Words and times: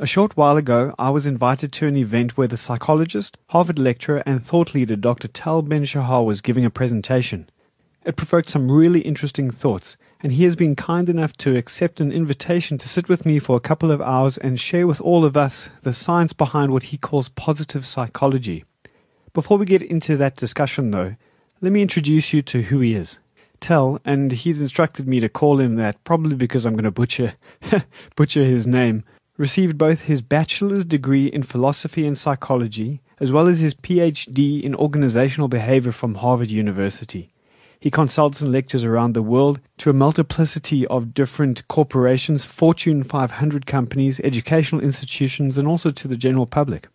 A 0.00 0.06
short 0.06 0.36
while 0.36 0.56
ago, 0.56 0.94
I 0.96 1.10
was 1.10 1.26
invited 1.26 1.72
to 1.72 1.88
an 1.88 1.96
event 1.96 2.36
where 2.36 2.46
the 2.46 2.56
psychologist, 2.56 3.36
Harvard 3.48 3.80
lecturer, 3.80 4.22
and 4.24 4.46
thought 4.46 4.72
leader 4.72 4.94
Dr. 4.94 5.26
Tal 5.26 5.60
Ben 5.60 5.84
Shahar 5.84 6.22
was 6.24 6.40
giving 6.40 6.64
a 6.64 6.70
presentation. 6.70 7.50
It 8.04 8.14
provoked 8.14 8.48
some 8.48 8.70
really 8.70 9.00
interesting 9.00 9.50
thoughts, 9.50 9.96
and 10.20 10.30
he 10.30 10.44
has 10.44 10.54
been 10.54 10.76
kind 10.76 11.08
enough 11.08 11.36
to 11.38 11.56
accept 11.56 12.00
an 12.00 12.12
invitation 12.12 12.78
to 12.78 12.88
sit 12.88 13.08
with 13.08 13.26
me 13.26 13.40
for 13.40 13.56
a 13.56 13.60
couple 13.60 13.90
of 13.90 14.00
hours 14.00 14.38
and 14.38 14.60
share 14.60 14.86
with 14.86 15.00
all 15.00 15.24
of 15.24 15.36
us 15.36 15.68
the 15.82 15.92
science 15.92 16.32
behind 16.32 16.72
what 16.72 16.84
he 16.84 16.96
calls 16.96 17.30
positive 17.30 17.84
psychology. 17.84 18.64
Before 19.32 19.58
we 19.58 19.66
get 19.66 19.82
into 19.82 20.16
that 20.16 20.36
discussion, 20.36 20.92
though, 20.92 21.16
let 21.60 21.72
me 21.72 21.82
introduce 21.82 22.32
you 22.32 22.40
to 22.42 22.62
who 22.62 22.78
he 22.78 22.94
is. 22.94 23.18
Tal, 23.58 24.00
and 24.04 24.30
he's 24.30 24.60
instructed 24.60 25.08
me 25.08 25.18
to 25.18 25.28
call 25.28 25.58
him 25.58 25.74
that 25.74 26.04
probably 26.04 26.36
because 26.36 26.64
I'm 26.64 26.74
going 26.74 26.84
to 26.84 26.92
butcher 26.92 27.34
butcher 28.14 28.44
his 28.44 28.64
name 28.64 29.02
received 29.38 29.78
both 29.78 30.00
his 30.00 30.20
bachelor's 30.20 30.84
degree 30.84 31.28
in 31.28 31.42
philosophy 31.42 32.06
and 32.06 32.18
psychology, 32.18 33.00
as 33.20 33.32
well 33.32 33.46
as 33.46 33.60
his 33.60 33.74
PhD 33.74 34.60
in 34.62 34.74
organizational 34.74 35.48
behavior 35.48 35.92
from 35.92 36.16
Harvard 36.16 36.50
University. 36.50 37.30
He 37.80 37.90
consults 37.92 38.40
and 38.40 38.50
lectures 38.50 38.82
around 38.82 39.14
the 39.14 39.22
world 39.22 39.60
to 39.78 39.90
a 39.90 39.92
multiplicity 39.92 40.84
of 40.88 41.14
different 41.14 41.66
corporations, 41.68 42.44
Fortune 42.44 43.04
500 43.04 43.66
companies, 43.66 44.18
educational 44.20 44.80
institutions, 44.80 45.56
and 45.56 45.68
also 45.68 45.92
to 45.92 46.08
the 46.08 46.16
general 46.16 46.46
public. 46.46 46.88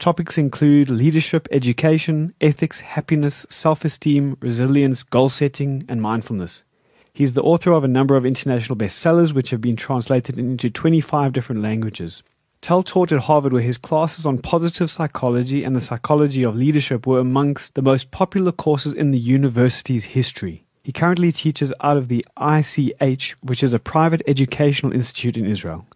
Topics 0.00 0.36
include 0.36 0.90
leadership, 0.90 1.46
education, 1.52 2.34
ethics, 2.40 2.80
happiness, 2.80 3.46
self 3.48 3.84
esteem, 3.84 4.36
resilience, 4.40 5.04
goal 5.04 5.28
setting, 5.28 5.84
and 5.88 6.02
mindfulness. 6.02 6.64
He's 7.14 7.34
the 7.34 7.42
author 7.44 7.70
of 7.70 7.84
a 7.84 7.88
number 7.88 8.16
of 8.16 8.26
international 8.26 8.76
bestsellers 8.76 9.32
which 9.32 9.50
have 9.50 9.60
been 9.60 9.76
translated 9.76 10.36
into 10.36 10.68
25 10.68 11.32
different 11.32 11.62
languages. 11.62 12.24
Tal 12.60 12.82
taught 12.82 13.12
at 13.12 13.20
Harvard 13.20 13.52
where 13.52 13.62
his 13.62 13.78
classes 13.78 14.26
on 14.26 14.38
positive 14.38 14.90
psychology 14.90 15.62
and 15.62 15.76
the 15.76 15.80
psychology 15.80 16.42
of 16.42 16.56
leadership 16.56 17.06
were 17.06 17.20
amongst 17.20 17.74
the 17.74 17.82
most 17.82 18.10
popular 18.10 18.50
courses 18.50 18.94
in 18.94 19.12
the 19.12 19.18
university's 19.18 20.02
history. 20.02 20.64
He 20.82 20.90
currently 20.90 21.30
teaches 21.30 21.72
out 21.82 21.96
of 21.96 22.08
the 22.08 22.26
ICH, 22.36 23.36
which 23.42 23.62
is 23.62 23.72
a 23.72 23.78
private 23.78 24.22
educational 24.26 24.92
institute 24.92 25.36
in 25.36 25.46
Israel. 25.46 25.86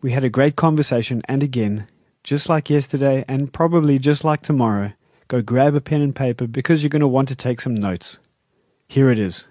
We 0.00 0.12
had 0.12 0.22
a 0.22 0.30
great 0.30 0.54
conversation 0.54 1.22
and 1.24 1.42
again, 1.42 1.88
just 2.22 2.48
like 2.48 2.70
yesterday 2.70 3.24
and 3.26 3.52
probably 3.52 3.98
just 3.98 4.22
like 4.22 4.42
tomorrow, 4.42 4.92
go 5.26 5.42
grab 5.42 5.74
a 5.74 5.80
pen 5.80 6.02
and 6.02 6.14
paper 6.14 6.46
because 6.46 6.84
you're 6.84 6.88
going 6.88 7.00
to 7.00 7.08
want 7.08 7.26
to 7.30 7.34
take 7.34 7.60
some 7.60 7.74
notes. 7.74 8.16
Here 8.86 9.10
it 9.10 9.18
is. 9.18 9.44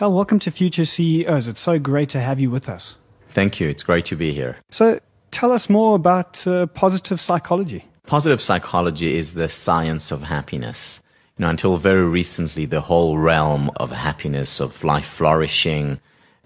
Tal, 0.00 0.14
welcome 0.14 0.38
to 0.38 0.50
Future 0.50 0.86
CEOs. 0.86 1.46
It's 1.46 1.60
so 1.60 1.78
great 1.78 2.08
to 2.08 2.20
have 2.20 2.40
you 2.40 2.50
with 2.50 2.70
us. 2.70 2.96
Thank 3.34 3.60
you. 3.60 3.68
It's 3.68 3.82
great 3.82 4.06
to 4.06 4.16
be 4.16 4.32
here. 4.32 4.56
So, 4.70 4.98
tell 5.30 5.52
us 5.52 5.68
more 5.68 5.94
about 5.94 6.46
uh, 6.46 6.68
positive 6.68 7.20
psychology. 7.20 7.84
Positive 8.06 8.40
psychology 8.40 9.14
is 9.14 9.34
the 9.34 9.50
science 9.50 10.10
of 10.10 10.22
happiness. 10.22 11.02
You 11.36 11.42
know, 11.42 11.50
until 11.50 11.76
very 11.76 12.06
recently, 12.06 12.64
the 12.64 12.80
whole 12.80 13.18
realm 13.18 13.70
of 13.76 13.90
happiness, 13.90 14.58
of 14.58 14.82
life 14.82 15.04
flourishing, 15.04 16.00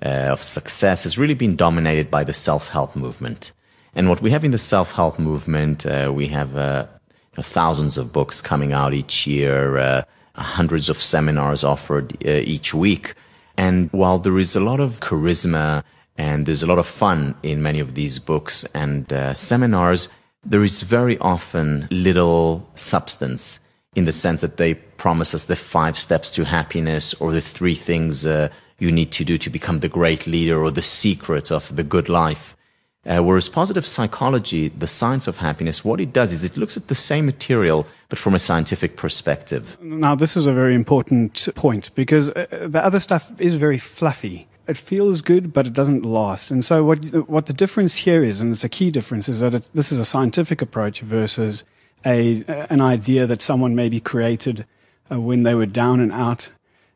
uh, 0.04 0.32
of 0.34 0.42
success 0.42 1.04
has 1.04 1.16
really 1.16 1.34
been 1.34 1.54
dominated 1.54 2.10
by 2.10 2.24
the 2.24 2.34
self-help 2.34 2.96
movement. 2.96 3.52
And 3.94 4.08
what 4.08 4.20
we 4.20 4.32
have 4.32 4.42
in 4.42 4.50
the 4.50 4.58
self-help 4.58 5.20
movement, 5.20 5.86
uh, 5.86 6.10
we 6.12 6.26
have 6.26 6.56
uh, 6.56 6.88
thousands 7.36 7.98
of 7.98 8.12
books 8.12 8.42
coming 8.42 8.72
out 8.72 8.94
each 8.94 9.28
year, 9.28 9.78
uh, 9.78 10.02
hundreds 10.34 10.88
of 10.88 11.00
seminars 11.00 11.62
offered 11.62 12.16
uh, 12.26 12.30
each 12.42 12.74
week 12.74 13.14
and 13.56 13.90
while 13.92 14.18
there 14.18 14.38
is 14.38 14.56
a 14.56 14.60
lot 14.60 14.80
of 14.80 15.00
charisma 15.00 15.82
and 16.16 16.46
there's 16.46 16.62
a 16.62 16.66
lot 16.66 16.78
of 16.78 16.86
fun 16.86 17.34
in 17.42 17.62
many 17.62 17.80
of 17.80 17.94
these 17.94 18.18
books 18.18 18.64
and 18.74 19.12
uh, 19.12 19.34
seminars, 19.34 20.08
there 20.44 20.62
is 20.62 20.82
very 20.82 21.18
often 21.18 21.88
little 21.90 22.68
substance 22.74 23.58
in 23.94 24.04
the 24.04 24.12
sense 24.12 24.40
that 24.40 24.56
they 24.56 24.74
promise 24.74 25.34
us 25.34 25.44
the 25.44 25.56
five 25.56 25.98
steps 25.98 26.30
to 26.30 26.44
happiness 26.44 27.14
or 27.14 27.32
the 27.32 27.40
three 27.40 27.74
things 27.74 28.26
uh, 28.26 28.48
you 28.78 28.90
need 28.90 29.12
to 29.12 29.24
do 29.24 29.38
to 29.38 29.50
become 29.50 29.78
the 29.78 29.88
great 29.88 30.26
leader 30.26 30.62
or 30.62 30.70
the 30.70 30.82
secret 30.82 31.50
of 31.50 31.74
the 31.74 31.84
good 31.84 32.08
life. 32.08 32.56
Uh, 33.06 33.22
whereas 33.22 33.48
positive 33.48 33.86
psychology, 33.86 34.68
the 34.70 34.86
science 34.86 35.26
of 35.28 35.36
happiness, 35.36 35.84
what 35.84 36.00
it 36.00 36.12
does 36.12 36.32
is 36.32 36.42
it 36.42 36.56
looks 36.56 36.76
at 36.76 36.88
the 36.88 36.94
same 36.94 37.26
material, 37.26 37.86
but 38.08 38.18
from 38.18 38.34
a 38.34 38.38
scientific 38.38 38.96
perspective. 38.96 39.76
Now, 39.80 40.14
this 40.14 40.36
is 40.36 40.46
a 40.46 40.52
very 40.52 40.74
important 40.74 41.48
point 41.54 41.94
because 41.94 42.30
uh, 42.30 42.68
the 42.70 42.82
other 42.82 43.00
stuff 43.00 43.30
is 43.38 43.56
very 43.56 43.78
fluffy. 43.78 44.48
It 44.66 44.78
feels 44.78 45.20
good, 45.20 45.52
but 45.52 45.66
it 45.66 45.74
doesn't 45.74 46.06
last. 46.06 46.50
And 46.50 46.64
so, 46.64 46.82
what 46.82 47.28
what 47.28 47.44
the 47.44 47.52
difference 47.52 47.96
here 47.96 48.24
is, 48.24 48.40
and 48.40 48.54
it's 48.54 48.64
a 48.64 48.70
key 48.70 48.90
difference, 48.90 49.28
is 49.28 49.40
that 49.40 49.68
this 49.74 49.92
is 49.92 49.98
a 49.98 50.06
scientific 50.06 50.62
approach 50.62 51.00
versus 51.00 51.64
a 52.06 52.44
an 52.70 52.80
idea 52.80 53.26
that 53.26 53.42
someone 53.42 53.74
maybe 53.74 54.00
created 54.00 54.64
uh, 55.12 55.20
when 55.20 55.42
they 55.42 55.54
were 55.54 55.66
down 55.66 56.00
and 56.00 56.12
out 56.12 56.50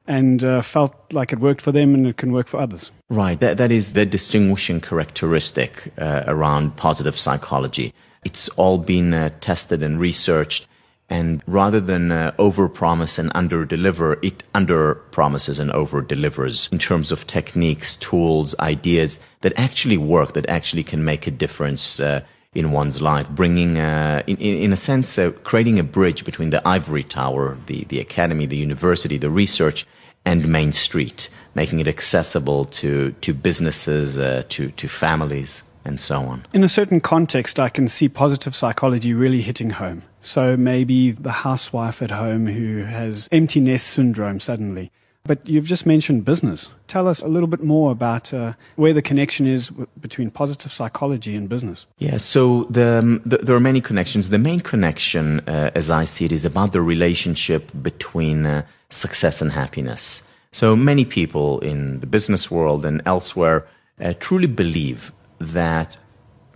and 0.08 0.42
uh, 0.42 0.62
felt 0.62 0.94
like 1.12 1.32
it 1.32 1.38
worked 1.38 1.60
for 1.60 1.70
them 1.70 1.94
and 1.94 2.06
it 2.06 2.16
can 2.16 2.32
work 2.32 2.48
for 2.48 2.58
others. 2.58 2.90
Right. 3.10 3.38
That, 3.38 3.58
that 3.58 3.70
is 3.70 3.92
the 3.92 4.06
distinguishing 4.06 4.80
characteristic 4.80 5.92
uh, 5.98 6.24
around 6.26 6.76
positive 6.76 7.18
psychology. 7.18 7.94
It's 8.24 8.48
all 8.50 8.78
been 8.78 9.14
uh, 9.14 9.30
tested 9.40 9.82
and 9.82 10.00
researched. 10.00 10.66
And 11.10 11.42
rather 11.46 11.80
than 11.80 12.10
uh, 12.10 12.32
overpromise 12.38 13.18
and 13.18 13.32
underdeliver, 13.32 14.22
it 14.22 14.42
underpromises 14.54 15.58
and 15.58 15.70
overdelivers 15.70 16.70
in 16.72 16.78
terms 16.78 17.12
of 17.12 17.26
techniques, 17.26 17.96
tools, 17.96 18.54
ideas 18.60 19.20
that 19.40 19.58
actually 19.58 19.96
work, 19.96 20.34
that 20.34 20.48
actually 20.48 20.84
can 20.84 21.04
make 21.04 21.26
a 21.26 21.30
difference 21.30 22.00
uh, 22.00 22.20
in 22.54 22.72
one's 22.72 23.00
life, 23.00 23.28
bringing, 23.30 23.78
uh, 23.78 24.22
in, 24.26 24.36
in, 24.38 24.72
a 24.72 24.76
sense, 24.76 25.18
uh, 25.18 25.30
creating 25.44 25.78
a 25.78 25.84
bridge 25.84 26.24
between 26.24 26.50
the 26.50 26.66
ivory 26.66 27.04
tower, 27.04 27.56
the, 27.66 27.84
the 27.84 28.00
academy, 28.00 28.46
the 28.46 28.56
university, 28.56 29.16
the 29.16 29.30
research, 29.30 29.86
and 30.24 30.48
Main 30.48 30.72
Street, 30.72 31.28
making 31.54 31.80
it 31.80 31.88
accessible 31.88 32.66
to, 32.66 33.12
to 33.20 33.34
businesses, 33.34 34.18
uh, 34.18 34.44
to, 34.50 34.70
to 34.72 34.88
families, 34.88 35.62
and 35.84 35.98
so 35.98 36.20
on. 36.20 36.44
In 36.52 36.62
a 36.62 36.68
certain 36.68 37.00
context, 37.00 37.58
I 37.58 37.68
can 37.68 37.88
see 37.88 38.08
positive 38.08 38.54
psychology 38.54 39.14
really 39.14 39.40
hitting 39.40 39.70
home. 39.70 40.02
So 40.20 40.56
maybe 40.56 41.12
the 41.12 41.32
housewife 41.32 42.02
at 42.02 42.10
home 42.10 42.46
who 42.46 42.84
has 42.84 43.28
empty 43.32 43.60
nest 43.60 43.88
syndrome 43.88 44.40
suddenly. 44.40 44.90
But 45.24 45.46
you've 45.46 45.66
just 45.66 45.84
mentioned 45.84 46.24
business. 46.24 46.68
Tell 46.86 47.06
us 47.06 47.20
a 47.20 47.28
little 47.28 47.48
bit 47.48 47.62
more 47.62 47.92
about 47.92 48.32
uh, 48.32 48.54
where 48.76 48.94
the 48.94 49.02
connection 49.02 49.46
is 49.46 49.68
w- 49.68 49.86
between 50.00 50.30
positive 50.30 50.72
psychology 50.72 51.36
and 51.36 51.50
business. 51.50 51.86
Yeah, 51.98 52.16
so 52.16 52.64
the, 52.70 52.98
um, 53.00 53.20
the, 53.26 53.36
there 53.38 53.54
are 53.54 53.60
many 53.60 53.82
connections. 53.82 54.30
The 54.30 54.38
main 54.38 54.60
connection, 54.60 55.40
uh, 55.40 55.70
as 55.74 55.90
I 55.90 56.06
see 56.06 56.24
it, 56.24 56.32
is 56.32 56.46
about 56.46 56.72
the 56.72 56.80
relationship 56.80 57.70
between 57.82 58.46
uh, 58.46 58.64
success 58.88 59.42
and 59.42 59.52
happiness. 59.52 60.22
So 60.52 60.74
many 60.74 61.04
people 61.04 61.60
in 61.60 62.00
the 62.00 62.06
business 62.06 62.50
world 62.50 62.84
and 62.84 63.02
elsewhere 63.04 63.66
uh, 64.00 64.14
truly 64.18 64.46
believe 64.46 65.12
that 65.38 65.96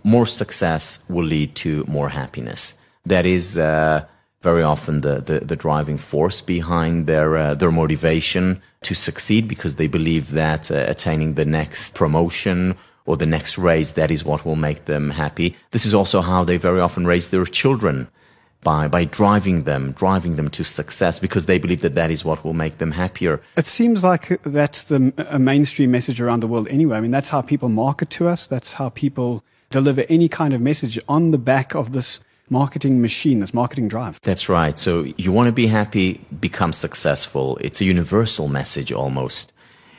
more 0.03 0.25
success 0.25 0.99
will 1.09 1.25
lead 1.25 1.55
to 1.55 1.85
more 1.87 2.09
happiness. 2.09 2.73
That 3.05 3.25
is 3.25 3.57
uh, 3.57 4.05
very 4.41 4.63
often 4.63 5.01
the, 5.01 5.21
the, 5.21 5.39
the, 5.39 5.55
driving 5.55 5.97
force 5.97 6.41
behind 6.41 7.07
their, 7.07 7.37
uh, 7.37 7.55
their 7.55 7.71
motivation 7.71 8.61
to 8.81 8.93
succeed 8.93 9.47
because 9.47 9.75
they 9.75 9.87
believe 9.87 10.31
that 10.31 10.69
uh, 10.69 10.85
attaining 10.87 11.35
the 11.35 11.45
next 11.45 11.95
promotion 11.95 12.75
or 13.05 13.15
the 13.15 13.25
next 13.25 13.57
raise, 13.57 13.93
that 13.93 14.11
is 14.11 14.25
what 14.25 14.45
will 14.45 14.55
make 14.55 14.85
them 14.85 15.09
happy. 15.09 15.55
This 15.71 15.85
is 15.85 15.93
also 15.93 16.21
how 16.21 16.43
they 16.43 16.57
very 16.57 16.81
often 16.81 17.05
raise 17.05 17.29
their 17.29 17.45
children 17.45 18.09
by, 18.63 18.87
by 18.87 19.05
driving 19.05 19.63
them, 19.63 19.91
driving 19.93 20.35
them 20.35 20.49
to 20.51 20.63
success 20.63 21.19
because 21.19 21.45
they 21.45 21.59
believe 21.59 21.81
that 21.81 21.95
that 21.95 22.11
is 22.11 22.23
what 22.23 22.43
will 22.43 22.53
make 22.53 22.77
them 22.77 22.91
happier. 22.91 23.41
It 23.57 23.65
seems 23.65 24.03
like 24.03 24.41
that's 24.43 24.85
the 24.85 25.13
a 25.27 25.39
mainstream 25.39 25.91
message 25.91 26.21
around 26.21 26.41
the 26.41 26.47
world 26.47 26.67
anyway. 26.67 26.97
I 26.97 27.01
mean, 27.01 27.11
that's 27.11 27.29
how 27.29 27.41
people 27.41 27.69
market 27.69 28.09
to 28.11 28.27
us. 28.27 28.47
That's 28.47 28.73
how 28.73 28.89
people 28.89 29.43
deliver 29.69 30.05
any 30.09 30.29
kind 30.29 30.53
of 30.53 30.61
message 30.61 30.99
on 31.07 31.31
the 31.31 31.37
back 31.37 31.75
of 31.75 31.93
this 31.93 32.19
marketing 32.49 33.01
machine, 33.01 33.39
this 33.39 33.53
marketing 33.53 33.87
drive. 33.87 34.19
That's 34.21 34.47
right. 34.47 34.77
So 34.77 35.05
you 35.17 35.31
want 35.31 35.47
to 35.47 35.51
be 35.51 35.67
happy, 35.67 36.21
become 36.39 36.73
successful. 36.73 37.57
It's 37.61 37.81
a 37.81 37.85
universal 37.85 38.47
message 38.47 38.91
almost. 38.91 39.51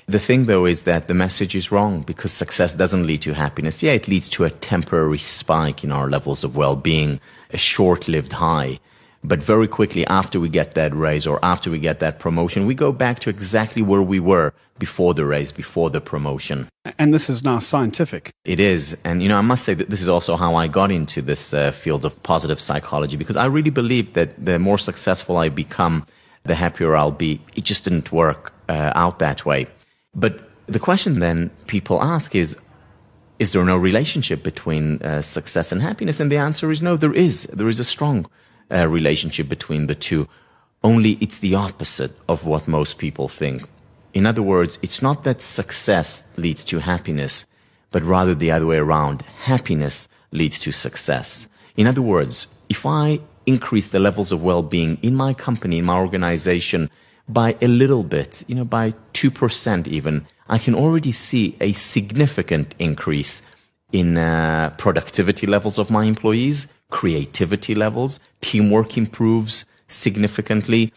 The 0.06 0.19
thing 0.19 0.44
though 0.46 0.67
is 0.67 0.82
that 0.82 1.08
the 1.08 1.14
message 1.14 1.56
is 1.56 1.72
wrong 1.72 2.02
because 2.02 2.31
success 2.31 2.75
doesn't 2.75 3.06
lead 3.06 3.22
to 3.22 3.32
happiness. 3.32 3.82
Yeah, 3.82 3.93
it 3.93 4.06
leads 4.06 4.28
to 4.31 4.44
a 4.44 4.50
temporary 4.50 5.19
spike 5.19 5.82
in 5.82 5.90
our 5.93 6.08
levels 6.10 6.44
of 6.44 6.56
well-being, 6.56 7.20
a 7.54 7.58
short-lived 7.58 8.32
high. 8.32 8.78
But 9.26 9.42
very 9.42 9.66
quickly 9.66 10.06
after 10.08 10.38
we 10.38 10.50
get 10.50 10.74
that 10.74 10.94
raise 10.94 11.26
or 11.26 11.42
after 11.42 11.70
we 11.70 11.78
get 11.78 11.98
that 12.00 12.18
promotion, 12.18 12.66
we 12.66 12.74
go 12.74 12.92
back 12.92 13.20
to 13.20 13.30
exactly 13.30 13.80
where 13.80 14.02
we 14.02 14.20
were 14.20 14.52
before 14.78 15.14
the 15.14 15.24
raise, 15.24 15.50
before 15.50 15.88
the 15.88 16.00
promotion. 16.00 16.68
And 16.98 17.14
this 17.14 17.30
is 17.30 17.42
now 17.42 17.58
scientific. 17.58 18.30
It 18.44 18.60
is. 18.60 18.94
And, 19.04 19.22
you 19.22 19.30
know, 19.30 19.38
I 19.38 19.40
must 19.40 19.64
say 19.64 19.72
that 19.72 19.88
this 19.88 20.02
is 20.02 20.10
also 20.10 20.36
how 20.36 20.56
I 20.56 20.66
got 20.66 20.90
into 20.90 21.22
this 21.22 21.54
uh, 21.54 21.72
field 21.72 22.04
of 22.04 22.22
positive 22.22 22.60
psychology 22.60 23.16
because 23.16 23.36
I 23.36 23.46
really 23.46 23.70
believe 23.70 24.12
that 24.12 24.44
the 24.44 24.58
more 24.58 24.76
successful 24.76 25.38
I 25.38 25.48
become, 25.48 26.06
the 26.42 26.54
happier 26.54 26.94
I'll 26.94 27.10
be. 27.10 27.40
It 27.56 27.64
just 27.64 27.84
didn't 27.84 28.12
work 28.12 28.52
uh, 28.68 28.92
out 28.94 29.20
that 29.20 29.46
way. 29.46 29.66
But 30.14 30.50
the 30.66 30.78
question 30.78 31.20
then 31.20 31.50
people 31.66 32.02
ask 32.02 32.34
is, 32.34 32.56
is 33.38 33.52
there 33.52 33.64
no 33.64 33.76
relationship 33.76 34.42
between 34.42 35.02
uh, 35.02 35.22
success 35.22 35.72
and 35.72 35.82
happiness? 35.82 36.20
And 36.20 36.31
the 36.31 36.36
answer 36.36 36.70
is 36.70 36.81
no, 36.82 36.96
there 36.96 37.12
is. 37.12 37.44
There 37.52 37.69
is 37.69 37.81
a 37.81 37.84
strong 37.84 38.26
uh, 38.70 38.88
relationship 38.88 39.48
between 39.48 39.86
the 39.86 39.94
two. 39.94 40.28
Only 40.82 41.12
it's 41.20 41.38
the 41.38 41.54
opposite 41.54 42.12
of 42.28 42.46
what 42.46 42.69
most 42.69 42.98
people 42.98 43.28
think. 43.28 43.69
In 44.12 44.26
other 44.26 44.42
words, 44.42 44.78
it's 44.82 45.02
not 45.02 45.25
that 45.25 45.42
success 45.42 46.22
leads 46.36 46.64
to 46.66 46.78
happiness, 46.78 47.44
but 47.90 48.02
rather 48.04 48.34
the 48.34 48.52
other 48.52 48.66
way 48.66 48.76
around. 48.76 49.22
Happiness 49.22 50.08
leads 50.31 50.60
to 50.60 50.72
success. 50.72 51.48
In 51.76 51.86
other 51.86 52.02
words, 52.02 52.46
if 52.69 52.86
I 52.86 53.20
increase 53.46 53.88
the 53.88 53.98
levels 53.98 54.31
of 54.31 54.44
well-being 54.44 54.98
in 55.02 55.14
my 55.16 55.34
company, 55.34 55.78
in 55.78 55.84
my 55.86 55.98
organization, 55.98 56.90
by 57.28 57.56
a 57.60 57.68
little 57.68 58.02
bit, 58.02 58.44
you 58.46 58.54
know, 58.54 58.64
by 58.64 58.94
2% 59.14 59.86
even, 59.88 60.26
I 60.48 60.58
can 60.58 60.74
already 60.74 61.12
see 61.12 61.56
a 61.60 61.72
significant 61.72 62.74
increase 62.78 63.42
in 63.92 64.18
uh, 64.18 64.74
productivity 64.76 65.46
levels 65.46 65.78
of 65.78 65.90
my 65.90 66.04
employees, 66.04 66.68
creativity 66.90 67.74
levels, 67.74 68.20
teamwork 68.40 68.98
improves 68.98 69.64
significantly. 69.88 70.92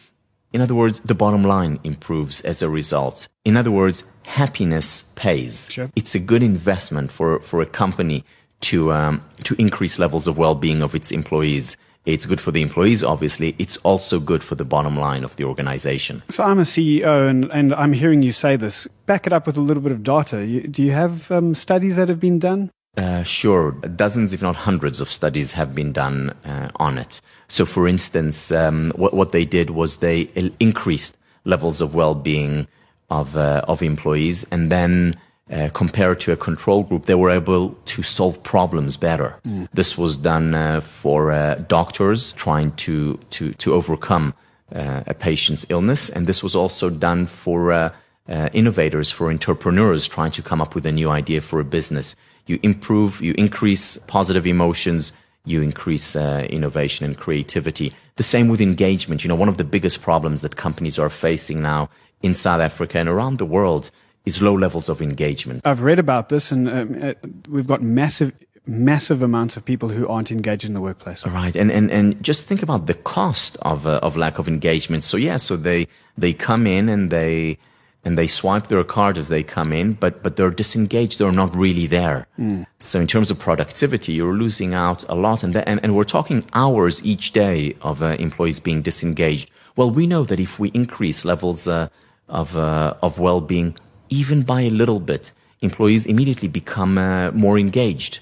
In 0.52 0.62
other 0.62 0.76
words, 0.76 1.00
the 1.02 1.16
bottom 1.16 1.44
line 1.44 1.80
improves 1.84 2.42
as 2.42 2.62
a 2.62 2.70
result. 2.70 3.28
In 3.46 3.56
other 3.56 3.72
words, 3.72 4.04
happiness 4.24 5.06
pays. 5.16 5.70
Sure. 5.72 5.92
It's 5.96 6.16
a 6.16 6.20
good 6.20 6.44
investment 6.44 7.12
for, 7.12 7.40
for 7.42 7.62
a 7.62 7.66
company 7.66 8.26
to, 8.62 8.92
um, 8.92 9.24
to 9.44 9.56
increase 9.62 10.00
levels 10.00 10.28
of 10.28 10.38
well-being 10.38 10.82
of 10.82 10.96
its 10.96 11.12
employees. 11.12 11.78
It's 12.08 12.26
good 12.26 12.40
for 12.40 12.52
the 12.52 12.62
employees, 12.62 13.04
obviously. 13.04 13.54
It's 13.60 13.76
also 13.78 14.22
good 14.22 14.42
for 14.42 14.56
the 14.56 14.64
bottom 14.64 14.98
line 14.98 15.26
of 15.26 15.36
the 15.36 15.44
organization. 15.44 16.24
So 16.30 16.42
I'm 16.42 16.58
a 16.58 16.64
CEO, 16.64 17.30
and, 17.30 17.52
and 17.52 17.76
I'm 17.76 17.92
hearing 17.92 18.22
you 18.22 18.32
say 18.32 18.56
this. 18.56 18.88
Back 19.06 19.28
it 19.28 19.34
up 19.34 19.46
with 19.46 19.58
a 19.58 19.62
little 19.62 19.84
bit 19.84 19.92
of 19.92 20.04
data. 20.04 20.46
You, 20.46 20.62
do 20.68 20.82
you 20.82 20.92
have 20.92 21.30
um, 21.30 21.54
studies 21.54 21.98
that 21.98 22.08
have 22.08 22.22
been 22.22 22.40
done? 22.40 22.72
Uh, 22.96 23.24
sure, 23.24 23.74
dozens, 23.96 24.34
if 24.34 24.42
not 24.42 24.56
hundreds, 24.56 25.02
of 25.02 25.12
studies 25.12 25.52
have 25.52 25.76
been 25.76 25.92
done 25.92 26.30
uh, 26.46 26.70
on 26.78 26.98
it. 26.98 27.22
So, 27.50 27.66
for 27.66 27.90
instance, 27.90 28.52
um, 28.54 28.94
what, 28.96 29.14
what 29.14 29.34
they 29.34 29.44
did 29.44 29.72
was 29.72 29.98
they 29.98 30.22
increased 30.62 31.18
levels 31.44 31.82
of 31.82 31.94
well-being 31.94 32.68
of 33.10 33.36
uh, 33.38 33.64
of 33.68 33.82
employees, 33.84 34.46
and 34.52 34.72
then 34.72 35.20
uh, 35.52 35.70
compared 35.74 36.20
to 36.20 36.32
a 36.32 36.38
control 36.38 36.84
group, 36.84 37.06
they 37.06 37.16
were 37.16 37.30
able 37.30 37.70
to 37.86 38.04
solve 38.04 38.42
problems 38.44 38.98
better. 38.98 39.36
Mm. 39.44 39.68
This 39.74 39.98
was 39.98 40.18
done 40.18 40.54
uh, 40.54 40.82
for 40.82 41.32
uh, 41.32 41.56
doctors 41.68 42.34
trying 42.34 42.72
to 42.74 43.18
to 43.30 43.54
to 43.54 43.74
overcome 43.74 44.34
uh, 44.76 45.04
a 45.08 45.14
patient's 45.14 45.66
illness, 45.70 46.10
and 46.10 46.28
this 46.28 46.44
was 46.44 46.56
also 46.56 46.90
done 46.90 47.28
for 47.28 47.72
uh, 47.72 47.94
uh, 48.28 48.50
innovators, 48.52 49.10
for 49.10 49.30
entrepreneurs 49.30 50.08
trying 50.08 50.32
to 50.32 50.42
come 50.42 50.62
up 50.62 50.76
with 50.76 50.86
a 50.86 50.92
new 50.92 51.10
idea 51.10 51.40
for 51.40 51.60
a 51.60 51.66
business. 51.66 52.16
You 52.48 52.60
improve, 52.64 53.22
you 53.22 53.34
increase 53.38 53.98
positive 54.08 54.46
emotions, 54.46 55.14
you 55.46 55.62
increase 55.62 56.16
innovation 56.16 57.06
and 57.06 57.18
creativity. 57.18 57.94
The 58.18 58.24
same 58.24 58.48
with 58.50 58.62
engagement. 58.62 59.24
You 59.24 59.30
know, 59.30 59.36
one 59.36 59.50
of 59.50 59.58
the 59.58 59.64
biggest 59.64 60.02
problems 60.02 60.42
that 60.42 60.56
companies 60.56 61.00
are 61.00 61.10
facing 61.10 61.62
now 61.62 61.90
in 62.22 62.34
South 62.34 62.62
Africa 62.62 62.98
and 63.00 63.08
around 63.08 63.38
the 63.38 63.46
world 63.46 63.92
is 64.28 64.42
low 64.42 64.54
levels 64.54 64.90
of 64.90 65.02
engagement. 65.02 65.62
I've 65.66 65.82
read 65.82 66.00
about 66.00 66.30
this, 66.30 66.52
and 66.52 66.70
um, 66.70 66.98
uh, 67.02 67.14
we've 67.50 67.68
got 67.68 67.82
massive 67.82 68.34
massive 68.68 69.24
amounts 69.24 69.56
of 69.56 69.64
people 69.64 69.88
who 69.88 70.06
aren't 70.10 70.30
engaged 70.30 70.66
in 70.66 70.74
the 70.74 70.82
workplace. 70.82 71.26
Right, 71.26 71.56
and 71.56 71.72
and, 71.72 71.90
and 71.90 72.22
just 72.22 72.46
think 72.48 72.62
about 72.62 72.86
the 72.88 72.94
cost 72.94 73.58
of 73.62 73.88
uh, 73.88 74.00
of 74.04 74.18
lack 74.18 74.38
of 74.40 74.48
engagement. 74.48 75.04
So 75.04 75.18
yeah, 75.18 75.38
so 75.38 75.56
they 75.56 75.88
they 76.18 76.34
come 76.34 76.68
in 76.68 76.90
and 76.90 77.10
they 77.10 77.58
and 78.04 78.18
they 78.18 78.28
swipe 78.28 78.68
their 78.68 78.84
card 78.84 79.18
as 79.18 79.28
they 79.28 79.44
come 79.44 79.74
in, 79.74 79.94
but 79.94 80.22
but 80.24 80.36
they're 80.36 80.52
disengaged. 80.52 81.20
They're 81.20 81.32
not 81.32 81.56
really 81.56 81.88
there. 81.88 82.28
Mm. 82.38 82.66
So 82.80 83.00
in 83.00 83.08
terms 83.08 83.32
of 83.32 83.40
productivity, 83.40 84.14
you're 84.14 84.34
losing 84.34 84.74
out 84.74 85.06
a 85.10 85.16
lot, 85.16 85.44
and 85.44 85.56
and, 85.56 85.80
and 85.84 85.96
we're 85.96 86.12
talking 86.18 86.44
hours 86.54 87.04
each 87.04 87.32
day 87.32 87.76
of 87.82 88.04
uh, 88.04 88.16
employees 88.20 88.60
being 88.60 88.82
disengaged. 88.82 89.50
Well, 89.78 89.92
we 89.92 90.08
know 90.08 90.24
that 90.26 90.40
if 90.40 90.60
we 90.60 90.70
increase 90.70 91.24
levels 91.24 91.68
uh, 91.68 91.88
of 92.28 92.58
uh, 92.58 92.94
of 93.02 93.20
well 93.20 93.42
being 93.42 93.76
even 94.10 94.44
by 94.44 94.62
a 94.62 94.70
little 94.70 95.00
bit, 95.00 95.32
employees 95.62 96.06
immediately 96.06 96.48
become 96.48 96.98
uh, 96.98 97.32
more 97.32 97.58
engaged, 97.58 98.20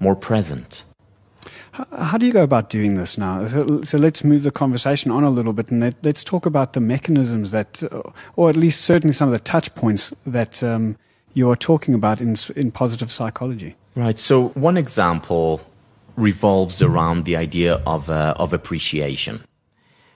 more 0.00 0.16
present. 0.16 0.84
How 1.72 2.18
do 2.18 2.26
you 2.26 2.32
go 2.34 2.42
about 2.42 2.68
doing 2.68 2.96
this 2.96 3.16
now? 3.16 3.46
So, 3.82 3.96
let's 3.96 4.22
move 4.22 4.42
the 4.42 4.50
conversation 4.50 5.10
on 5.10 5.24
a 5.24 5.30
little 5.30 5.54
bit 5.54 5.70
and 5.70 5.80
let, 5.80 6.06
us 6.06 6.22
talk 6.22 6.44
about 6.44 6.74
the 6.74 6.80
mechanisms 6.80 7.50
that, 7.50 7.82
uh, 7.84 8.02
or 8.36 8.50
at 8.50 8.56
least 8.56 8.82
certainly 8.82 9.14
some 9.14 9.28
of 9.28 9.32
the 9.32 9.38
touch 9.38 9.74
points 9.74 10.12
that 10.26 10.62
um, 10.62 10.96
you 11.32 11.50
are 11.50 11.56
talking 11.56 11.94
about 11.94 12.20
in, 12.20 12.36
in 12.56 12.72
positive 12.72 13.10
psychology. 13.10 13.74
Right. 13.94 14.18
So, 14.18 14.48
one 14.48 14.76
example 14.76 15.62
revolves 16.16 16.82
around 16.82 17.24
the 17.24 17.36
idea 17.36 17.76
of, 17.86 18.10
uh, 18.10 18.34
of 18.36 18.52
appreciation. 18.52 19.42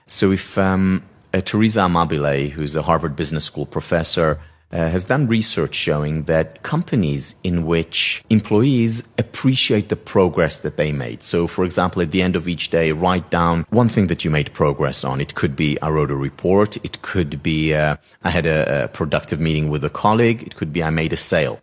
So, 0.05 0.31
if 0.31 0.59
um, 0.59 1.03
uh, 1.33 1.41
Teresa 1.41 1.79
Amabile, 1.81 2.51
who's 2.51 2.75
a 2.75 2.83
Harvard 2.83 3.15
Business 3.15 3.45
School 3.45 3.65
professor, 3.65 4.39
uh, 4.71 4.89
has 4.89 5.03
done 5.05 5.27
research 5.27 5.73
showing 5.75 6.23
that 6.23 6.61
companies 6.63 7.35
in 7.43 7.65
which 7.65 8.23
employees 8.29 9.03
appreciate 9.17 9.89
the 9.89 9.95
progress 9.95 10.59
that 10.59 10.77
they 10.77 10.91
made. 10.91 11.23
So, 11.23 11.47
for 11.47 11.63
example, 11.63 12.01
at 12.01 12.11
the 12.11 12.21
end 12.21 12.35
of 12.35 12.47
each 12.47 12.69
day, 12.69 12.91
write 12.91 13.29
down 13.29 13.65
one 13.69 13.87
thing 13.87 14.07
that 14.07 14.25
you 14.25 14.31
made 14.31 14.53
progress 14.53 15.03
on. 15.03 15.21
It 15.21 15.35
could 15.35 15.55
be 15.55 15.79
I 15.81 15.89
wrote 15.89 16.11
a 16.11 16.15
report. 16.15 16.77
It 16.85 17.01
could 17.01 17.41
be 17.41 17.73
uh, 17.73 17.95
I 18.23 18.29
had 18.29 18.45
a, 18.45 18.83
a 18.83 18.87
productive 18.89 19.39
meeting 19.39 19.69
with 19.69 19.83
a 19.85 19.89
colleague. 19.89 20.43
It 20.43 20.55
could 20.57 20.73
be 20.73 20.83
I 20.83 20.89
made 20.89 21.13
a 21.13 21.17
sale. 21.17 21.61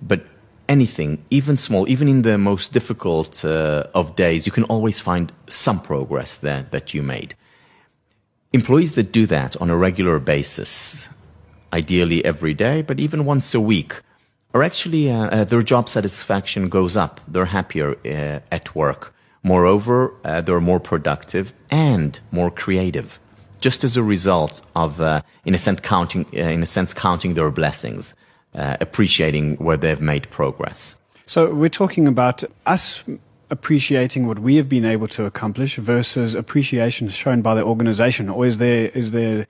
But 0.00 0.24
anything, 0.68 1.24
even 1.30 1.56
small, 1.56 1.88
even 1.88 2.08
in 2.08 2.22
the 2.22 2.38
most 2.38 2.72
difficult 2.72 3.44
uh, 3.44 3.86
of 3.94 4.14
days, 4.14 4.46
you 4.46 4.52
can 4.52 4.64
always 4.64 5.00
find 5.00 5.32
some 5.48 5.80
progress 5.80 6.38
there 6.38 6.66
that 6.70 6.94
you 6.94 7.02
made. 7.02 7.34
Employees 8.52 8.92
that 8.92 9.10
do 9.12 9.26
that 9.26 9.56
on 9.60 9.70
a 9.70 9.76
regular 9.76 10.18
basis 10.18 11.06
ideally 11.72 12.24
every 12.24 12.54
day, 12.54 12.82
but 12.82 13.00
even 13.00 13.24
once 13.24 13.54
a 13.54 13.60
week, 13.60 14.00
are 14.54 14.62
actually 14.62 15.10
uh, 15.10 15.26
uh, 15.26 15.44
their 15.44 15.62
job 15.62 15.88
satisfaction 15.88 16.68
goes 16.68 16.96
up. 16.96 17.20
They're 17.28 17.44
happier 17.44 17.96
uh, 18.06 18.40
at 18.50 18.74
work. 18.74 19.14
Moreover, 19.42 20.12
uh, 20.24 20.40
they're 20.40 20.60
more 20.60 20.80
productive 20.80 21.52
and 21.70 22.18
more 22.32 22.50
creative, 22.50 23.20
just 23.60 23.84
as 23.84 23.96
a 23.96 24.02
result 24.02 24.62
of, 24.74 25.00
in 25.44 25.54
a 25.54 25.58
sense, 25.58 25.80
counting 25.80 26.24
in 26.32 26.62
a 26.62 26.66
sense 26.66 26.92
counting 26.92 27.34
their 27.34 27.50
blessings, 27.50 28.14
appreciating 28.54 29.56
where 29.56 29.76
they've 29.76 30.00
made 30.00 30.28
progress. 30.30 30.96
So 31.26 31.54
we're 31.54 31.68
talking 31.68 32.08
about 32.08 32.42
us 32.64 33.04
appreciating 33.50 34.26
what 34.26 34.40
we 34.40 34.56
have 34.56 34.68
been 34.68 34.84
able 34.84 35.06
to 35.08 35.24
accomplish 35.26 35.76
versus 35.76 36.34
appreciation 36.34 37.08
shown 37.08 37.40
by 37.42 37.54
the 37.54 37.62
organization, 37.62 38.28
or 38.28 38.46
is 38.46 38.58
there 38.58 38.88
is 38.88 39.12
there 39.12 39.46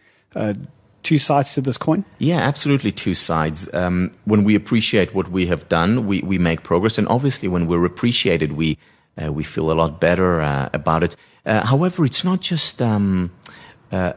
two 1.07 1.19
sides 1.19 1.55
to 1.55 1.61
this 1.61 1.79
coin? 1.79 2.05
Yeah, 2.19 2.39
absolutely 2.39 2.91
two 2.91 3.15
sides. 3.15 3.69
Um, 3.73 4.11
when 4.25 4.43
we 4.43 4.57
appreciate 4.57 5.15
what 5.15 5.31
we 5.31 5.47
have 5.47 5.69
done, 5.69 6.07
we, 6.09 6.21
we 6.23 6.37
make 6.37 6.65
progress. 6.65 6.99
And 6.99 7.07
obviously, 7.07 7.49
when 7.49 7.69
we're 7.69 7.85
appreciated, 7.85 8.53
we, 8.53 8.77
uh, 9.23 9.33
we 9.33 9.45
feel 9.45 9.71
a 9.71 9.77
lot 9.83 10.01
better 10.01 10.41
uh, 10.41 10.69
about 10.73 11.05
it. 11.05 11.15
Uh, 11.47 11.65
however, 11.65 12.05
it's 12.05 12.25
not 12.25 12.41
just 12.41 12.83
um, 12.83 13.31
uh, 13.93 14.15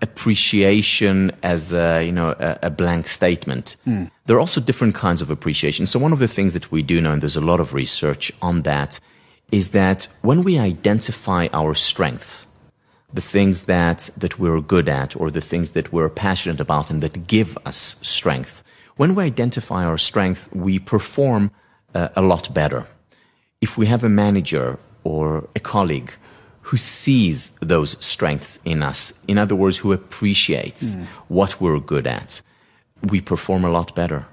appreciation 0.00 1.32
as 1.42 1.72
a, 1.72 2.04
you 2.04 2.12
know, 2.12 2.36
a, 2.38 2.58
a 2.62 2.70
blank 2.70 3.08
statement. 3.08 3.76
Mm. 3.84 4.08
There 4.26 4.36
are 4.36 4.40
also 4.40 4.60
different 4.60 4.94
kinds 4.94 5.20
of 5.20 5.28
appreciation. 5.28 5.86
So, 5.86 5.98
one 5.98 6.12
of 6.12 6.20
the 6.20 6.28
things 6.28 6.54
that 6.54 6.70
we 6.70 6.82
do 6.82 7.00
know, 7.00 7.12
and 7.12 7.20
there's 7.20 7.36
a 7.36 7.48
lot 7.52 7.58
of 7.58 7.74
research 7.74 8.30
on 8.42 8.62
that, 8.62 9.00
is 9.50 9.70
that 9.70 10.06
when 10.22 10.44
we 10.44 10.56
identify 10.56 11.48
our 11.52 11.74
strengths, 11.74 12.46
the 13.12 13.20
things 13.20 13.62
that, 13.62 14.10
that 14.16 14.38
we're 14.38 14.60
good 14.60 14.88
at 14.88 15.16
or 15.16 15.30
the 15.30 15.40
things 15.40 15.72
that 15.72 15.92
we're 15.92 16.08
passionate 16.08 16.60
about 16.60 16.90
and 16.90 17.02
that 17.02 17.26
give 17.26 17.56
us 17.64 17.96
strength. 18.02 18.62
When 18.96 19.14
we 19.14 19.24
identify 19.24 19.84
our 19.84 19.98
strength, 19.98 20.48
we 20.52 20.78
perform 20.78 21.50
uh, 21.94 22.08
a 22.16 22.22
lot 22.22 22.52
better. 22.52 22.86
If 23.60 23.78
we 23.78 23.86
have 23.86 24.04
a 24.04 24.08
manager 24.08 24.78
or 25.04 25.48
a 25.54 25.60
colleague 25.60 26.12
who 26.62 26.76
sees 26.76 27.50
those 27.60 27.96
strengths 28.04 28.58
in 28.64 28.82
us, 28.82 29.12
in 29.28 29.38
other 29.38 29.54
words, 29.54 29.78
who 29.78 29.92
appreciates 29.92 30.94
mm. 30.94 31.06
what 31.28 31.60
we're 31.60 31.78
good 31.78 32.06
at, 32.06 32.40
we 33.02 33.20
perform 33.20 33.64
a 33.64 33.70
lot 33.70 33.94
better. 33.94 34.26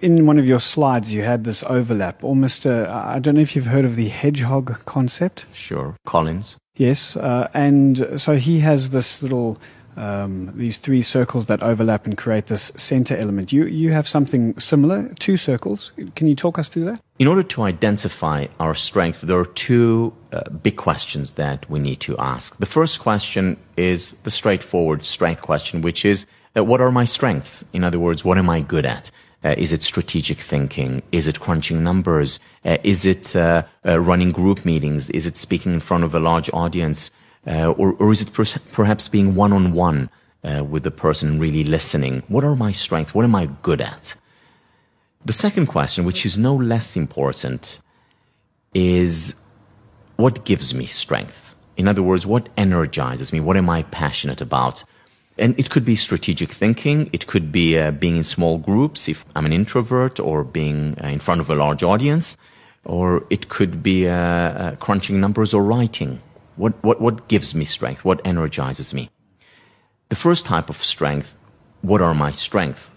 In 0.00 0.26
one 0.26 0.38
of 0.38 0.46
your 0.46 0.60
slides, 0.60 1.14
you 1.14 1.22
had 1.22 1.44
this 1.44 1.62
overlap, 1.62 2.24
almost, 2.24 2.66
I 2.66 3.18
don't 3.18 3.36
know 3.36 3.40
if 3.40 3.54
you've 3.54 3.66
heard 3.66 3.84
of 3.84 3.96
the 3.96 4.08
hedgehog 4.08 4.84
concept. 4.84 5.46
Sure. 5.52 5.94
Collins. 6.04 6.58
Yes, 6.76 7.16
uh, 7.16 7.48
and 7.54 8.20
so 8.20 8.36
he 8.36 8.60
has 8.60 8.90
this 8.90 9.22
little 9.22 9.58
um, 9.96 10.52
these 10.54 10.78
three 10.78 11.02
circles 11.02 11.46
that 11.46 11.62
overlap 11.62 12.04
and 12.04 12.16
create 12.16 12.46
this 12.46 12.72
center 12.76 13.16
element. 13.16 13.52
You 13.52 13.64
you 13.66 13.92
have 13.92 14.06
something 14.06 14.58
similar, 14.60 15.08
two 15.18 15.36
circles. 15.36 15.92
Can 16.14 16.26
you 16.26 16.36
talk 16.36 16.58
us 16.58 16.68
through 16.68 16.84
that? 16.84 17.00
In 17.18 17.26
order 17.26 17.42
to 17.42 17.62
identify 17.62 18.46
our 18.60 18.74
strength, 18.74 19.22
there 19.22 19.38
are 19.38 19.46
two 19.46 20.12
uh, 20.32 20.50
big 20.50 20.76
questions 20.76 21.32
that 21.32 21.68
we 21.70 21.78
need 21.78 22.00
to 22.00 22.16
ask. 22.18 22.58
The 22.58 22.66
first 22.66 23.00
question 23.00 23.56
is 23.76 24.14
the 24.24 24.30
straightforward 24.30 25.04
strength 25.04 25.40
question, 25.40 25.80
which 25.80 26.04
is, 26.04 26.26
uh, 26.56 26.64
what 26.64 26.80
are 26.80 26.92
my 26.92 27.06
strengths? 27.06 27.64
In 27.72 27.84
other 27.84 27.98
words, 27.98 28.22
what 28.22 28.36
am 28.36 28.50
I 28.50 28.60
good 28.60 28.84
at? 28.84 29.10
Uh, 29.46 29.54
is 29.58 29.72
it 29.72 29.84
strategic 29.84 30.38
thinking? 30.38 31.00
Is 31.12 31.28
it 31.28 31.38
crunching 31.38 31.84
numbers? 31.84 32.40
Uh, 32.64 32.78
is 32.82 33.06
it 33.06 33.36
uh, 33.36 33.62
uh 33.86 34.00
running 34.00 34.32
group 34.32 34.64
meetings? 34.64 35.08
Is 35.10 35.24
it 35.24 35.36
speaking 35.36 35.72
in 35.72 35.78
front 35.78 36.02
of 36.02 36.16
a 36.16 36.18
large 36.18 36.50
audience? 36.52 37.12
Uh, 37.46 37.68
or, 37.78 37.92
or, 38.00 38.10
is 38.10 38.22
it 38.22 38.32
per- 38.32 38.60
perhaps 38.72 39.06
being 39.06 39.36
one 39.36 39.52
on 39.52 39.72
one 39.72 40.10
with 40.72 40.82
the 40.82 40.90
person, 40.90 41.38
really 41.38 41.62
listening? 41.62 42.24
What 42.26 42.42
are 42.42 42.56
my 42.56 42.72
strengths? 42.72 43.14
What 43.14 43.24
am 43.24 43.36
I 43.36 43.46
good 43.62 43.80
at? 43.80 44.16
The 45.24 45.32
second 45.32 45.66
question, 45.66 46.04
which 46.04 46.26
is 46.26 46.36
no 46.36 46.54
less 46.56 46.96
important, 46.96 47.78
is 48.74 49.36
what 50.16 50.44
gives 50.44 50.74
me 50.74 50.86
strength? 50.86 51.54
In 51.76 51.86
other 51.86 52.02
words, 52.02 52.26
what 52.26 52.48
energizes 52.56 53.32
me? 53.32 53.38
What 53.38 53.56
am 53.56 53.70
I 53.70 53.84
passionate 53.84 54.40
about? 54.40 54.82
And 55.38 55.58
it 55.58 55.70
could 55.70 55.84
be 55.84 55.96
strategic 55.96 56.50
thinking. 56.50 57.10
It 57.12 57.26
could 57.26 57.52
be 57.52 57.78
uh, 57.78 57.90
being 57.90 58.16
in 58.16 58.22
small 58.22 58.58
groups 58.58 59.08
if 59.08 59.24
I'm 59.34 59.44
an 59.44 59.52
introvert 59.52 60.18
or 60.18 60.44
being 60.44 60.96
uh, 61.02 61.08
in 61.08 61.18
front 61.18 61.40
of 61.40 61.50
a 61.50 61.54
large 61.54 61.82
audience. 61.82 62.36
Or 62.84 63.26
it 63.30 63.48
could 63.48 63.82
be 63.82 64.08
uh, 64.08 64.14
uh 64.14 64.76
crunching 64.76 65.20
numbers 65.20 65.52
or 65.52 65.62
writing. 65.62 66.20
What, 66.56 66.72
what, 66.82 67.00
what 67.00 67.28
gives 67.28 67.54
me 67.54 67.64
strength? 67.64 68.04
What 68.04 68.20
energizes 68.24 68.94
me? 68.94 69.10
The 70.08 70.16
first 70.16 70.46
type 70.46 70.70
of 70.70 70.82
strength, 70.82 71.34
what 71.82 72.00
are 72.00 72.14
my 72.14 72.30
strengths? 72.30 72.88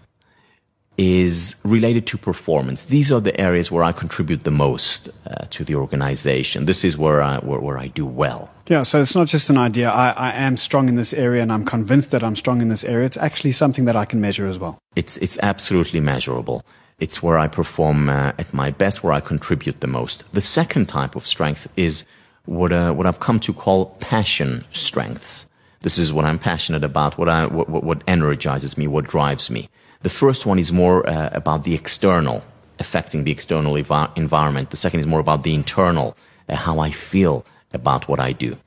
is 0.99 1.55
related 1.63 2.05
to 2.05 2.17
performance. 2.17 2.83
These 2.83 3.09
are 3.13 3.21
the 3.21 3.39
areas 3.39 3.71
where 3.71 3.85
I 3.85 3.93
contribute 3.93 4.43
the 4.43 4.51
most 4.51 5.07
uh, 5.25 5.45
to 5.51 5.63
the 5.63 5.75
organization. 5.75 6.65
This 6.65 6.83
is 6.83 6.97
where 6.97 7.21
I, 7.21 7.37
where, 7.37 7.61
where 7.61 7.77
I 7.77 7.87
do 7.87 8.05
well. 8.05 8.49
Yeah, 8.69 8.83
so 8.83 9.01
it's 9.01 9.15
not 9.15 9.27
just 9.27 9.49
an 9.49 9.57
idea. 9.57 9.89
I, 9.89 10.11
I 10.11 10.31
am 10.33 10.55
strong 10.55 10.89
in 10.89 10.95
this 10.95 11.11
area 11.15 11.41
and 11.41 11.51
I'm 11.51 11.65
convinced 11.65 12.11
that 12.11 12.23
I'm 12.23 12.35
strong 12.35 12.61
in 12.61 12.69
this 12.69 12.85
area. 12.85 13.07
It's 13.07 13.17
actually 13.17 13.51
something 13.51 13.85
that 13.85 13.95
I 13.95 14.05
can 14.05 14.21
measure 14.21 14.47
as 14.47 14.59
well. 14.59 14.77
It's, 14.95 15.17
it's 15.17 15.39
absolutely 15.41 15.99
measurable. 15.99 16.63
It's 16.99 17.23
where 17.23 17.39
I 17.39 17.47
perform 17.47 18.09
uh, 18.09 18.33
at 18.37 18.53
my 18.53 18.69
best, 18.69 19.03
where 19.03 19.11
I 19.11 19.21
contribute 19.21 19.79
the 19.79 19.87
most. 19.87 20.23
The 20.33 20.41
second 20.41 20.87
type 20.87 21.15
of 21.15 21.25
strength 21.25 21.67
is 21.77 22.05
what, 22.45 22.71
uh, 22.71 22.93
what 22.93 23.07
I've 23.07 23.19
come 23.19 23.39
to 23.39 23.53
call 23.53 23.87
passion 24.01 24.63
strengths. 24.71 25.47
This 25.81 25.97
is 25.97 26.13
what 26.13 26.25
I'm 26.25 26.37
passionate 26.37 26.83
about, 26.83 27.17
what, 27.17 27.27
I, 27.27 27.47
what, 27.47 27.69
what 27.69 28.03
energizes 28.05 28.77
me, 28.77 28.85
what 28.85 29.05
drives 29.05 29.49
me. 29.49 29.67
The 30.03 30.09
first 30.09 30.45
one 30.45 30.59
is 30.59 30.71
more 30.71 31.09
uh, 31.09 31.29
about 31.33 31.63
the 31.63 31.73
external, 31.73 32.43
affecting 32.77 33.23
the 33.23 33.31
external 33.31 33.77
ev- 33.77 34.11
environment. 34.15 34.69
The 34.69 34.77
second 34.77 34.99
is 34.99 35.07
more 35.07 35.19
about 35.21 35.41
the 35.43 35.55
internal, 35.55 36.15
uh, 36.47 36.55
how 36.55 36.79
I 36.79 36.91
feel 36.91 37.45
about 37.73 38.07
what 38.07 38.19
I 38.19 38.31
do. 38.31 38.57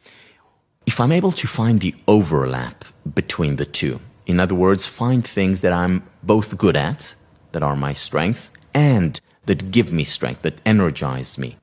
If 0.87 1.01
I'm 1.01 1.13
able 1.13 1.33
to 1.33 1.47
find 1.47 1.81
the 1.81 1.95
overlap 2.09 2.85
between 3.15 3.57
the 3.57 3.65
two, 3.65 4.01
in 4.27 4.41
other 4.41 4.55
words, 4.55 4.87
find 4.87 5.27
things 5.27 5.61
that 5.61 5.73
I'm 5.73 6.03
both 6.23 6.57
good 6.59 6.77
at, 6.77 7.15
that 7.53 7.63
are 7.63 7.77
my 7.77 7.93
strengths, 7.93 8.51
and 8.75 9.21
that 9.47 9.71
give 9.71 9.93
me 9.93 10.05
strength, 10.05 10.43
that 10.43 10.61
energize 10.65 11.39
me. 11.39 11.57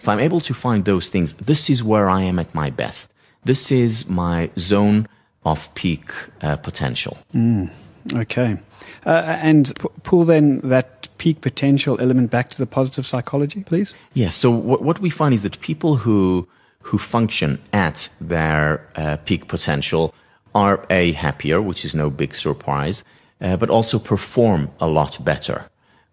If 0.00 0.08
I'm 0.08 0.20
able 0.20 0.40
to 0.40 0.54
find 0.54 0.84
those 0.84 1.08
things, 1.08 1.34
this 1.34 1.70
is 1.70 1.82
where 1.82 2.08
I 2.10 2.22
am 2.22 2.38
at 2.38 2.54
my 2.54 2.70
best. 2.70 3.12
This 3.44 3.72
is 3.72 4.08
my 4.08 4.50
zone 4.58 5.08
of 5.44 5.72
peak 5.74 6.10
uh, 6.42 6.56
potential. 6.56 7.18
Mm, 7.32 7.70
okay. 8.14 8.58
Uh, 9.06 9.38
and 9.40 9.72
p- 9.78 9.88
pull 10.02 10.24
then 10.24 10.60
that 10.60 11.08
peak 11.18 11.40
potential 11.40 12.00
element 12.00 12.30
back 12.30 12.48
to 12.50 12.58
the 12.58 12.66
positive 12.66 13.06
psychology, 13.06 13.62
please. 13.62 13.94
Yes. 14.14 14.34
So 14.34 14.50
what, 14.50 14.82
what 14.82 15.00
we 15.00 15.10
find 15.10 15.34
is 15.34 15.42
that 15.42 15.60
people 15.60 15.96
who 15.96 16.48
who 16.84 16.98
function 16.98 17.60
at 17.72 18.08
their 18.20 18.86
uh, 18.94 19.16
peak 19.24 19.48
potential 19.48 20.14
are 20.54 20.84
a 20.90 21.12
happier, 21.12 21.60
which 21.60 21.84
is 21.84 21.94
no 21.94 22.10
big 22.10 22.34
surprise, 22.34 23.04
uh, 23.40 23.56
but 23.56 23.70
also 23.70 23.98
perform 23.98 24.70
a 24.80 24.86
lot 24.86 25.24
better. 25.24 25.64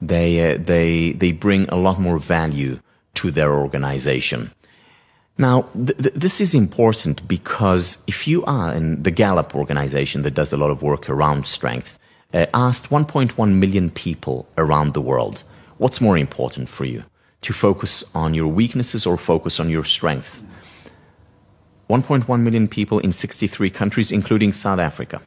They 0.01 0.53
uh, 0.53 0.57
they 0.57 1.11
they 1.11 1.31
bring 1.33 1.67
a 1.69 1.75
lot 1.75 1.99
more 1.99 2.17
value 2.17 2.79
to 3.15 3.31
their 3.31 3.53
organization. 3.53 4.49
Now, 5.37 5.67
th- 5.73 5.97
th- 5.97 6.15
this 6.15 6.41
is 6.41 6.53
important 6.55 7.27
because 7.27 7.97
if 8.07 8.27
you 8.27 8.43
are 8.45 8.73
in 8.73 9.03
the 9.03 9.11
Gallup 9.11 9.55
organization 9.55 10.23
that 10.23 10.33
does 10.33 10.53
a 10.53 10.57
lot 10.57 10.71
of 10.71 10.81
work 10.81 11.09
around 11.09 11.45
strength, 11.45 11.99
uh, 12.33 12.45
asked 12.53 12.89
1.1 12.89 13.53
million 13.53 13.91
people 13.91 14.47
around 14.57 14.93
the 14.93 15.01
world, 15.01 15.43
what's 15.77 16.01
more 16.01 16.17
important 16.17 16.69
for 16.69 16.85
you? 16.85 17.03
To 17.41 17.53
focus 17.53 18.03
on 18.13 18.33
your 18.33 18.47
weaknesses 18.47 19.05
or 19.05 19.17
focus 19.17 19.59
on 19.59 19.69
your 19.69 19.83
strengths? 19.83 20.43
1.1 21.91 22.39
million 22.39 22.69
people 22.69 22.99
in 22.99 23.11
63 23.11 23.69
countries, 23.69 24.13
including 24.13 24.53
South 24.53 24.79
Africa. 24.79 25.21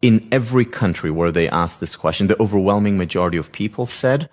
In 0.00 0.28
every 0.30 0.64
country 0.64 1.10
where 1.10 1.32
they 1.32 1.48
asked 1.48 1.80
this 1.80 1.96
question, 1.96 2.28
the 2.28 2.40
overwhelming 2.40 2.96
majority 2.96 3.36
of 3.36 3.50
people 3.50 3.84
said 3.84 4.30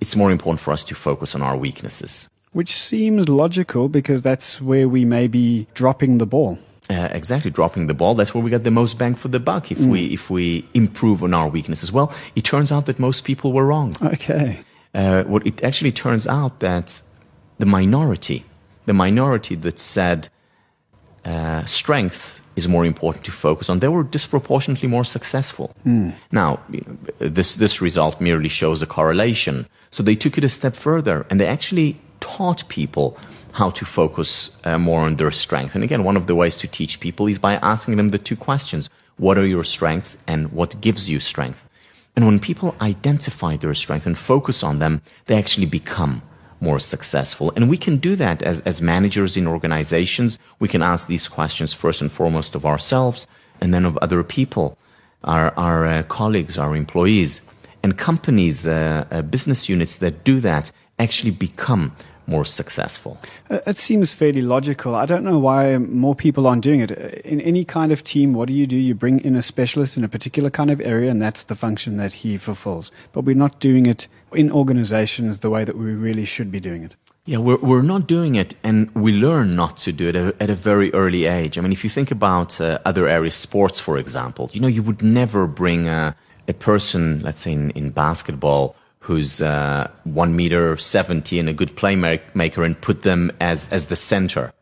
it's 0.00 0.16
more 0.16 0.32
important 0.32 0.60
for 0.60 0.72
us 0.72 0.82
to 0.84 0.94
focus 0.96 1.36
on 1.36 1.40
our 1.40 1.56
weaknesses. 1.56 2.28
Which 2.52 2.74
seems 2.76 3.28
logical 3.28 3.88
because 3.88 4.22
that's 4.22 4.60
where 4.60 4.88
we 4.88 5.04
may 5.04 5.28
be 5.28 5.68
dropping 5.74 6.18
the 6.18 6.26
ball. 6.26 6.58
Uh, 6.90 7.08
exactly 7.12 7.50
dropping 7.50 7.86
the 7.86 7.94
ball 7.94 8.14
that's 8.14 8.34
where 8.34 8.44
we 8.44 8.50
get 8.50 8.62
the 8.62 8.70
most 8.70 8.98
bang 8.98 9.14
for 9.14 9.28
the 9.28 9.40
buck 9.40 9.72
if 9.72 9.78
mm. 9.78 9.88
we 9.88 10.12
if 10.12 10.28
we 10.28 10.68
improve 10.74 11.22
on 11.22 11.32
our 11.32 11.48
weaknesses 11.48 11.90
well 11.90 12.12
it 12.36 12.44
turns 12.44 12.70
out 12.70 12.84
that 12.84 12.98
most 12.98 13.24
people 13.24 13.54
were 13.54 13.64
wrong 13.64 13.96
okay 14.02 14.60
uh, 14.92 15.22
what 15.22 15.46
it 15.46 15.64
actually 15.64 15.90
turns 15.90 16.26
out 16.26 16.60
that 16.60 17.00
the 17.56 17.64
minority 17.64 18.44
the 18.84 18.92
minority 18.92 19.54
that 19.54 19.80
said 19.80 20.28
uh, 21.24 21.64
strengths 21.64 22.40
is 22.56 22.68
more 22.68 22.84
important 22.84 23.24
to 23.24 23.32
focus 23.32 23.68
on 23.68 23.80
they 23.80 23.88
were 23.88 24.04
disproportionately 24.04 24.88
more 24.88 25.04
successful 25.04 25.74
mm. 25.86 26.12
now 26.30 26.60
this 27.18 27.56
this 27.56 27.80
result 27.80 28.20
merely 28.20 28.48
shows 28.48 28.82
a 28.82 28.86
correlation 28.86 29.66
so 29.90 30.02
they 30.02 30.16
took 30.16 30.38
it 30.38 30.44
a 30.44 30.48
step 30.48 30.76
further 30.76 31.26
and 31.30 31.40
they 31.40 31.46
actually 31.46 31.98
taught 32.20 32.68
people 32.68 33.16
how 33.54 33.70
to 33.70 33.84
focus 33.84 34.50
uh, 34.64 34.76
more 34.78 35.00
on 35.00 35.14
their 35.16 35.30
strength. 35.30 35.76
And 35.76 35.84
again, 35.84 36.02
one 36.02 36.16
of 36.16 36.26
the 36.26 36.34
ways 36.34 36.56
to 36.58 36.66
teach 36.66 36.98
people 36.98 37.28
is 37.28 37.38
by 37.38 37.54
asking 37.56 37.96
them 37.96 38.10
the 38.10 38.18
two 38.18 38.34
questions. 38.34 38.90
What 39.16 39.38
are 39.38 39.46
your 39.46 39.62
strengths 39.62 40.18
and 40.26 40.50
what 40.50 40.80
gives 40.80 41.08
you 41.08 41.20
strength? 41.20 41.68
And 42.16 42.26
when 42.26 42.40
people 42.40 42.74
identify 42.80 43.56
their 43.56 43.74
strength 43.74 44.06
and 44.06 44.18
focus 44.18 44.64
on 44.64 44.80
them, 44.80 45.02
they 45.26 45.36
actually 45.38 45.66
become 45.66 46.22
more 46.60 46.78
successful. 46.78 47.52
And 47.56 47.68
we 47.68 47.76
can 47.76 47.96
do 47.96 48.16
that 48.16 48.42
as, 48.42 48.60
as 48.60 48.80
managers 48.80 49.36
in 49.36 49.46
organizations. 49.46 50.38
We 50.58 50.68
can 50.68 50.82
ask 50.82 51.06
these 51.06 51.28
questions 51.28 51.72
first 51.72 52.00
and 52.00 52.10
foremost 52.10 52.54
of 52.54 52.64
ourselves 52.64 53.26
and 53.60 53.72
then 53.72 53.84
of 53.84 53.96
other 53.98 54.22
people, 54.22 54.76
our, 55.24 55.52
our 55.56 55.86
uh, 55.86 56.02
colleagues, 56.04 56.58
our 56.58 56.74
employees. 56.76 57.42
And 57.82 57.98
companies, 57.98 58.66
uh, 58.66 59.04
uh 59.10 59.22
business 59.22 59.68
units 59.68 59.96
that 59.96 60.24
do 60.24 60.40
that 60.40 60.72
actually 60.98 61.32
become 61.32 61.92
more 62.26 62.44
successful. 62.44 63.18
Uh, 63.50 63.60
it 63.66 63.76
seems 63.76 64.14
fairly 64.14 64.42
logical. 64.42 64.94
I 64.94 65.06
don't 65.06 65.24
know 65.24 65.38
why 65.38 65.78
more 65.78 66.14
people 66.14 66.46
aren't 66.46 66.62
doing 66.62 66.80
it. 66.80 66.90
In 66.90 67.40
any 67.40 67.64
kind 67.64 67.92
of 67.92 68.02
team, 68.02 68.32
what 68.32 68.48
do 68.48 68.54
you 68.54 68.66
do? 68.66 68.76
You 68.76 68.94
bring 68.94 69.20
in 69.20 69.36
a 69.36 69.42
specialist 69.42 69.96
in 69.96 70.04
a 70.04 70.08
particular 70.08 70.50
kind 70.50 70.70
of 70.70 70.80
area, 70.80 71.10
and 71.10 71.20
that's 71.20 71.44
the 71.44 71.54
function 71.54 71.96
that 71.98 72.12
he 72.12 72.38
fulfills. 72.38 72.92
But 73.12 73.24
we're 73.24 73.36
not 73.36 73.60
doing 73.60 73.86
it 73.86 74.08
in 74.34 74.50
organizations 74.52 75.40
the 75.40 75.50
way 75.50 75.64
that 75.64 75.76
we 75.76 75.92
really 75.92 76.24
should 76.24 76.50
be 76.50 76.60
doing 76.60 76.82
it. 76.82 76.96
Yeah, 77.26 77.38
we're, 77.38 77.56
we're 77.56 77.82
not 77.82 78.06
doing 78.06 78.34
it, 78.34 78.54
and 78.62 78.90
we 78.94 79.12
learn 79.12 79.56
not 79.56 79.78
to 79.78 79.92
do 79.92 80.08
it 80.08 80.16
at 80.16 80.50
a 80.50 80.54
very 80.54 80.92
early 80.92 81.24
age. 81.24 81.56
I 81.56 81.62
mean, 81.62 81.72
if 81.72 81.82
you 81.82 81.88
think 81.88 82.10
about 82.10 82.60
uh, 82.60 82.78
other 82.84 83.08
areas, 83.08 83.34
sports, 83.34 83.80
for 83.80 83.96
example, 83.96 84.50
you 84.52 84.60
know, 84.60 84.68
you 84.68 84.82
would 84.82 85.02
never 85.02 85.46
bring 85.46 85.88
a, 85.88 86.14
a 86.48 86.52
person, 86.52 87.22
let's 87.22 87.40
say 87.40 87.52
in, 87.52 87.70
in 87.70 87.90
basketball, 87.90 88.76
who's 88.98 89.40
uh, 89.40 89.88
one 90.04 90.36
meter 90.36 90.76
seventy 90.76 91.38
and 91.38 91.48
a 91.48 91.52
good 91.52 91.76
playmaker, 91.76 92.64
and 92.64 92.80
put 92.80 93.02
them 93.02 93.30
as 93.40 93.68
as 93.68 93.86
the 93.86 93.96
center, 93.96 94.52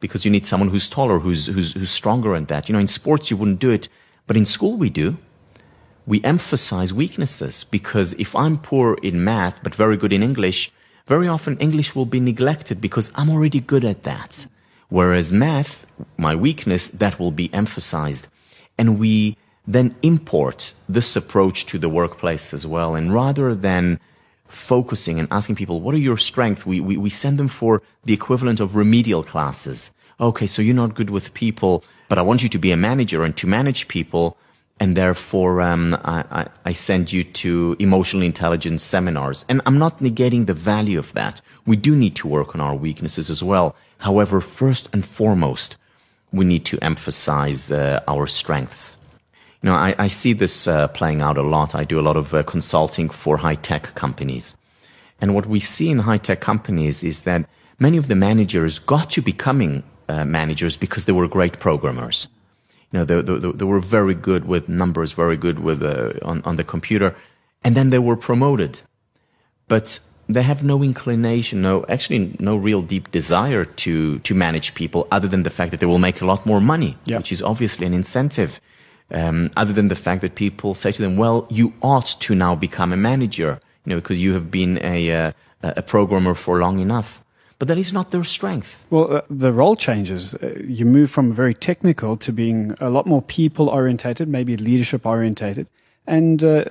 because 0.00 0.24
you 0.24 0.30
need 0.30 0.44
someone 0.44 0.70
who's 0.70 0.88
taller, 0.88 1.18
who's 1.18 1.46
who's 1.46 1.72
who's 1.72 1.90
stronger 1.90 2.34
in 2.34 2.46
that. 2.46 2.68
You 2.68 2.72
know, 2.72 2.78
in 2.78 2.86
sports 2.86 3.30
you 3.30 3.36
wouldn't 3.36 3.58
do 3.58 3.70
it, 3.70 3.88
but 4.26 4.36
in 4.36 4.46
school 4.46 4.76
we 4.76 4.88
do. 4.90 5.16
We 6.10 6.20
emphasize 6.24 6.92
weaknesses 6.92 7.62
because 7.62 8.14
if 8.14 8.34
I'm 8.34 8.58
poor 8.58 8.98
in 9.00 9.22
math 9.22 9.54
but 9.62 9.76
very 9.76 9.96
good 9.96 10.12
in 10.12 10.24
English, 10.24 10.72
very 11.06 11.28
often 11.28 11.56
English 11.58 11.94
will 11.94 12.04
be 12.04 12.18
neglected 12.18 12.80
because 12.80 13.12
I'm 13.14 13.30
already 13.30 13.60
good 13.60 13.84
at 13.84 14.02
that. 14.02 14.48
Whereas 14.88 15.30
math, 15.30 15.86
my 16.16 16.34
weakness, 16.34 16.90
that 16.90 17.20
will 17.20 17.30
be 17.30 17.48
emphasized. 17.54 18.26
And 18.76 18.98
we 18.98 19.36
then 19.68 19.94
import 20.02 20.74
this 20.88 21.14
approach 21.14 21.64
to 21.66 21.78
the 21.78 21.88
workplace 21.88 22.52
as 22.52 22.66
well. 22.66 22.96
And 22.96 23.14
rather 23.14 23.54
than 23.54 24.00
focusing 24.48 25.20
and 25.20 25.28
asking 25.30 25.54
people, 25.54 25.80
what 25.80 25.94
are 25.94 26.06
your 26.08 26.18
strengths? 26.18 26.66
We, 26.66 26.80
we, 26.80 26.96
we 26.96 27.10
send 27.10 27.38
them 27.38 27.46
for 27.46 27.82
the 28.04 28.14
equivalent 28.14 28.58
of 28.58 28.74
remedial 28.74 29.22
classes. 29.22 29.92
Okay, 30.18 30.46
so 30.46 30.60
you're 30.60 30.74
not 30.74 30.96
good 30.96 31.10
with 31.10 31.34
people, 31.34 31.84
but 32.08 32.18
I 32.18 32.22
want 32.22 32.42
you 32.42 32.48
to 32.48 32.58
be 32.58 32.72
a 32.72 32.76
manager 32.76 33.22
and 33.22 33.36
to 33.36 33.46
manage 33.46 33.86
people. 33.86 34.36
And 34.80 34.96
therefore, 34.96 35.60
um, 35.60 35.94
I, 36.04 36.48
I, 36.64 36.72
send 36.72 37.12
you 37.12 37.22
to 37.22 37.76
emotional 37.78 38.22
intelligence 38.22 38.82
seminars. 38.82 39.44
And 39.46 39.60
I'm 39.66 39.78
not 39.78 39.98
negating 39.98 40.46
the 40.46 40.54
value 40.54 40.98
of 40.98 41.12
that. 41.12 41.42
We 41.66 41.76
do 41.76 41.94
need 41.94 42.16
to 42.16 42.26
work 42.26 42.54
on 42.54 42.62
our 42.62 42.74
weaknesses 42.74 43.28
as 43.28 43.44
well. 43.44 43.76
However, 43.98 44.40
first 44.40 44.88
and 44.94 45.04
foremost, 45.04 45.76
we 46.32 46.46
need 46.46 46.64
to 46.64 46.78
emphasize 46.82 47.70
uh, 47.70 48.00
our 48.08 48.26
strengths 48.26 48.98
You 49.62 49.68
know, 49.70 49.76
I, 49.76 49.94
I 49.98 50.08
see 50.08 50.32
this 50.32 50.66
uh, 50.66 50.88
playing 50.88 51.20
out 51.20 51.36
a 51.36 51.42
lot. 51.42 51.74
I 51.74 51.84
do 51.84 52.00
a 52.00 52.06
lot 52.08 52.16
of 52.16 52.32
uh, 52.32 52.42
consulting 52.42 53.10
for 53.10 53.36
high 53.36 53.56
tech 53.56 53.94
companies. 53.94 54.56
And 55.20 55.34
what 55.34 55.46
we 55.46 55.60
see 55.60 55.90
in 55.90 55.98
high 55.98 56.18
tech 56.18 56.40
companies 56.40 57.04
is 57.04 57.22
that 57.22 57.44
many 57.78 57.98
of 57.98 58.08
the 58.08 58.14
managers 58.14 58.78
got 58.78 59.10
to 59.10 59.20
becoming 59.20 59.82
uh, 60.08 60.24
managers 60.24 60.78
because 60.78 61.04
they 61.04 61.12
were 61.12 61.28
great 61.28 61.58
programmers. 61.58 62.28
You 62.92 62.98
know, 62.98 63.04
they, 63.04 63.22
they, 63.22 63.52
they 63.52 63.64
were 63.64 63.80
very 63.80 64.14
good 64.14 64.46
with 64.46 64.68
numbers, 64.68 65.12
very 65.12 65.36
good 65.36 65.60
with 65.60 65.82
uh, 65.82 66.12
on, 66.22 66.42
on 66.44 66.56
the 66.56 66.64
computer, 66.64 67.14
and 67.62 67.76
then 67.76 67.90
they 67.90 67.98
were 68.00 68.16
promoted. 68.16 68.82
But 69.68 70.00
they 70.28 70.42
have 70.42 70.64
no 70.64 70.82
inclination, 70.82 71.62
no, 71.62 71.84
actually, 71.88 72.36
no 72.40 72.56
real 72.56 72.82
deep 72.82 73.10
desire 73.10 73.64
to 73.64 74.18
to 74.20 74.34
manage 74.34 74.74
people, 74.74 75.06
other 75.12 75.28
than 75.28 75.42
the 75.44 75.50
fact 75.50 75.70
that 75.70 75.80
they 75.80 75.86
will 75.86 75.98
make 75.98 76.20
a 76.20 76.26
lot 76.26 76.44
more 76.46 76.60
money, 76.60 76.96
Yeah. 77.04 77.18
which 77.18 77.32
is 77.32 77.42
obviously 77.42 77.86
an 77.86 77.94
incentive. 77.94 78.60
Um, 79.12 79.50
other 79.56 79.72
than 79.72 79.88
the 79.88 79.96
fact 79.96 80.20
that 80.22 80.34
people 80.34 80.74
say 80.74 80.92
to 80.92 81.02
them, 81.02 81.16
"Well, 81.16 81.46
you 81.50 81.72
ought 81.82 82.16
to 82.20 82.34
now 82.34 82.54
become 82.56 82.92
a 82.92 82.96
manager," 82.96 83.60
you 83.84 83.90
know, 83.90 83.96
because 83.96 84.18
you 84.18 84.34
have 84.34 84.50
been 84.50 84.78
a 84.82 85.10
uh, 85.10 85.32
a 85.62 85.82
programmer 85.82 86.34
for 86.34 86.58
long 86.58 86.78
enough. 86.78 87.22
But 87.60 87.68
that 87.68 87.76
is 87.78 87.92
not 87.92 88.10
their 88.10 88.24
strength. 88.24 88.74
Well, 88.88 89.16
uh, 89.16 89.20
the 89.28 89.52
role 89.52 89.76
changes. 89.76 90.34
Uh, 90.34 90.58
you 90.66 90.86
move 90.86 91.10
from 91.10 91.30
very 91.30 91.54
technical 91.54 92.16
to 92.16 92.32
being 92.32 92.74
a 92.80 92.88
lot 92.88 93.04
more 93.06 93.20
people 93.20 93.68
orientated, 93.68 94.28
maybe 94.28 94.56
leadership 94.56 95.04
orientated. 95.04 95.66
And 96.06 96.42
uh, 96.42 96.64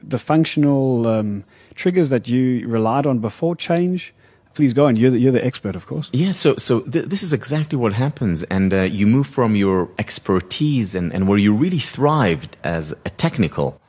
the 0.00 0.18
functional 0.18 1.08
um, 1.08 1.42
triggers 1.74 2.08
that 2.10 2.28
you 2.28 2.68
relied 2.68 3.04
on 3.04 3.18
before 3.18 3.56
change. 3.56 4.14
Please 4.54 4.72
go 4.74 4.86
on. 4.86 4.94
You're 4.94 5.10
the, 5.10 5.18
you're 5.18 5.32
the 5.32 5.44
expert, 5.44 5.74
of 5.74 5.86
course. 5.86 6.08
Yeah, 6.12 6.32
so 6.32 6.54
so 6.56 6.80
th- 6.80 7.06
this 7.06 7.22
is 7.24 7.32
exactly 7.32 7.76
what 7.76 7.92
happens, 7.92 8.44
and 8.44 8.72
uh, 8.72 8.82
you 8.82 9.06
move 9.06 9.26
from 9.26 9.56
your 9.56 9.88
expertise 9.98 10.94
and, 10.94 11.12
and 11.12 11.26
where 11.26 11.38
you 11.38 11.52
really 11.52 11.80
thrived 11.80 12.56
as 12.62 12.92
a 13.04 13.10
technical 13.10 13.80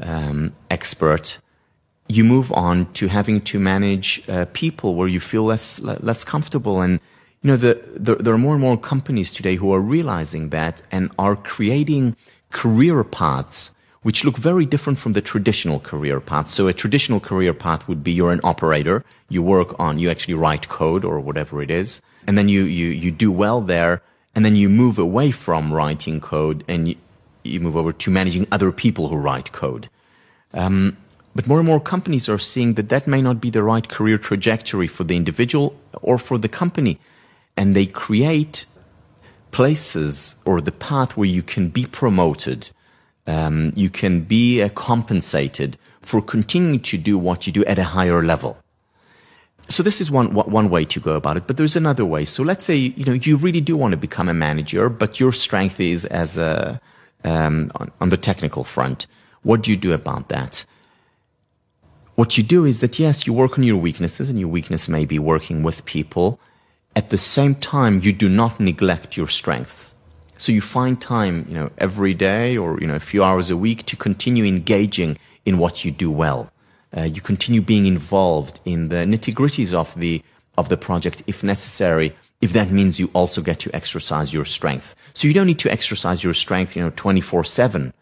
um, 0.00 0.52
expert, 0.70 1.38
you 2.08 2.24
move 2.24 2.52
on 2.52 2.92
to 2.94 3.08
having 3.08 3.40
to 3.42 3.58
manage 3.58 4.22
uh, 4.28 4.46
people 4.52 4.94
where 4.94 5.08
you 5.08 5.20
feel 5.20 5.44
less 5.44 5.80
less 5.80 6.24
comfortable, 6.24 6.80
and 6.80 7.00
you 7.42 7.48
know 7.50 7.56
the, 7.56 7.80
the 7.94 8.16
there 8.16 8.34
are 8.34 8.38
more 8.38 8.54
and 8.54 8.62
more 8.62 8.76
companies 8.76 9.32
today 9.34 9.56
who 9.56 9.72
are 9.72 9.80
realizing 9.80 10.50
that 10.50 10.82
and 10.90 11.10
are 11.18 11.36
creating 11.36 12.16
career 12.50 13.02
paths 13.04 13.72
which 14.06 14.24
look 14.24 14.36
very 14.36 14.64
different 14.64 15.00
from 15.00 15.14
the 15.14 15.20
traditional 15.20 15.80
career 15.80 16.20
path. 16.20 16.48
So 16.48 16.68
a 16.68 16.72
traditional 16.72 17.18
career 17.18 17.52
path 17.52 17.88
would 17.88 18.04
be 18.04 18.12
you're 18.12 18.30
an 18.30 18.40
operator, 18.44 19.04
you 19.28 19.42
work 19.42 19.74
on, 19.80 19.98
you 19.98 20.08
actually 20.10 20.34
write 20.34 20.68
code 20.68 21.04
or 21.04 21.18
whatever 21.18 21.60
it 21.60 21.72
is, 21.72 22.00
and 22.24 22.38
then 22.38 22.48
you, 22.48 22.62
you, 22.62 22.86
you 22.86 23.10
do 23.10 23.32
well 23.32 23.60
there, 23.60 24.00
and 24.36 24.44
then 24.44 24.54
you 24.54 24.68
move 24.68 25.00
away 25.00 25.32
from 25.32 25.72
writing 25.72 26.20
code 26.20 26.62
and 26.68 26.90
you, 26.90 26.94
you 27.42 27.58
move 27.58 27.76
over 27.76 27.92
to 27.92 28.08
managing 28.08 28.46
other 28.52 28.70
people 28.70 29.08
who 29.08 29.16
write 29.16 29.50
code. 29.50 29.88
Um, 30.54 30.96
but 31.36 31.46
more 31.46 31.58
and 31.58 31.66
more 31.66 31.80
companies 31.80 32.28
are 32.28 32.38
seeing 32.38 32.74
that 32.74 32.88
that 32.88 33.06
may 33.06 33.22
not 33.22 33.40
be 33.40 33.50
the 33.50 33.62
right 33.62 33.86
career 33.88 34.18
trajectory 34.18 34.86
for 34.86 35.04
the 35.04 35.16
individual 35.16 35.78
or 36.02 36.18
for 36.18 36.38
the 36.38 36.48
company. 36.48 36.98
And 37.56 37.76
they 37.76 37.86
create 37.86 38.66
places 39.50 40.34
or 40.44 40.60
the 40.60 40.72
path 40.72 41.16
where 41.16 41.28
you 41.28 41.42
can 41.42 41.68
be 41.68 41.86
promoted 41.86 42.70
um, 43.26 43.72
you 43.74 43.90
can 43.90 44.20
be 44.20 44.62
uh, 44.62 44.68
compensated 44.70 45.76
for 46.02 46.22
continuing 46.22 46.80
to 46.80 46.98
do 46.98 47.18
what 47.18 47.46
you 47.46 47.52
do 47.52 47.64
at 47.64 47.78
a 47.78 47.84
higher 47.84 48.22
level. 48.22 48.56
So 49.68 49.82
this 49.82 50.00
is 50.00 50.12
one 50.12 50.32
one 50.32 50.70
way 50.70 50.84
to 50.84 51.00
go 51.00 51.14
about 51.14 51.36
it, 51.36 51.48
but 51.48 51.56
there's 51.56 51.74
another 51.74 52.04
way. 52.04 52.24
So 52.24 52.44
let's 52.44 52.64
say 52.64 52.76
you 52.76 53.04
know 53.04 53.14
you 53.14 53.36
really 53.36 53.60
do 53.60 53.76
want 53.76 53.92
to 53.92 53.96
become 53.96 54.28
a 54.28 54.34
manager, 54.34 54.88
but 54.88 55.18
your 55.18 55.32
strength 55.32 55.80
is 55.80 56.04
as 56.04 56.38
a 56.38 56.80
um, 57.24 57.72
on, 57.74 57.90
on 58.00 58.10
the 58.10 58.16
technical 58.16 58.62
front. 58.62 59.08
What 59.42 59.62
do 59.62 59.72
you 59.72 59.76
do 59.76 59.92
about 59.92 60.28
that? 60.28 60.64
What 62.16 62.38
you 62.38 62.42
do 62.42 62.64
is 62.64 62.80
that 62.80 62.98
yes, 62.98 63.26
you 63.26 63.34
work 63.34 63.58
on 63.58 63.64
your 63.64 63.76
weaknesses, 63.76 64.30
and 64.30 64.38
your 64.40 64.48
weakness 64.48 64.88
may 64.88 65.04
be 65.04 65.18
working 65.18 65.62
with 65.62 65.84
people. 65.84 66.40
At 66.96 67.10
the 67.10 67.18
same 67.18 67.54
time, 67.54 68.00
you 68.00 68.14
do 68.14 68.26
not 68.26 68.58
neglect 68.58 69.18
your 69.18 69.28
strengths. 69.28 69.94
So 70.38 70.50
you 70.50 70.62
find 70.62 70.98
time, 70.98 71.44
you 71.46 71.54
know, 71.54 71.70
every 71.76 72.14
day 72.14 72.56
or 72.56 72.80
you 72.80 72.86
know 72.86 72.96
a 72.96 73.00
few 73.00 73.22
hours 73.22 73.50
a 73.50 73.56
week 73.56 73.84
to 73.86 73.96
continue 73.96 74.46
engaging 74.46 75.18
in 75.44 75.58
what 75.58 75.84
you 75.84 75.90
do 75.90 76.10
well. 76.10 76.50
Uh, 76.96 77.02
you 77.02 77.20
continue 77.20 77.60
being 77.60 77.84
involved 77.84 78.60
in 78.64 78.88
the 78.88 79.04
nitty 79.04 79.34
gritties 79.34 79.74
of 79.74 79.94
the 80.00 80.22
of 80.56 80.70
the 80.70 80.78
project 80.78 81.22
if 81.26 81.42
necessary. 81.42 82.16
If 82.40 82.54
that 82.54 82.70
means 82.70 82.98
you 82.98 83.10
also 83.12 83.42
get 83.42 83.58
to 83.60 83.76
exercise 83.76 84.32
your 84.32 84.46
strength, 84.46 84.94
so 85.12 85.28
you 85.28 85.34
don't 85.34 85.46
need 85.46 85.58
to 85.58 85.70
exercise 85.70 86.24
your 86.24 86.34
strength, 86.34 86.76
you 86.76 86.82
know, 86.82 86.92
twenty 86.96 87.20
four 87.20 87.44
seven, 87.44 87.92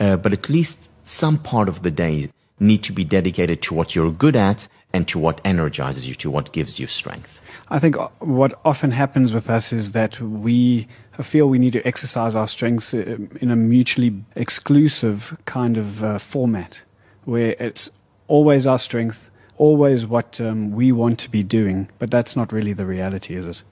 uh, 0.00 0.16
but 0.16 0.32
at 0.32 0.48
least 0.48 0.88
some 1.04 1.38
part 1.38 1.68
of 1.68 1.82
the 1.84 1.92
day 1.92 2.28
need 2.62 2.82
to 2.84 2.92
be 2.92 3.04
dedicated 3.04 3.60
to 3.62 3.74
what 3.74 3.94
you're 3.94 4.10
good 4.10 4.36
at 4.36 4.68
and 4.92 5.08
to 5.08 5.18
what 5.18 5.40
energizes 5.44 6.08
you, 6.08 6.14
to 6.16 6.30
what 6.30 6.52
gives 6.52 6.78
you 6.78 6.86
strength. 6.86 7.40
I 7.68 7.78
think 7.78 7.96
what 8.20 8.60
often 8.64 8.90
happens 8.90 9.34
with 9.34 9.48
us 9.48 9.72
is 9.72 9.92
that 9.92 10.20
we 10.20 10.86
feel 11.22 11.48
we 11.48 11.58
need 11.58 11.72
to 11.72 11.86
exercise 11.86 12.34
our 12.34 12.46
strengths 12.46 12.94
uh, 12.94 13.18
in 13.40 13.50
a 13.50 13.56
mutually 13.56 14.22
exclusive 14.36 15.36
kind 15.44 15.76
of 15.76 16.04
uh, 16.04 16.18
format 16.18 16.82
where 17.24 17.54
it's 17.58 17.90
always 18.28 18.66
our 18.66 18.78
strength, 18.78 19.30
always 19.56 20.06
what 20.06 20.40
um, 20.40 20.72
we 20.72 20.92
want 20.92 21.18
to 21.20 21.30
be 21.30 21.42
doing, 21.42 21.88
but 21.98 22.10
that's 22.10 22.34
not 22.36 22.52
really 22.52 22.72
the 22.72 22.86
reality, 22.86 23.36
is 23.36 23.46
it? 23.46 23.62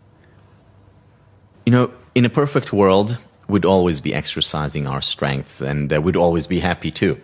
You 1.66 1.72
know, 1.72 1.92
in 2.14 2.24
a 2.24 2.31
perfect 2.31 2.72
world, 2.72 3.18
we'd 3.48 3.64
always 3.64 4.00
be 4.00 4.14
exercising 4.14 4.87
our 4.87 5.03
strengths 5.03 5.61
and 5.61 5.92
uh, 5.92 6.00
we'd 6.00 6.16
always 6.16 6.46
be 6.46 6.61
happy 6.61 6.90
too. 6.90 7.20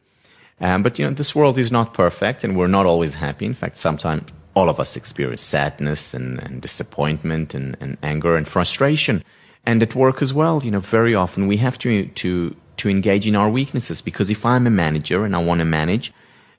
Um, 0.61 0.83
but, 0.83 0.99
you 0.99 1.07
know, 1.07 1.13
this 1.13 1.35
world 1.35 1.59
is 1.59 1.71
not 1.71 1.95
perfect 1.95 2.43
and 2.43 2.57
we're 2.57 2.67
not 2.67 2.87
always 2.87 3.15
happy. 3.15 3.45
In 3.45 3.55
fact, 3.55 3.77
sometimes 3.77 4.31
all 4.55 4.71
of 4.71 4.81
us 4.81 4.97
experience 4.97 5.43
sadness 5.43 6.15
and, 6.15 6.43
and 6.43 6.63
disappointment 6.63 7.53
and, 7.53 7.77
and 7.81 7.99
anger 8.03 8.37
and 8.37 8.49
frustration. 8.49 9.23
And 9.67 9.83
at 9.83 9.95
work 9.95 10.23
as 10.23 10.33
well, 10.33 10.65
you 10.65 10.71
know, 10.71 10.81
very 10.81 11.15
often 11.15 11.47
we 11.47 11.59
have 11.59 11.79
to, 11.81 12.07
to, 12.07 12.57
to 12.79 12.89
engage 12.89 13.27
in 13.27 13.37
our 13.37 13.51
weaknesses 13.51 14.01
because 14.01 14.31
if 14.31 14.47
I'm 14.47 14.67
a 14.67 14.71
manager 14.71 15.25
and 15.25 15.37
I 15.37 15.45
want 15.45 15.59
to 15.59 15.67
manage, 15.67 16.13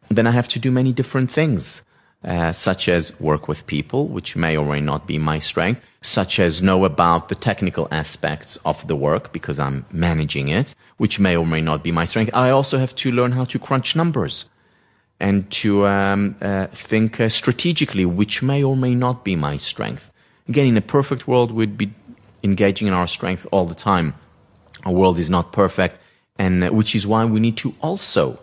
then 0.09 0.27
I 0.27 0.31
have 0.31 0.47
to 0.49 0.59
do 0.59 0.71
many 0.71 0.93
different 0.93 1.31
things, 1.31 1.81
uh, 2.27 2.51
such 2.51 2.89
as 2.89 3.17
work 3.21 3.47
with 3.47 3.65
people, 3.67 4.09
which 4.09 4.35
may 4.35 4.57
or 4.57 4.65
may 4.65 4.81
not 4.81 5.07
be 5.07 5.17
my 5.17 5.39
strength, 5.39 5.81
such 6.01 6.39
as 6.39 6.61
know 6.61 6.83
about 6.83 7.29
the 7.29 7.35
technical 7.35 7.87
aspects 7.89 8.57
of 8.65 8.85
the 8.87 8.97
work 8.97 9.31
because 9.31 9.59
I'm 9.59 9.85
managing 9.93 10.49
it, 10.49 10.75
which 10.97 11.19
may 11.21 11.37
or 11.37 11.45
may 11.45 11.61
not 11.61 11.83
be 11.83 11.91
my 11.93 12.03
strength. 12.03 12.31
I 12.33 12.49
also 12.49 12.77
have 12.79 12.93
to 12.95 13.13
learn 13.13 13.31
how 13.31 13.45
to 13.45 13.57
crunch 13.57 13.95
numbers 13.95 14.45
and 15.21 15.49
to 15.51 15.87
um, 15.87 16.35
uh, 16.41 16.67
think 16.67 17.21
uh, 17.21 17.29
strategically, 17.29 18.05
which 18.05 18.43
may 18.43 18.61
or 18.61 18.75
may 18.75 18.93
not 18.93 19.23
be 19.23 19.37
my 19.37 19.55
strength. 19.55 20.11
Again, 20.49 20.67
in 20.67 20.77
a 20.77 20.81
perfect 20.81 21.29
world, 21.29 21.51
we'd 21.51 21.77
be 21.77 21.93
engaging 22.43 22.87
in 22.87 22.93
our 22.93 23.07
strength 23.07 23.47
all 23.51 23.65
the 23.65 23.73
time. 23.73 24.13
Our 24.85 24.91
world 24.91 25.17
is 25.17 25.29
not 25.29 25.53
perfect, 25.53 25.97
and 26.37 26.61
uh, 26.61 26.69
which 26.71 26.93
is 26.93 27.07
why 27.07 27.23
we 27.23 27.39
need 27.39 27.55
to 27.57 27.73
also, 27.81 28.37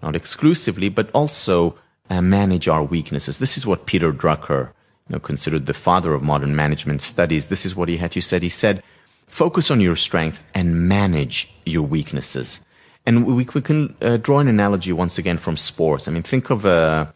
not 0.00 0.14
exclusively, 0.14 0.88
but 0.88 1.10
also 1.12 1.74
uh, 2.10 2.20
manage 2.20 2.68
our 2.68 2.82
weaknesses. 2.82 3.38
This 3.38 3.56
is 3.56 3.66
what 3.66 3.86
Peter 3.86 4.12
Drucker, 4.12 4.66
you 5.08 5.14
know, 5.14 5.18
considered 5.20 5.66
the 5.66 5.74
father 5.74 6.12
of 6.14 6.22
modern 6.22 6.54
management 6.54 7.00
studies. 7.02 7.46
This 7.48 7.64
is 7.64 7.74
what 7.74 7.88
he 7.88 7.96
had 7.96 8.12
to 8.12 8.20
say. 8.20 8.38
He 8.40 8.48
said, 8.48 8.82
"Focus 9.28 9.70
on 9.70 9.80
your 9.80 9.96
strengths 9.96 10.44
and 10.54 10.88
manage 10.88 11.48
your 11.66 11.82
weaknesses." 11.82 12.60
And 13.06 13.24
we, 13.26 13.32
we 13.54 13.62
can 13.62 13.94
uh, 14.02 14.18
draw 14.18 14.40
an 14.40 14.48
analogy 14.48 14.92
once 14.92 15.16
again 15.18 15.38
from 15.38 15.56
sports. 15.56 16.06
I 16.06 16.10
mean, 16.12 16.22
think 16.22 16.50
of 16.50 16.64
a 16.64 17.12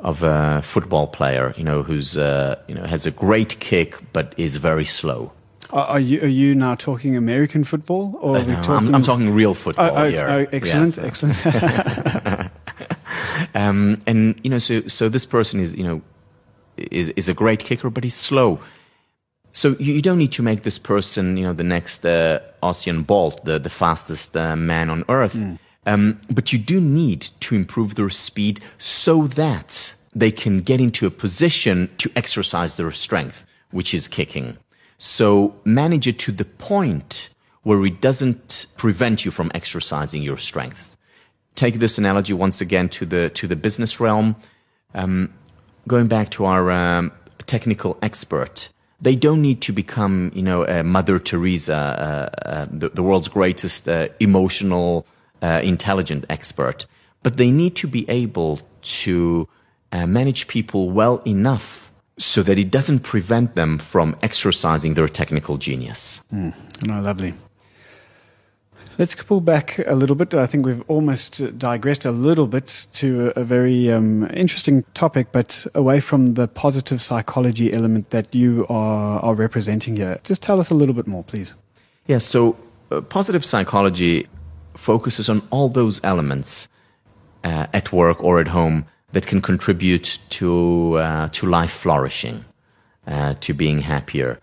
of 0.00 0.22
a 0.22 0.60
football 0.62 1.06
player, 1.06 1.54
you 1.56 1.64
know, 1.64 1.82
who's 1.82 2.18
uh, 2.18 2.56
you 2.68 2.74
know 2.74 2.84
has 2.84 3.06
a 3.06 3.10
great 3.10 3.60
kick 3.60 3.98
but 4.12 4.34
is 4.36 4.56
very 4.56 4.84
slow. 4.84 5.30
Are, 5.70 5.86
are 5.86 6.00
you 6.00 6.20
are 6.22 6.26
you 6.28 6.54
now 6.54 6.74
talking 6.74 7.16
American 7.16 7.64
football, 7.64 8.14
or 8.20 8.36
are 8.36 8.44
we 8.44 8.54
talking? 8.56 8.88
I'm, 8.88 8.94
I'm 8.94 9.02
talking 9.02 9.30
real 9.30 9.54
football 9.54 9.90
Oh, 9.90 10.04
oh, 10.04 10.08
here. 10.10 10.28
oh, 10.28 10.46
excellent, 10.52 10.96
Yes. 10.96 10.98
excellent. 10.98 12.45
Um, 13.56 13.98
and 14.06 14.38
you 14.44 14.50
know, 14.50 14.58
so 14.58 14.86
so 14.86 15.08
this 15.08 15.24
person 15.24 15.60
is 15.60 15.74
you 15.74 15.82
know 15.82 16.02
is 16.76 17.08
is 17.10 17.28
a 17.28 17.34
great 17.34 17.60
kicker, 17.60 17.88
but 17.88 18.04
he's 18.04 18.14
slow. 18.14 18.60
So 19.52 19.74
you, 19.80 19.94
you 19.94 20.02
don't 20.02 20.18
need 20.18 20.32
to 20.32 20.42
make 20.42 20.62
this 20.62 20.78
person 20.78 21.38
you 21.38 21.44
know 21.44 21.54
the 21.54 21.64
next 21.64 22.04
uh, 22.04 22.40
Usain 22.62 23.06
Bolt, 23.06 23.44
the 23.46 23.58
the 23.58 23.70
fastest 23.70 24.36
uh, 24.36 24.56
man 24.56 24.90
on 24.90 25.04
earth. 25.08 25.34
Um, 25.86 26.20
but 26.30 26.52
you 26.52 26.58
do 26.58 26.80
need 26.80 27.28
to 27.40 27.54
improve 27.54 27.94
their 27.94 28.10
speed 28.10 28.60
so 28.78 29.26
that 29.28 29.94
they 30.14 30.32
can 30.32 30.60
get 30.60 30.80
into 30.80 31.06
a 31.06 31.10
position 31.10 31.88
to 31.98 32.10
exercise 32.14 32.76
their 32.76 32.90
strength, 32.90 33.44
which 33.70 33.94
is 33.94 34.08
kicking. 34.08 34.58
So 34.98 35.54
manage 35.64 36.06
it 36.06 36.18
to 36.20 36.32
the 36.32 36.44
point 36.44 37.30
where 37.62 37.84
it 37.86 38.00
doesn't 38.00 38.66
prevent 38.76 39.24
you 39.24 39.30
from 39.30 39.50
exercising 39.54 40.22
your 40.22 40.38
strength. 40.38 40.95
Take 41.56 41.78
this 41.80 41.98
analogy 41.98 42.32
once 42.32 42.60
again 42.60 42.88
to 42.90 43.04
the 43.04 43.30
to 43.30 43.48
the 43.48 43.56
business 43.56 43.98
realm. 43.98 44.36
Um, 44.94 45.32
going 45.88 46.06
back 46.06 46.30
to 46.30 46.44
our 46.44 46.70
um, 46.70 47.12
technical 47.46 47.98
expert, 48.02 48.68
They 49.00 49.14
don't 49.14 49.42
need 49.42 49.60
to 49.62 49.72
become, 49.72 50.32
you 50.34 50.42
know, 50.42 50.64
a 50.64 50.82
Mother 50.82 51.18
Teresa, 51.18 51.74
uh, 51.74 52.48
uh, 52.48 52.66
the, 52.70 52.88
the, 52.88 53.02
world's 53.02 53.28
greatest 53.28 53.86
uh, 53.88 54.08
emotional, 54.20 55.06
uh, 55.42 55.60
intelligent 55.62 56.24
expert, 56.30 56.86
but 57.22 57.36
they 57.36 57.50
need 57.50 57.76
to 57.76 57.86
be 57.86 58.08
able 58.08 58.60
to 59.02 59.46
uh, 59.92 60.06
manage 60.06 60.48
people 60.48 60.90
well 60.90 61.20
enough 61.26 61.92
so 62.18 62.42
that 62.42 62.58
it 62.58 62.70
doesn't 62.70 63.00
prevent 63.00 63.54
them 63.54 63.76
from 63.76 64.16
exercising 64.22 64.94
their 64.94 65.08
technical 65.08 65.58
genius. 65.58 66.22
Mm, 66.32 66.54
no, 66.86 67.00
lovely. 67.02 67.34
Let's 68.98 69.14
pull 69.14 69.42
back 69.42 69.78
a 69.86 69.94
little 69.94 70.16
bit. 70.16 70.32
I 70.32 70.46
think 70.46 70.64
we've 70.64 70.82
almost 70.88 71.58
digressed 71.58 72.06
a 72.06 72.10
little 72.10 72.46
bit 72.46 72.86
to 72.94 73.30
a 73.36 73.44
very 73.44 73.92
um, 73.92 74.26
interesting 74.32 74.84
topic, 74.94 75.32
but 75.32 75.66
away 75.74 76.00
from 76.00 76.32
the 76.34 76.48
positive 76.48 77.02
psychology 77.02 77.74
element 77.74 78.08
that 78.10 78.34
you 78.34 78.66
are, 78.70 79.20
are 79.20 79.34
representing 79.34 79.96
here. 79.96 80.18
Just 80.24 80.42
tell 80.42 80.60
us 80.60 80.70
a 80.70 80.74
little 80.74 80.94
bit 80.94 81.06
more, 81.06 81.22
please. 81.22 81.54
Yeah, 82.06 82.18
so 82.18 82.56
uh, 82.90 83.02
positive 83.02 83.44
psychology 83.44 84.26
focuses 84.76 85.28
on 85.28 85.46
all 85.50 85.68
those 85.68 86.00
elements 86.02 86.68
uh, 87.44 87.66
at 87.74 87.92
work 87.92 88.22
or 88.24 88.40
at 88.40 88.48
home 88.48 88.86
that 89.12 89.26
can 89.26 89.42
contribute 89.42 90.18
to, 90.30 90.96
uh, 90.98 91.28
to 91.30 91.46
life 91.46 91.72
flourishing, 91.72 92.44
uh, 93.06 93.34
to 93.40 93.52
being 93.52 93.80
happier. 93.80 94.40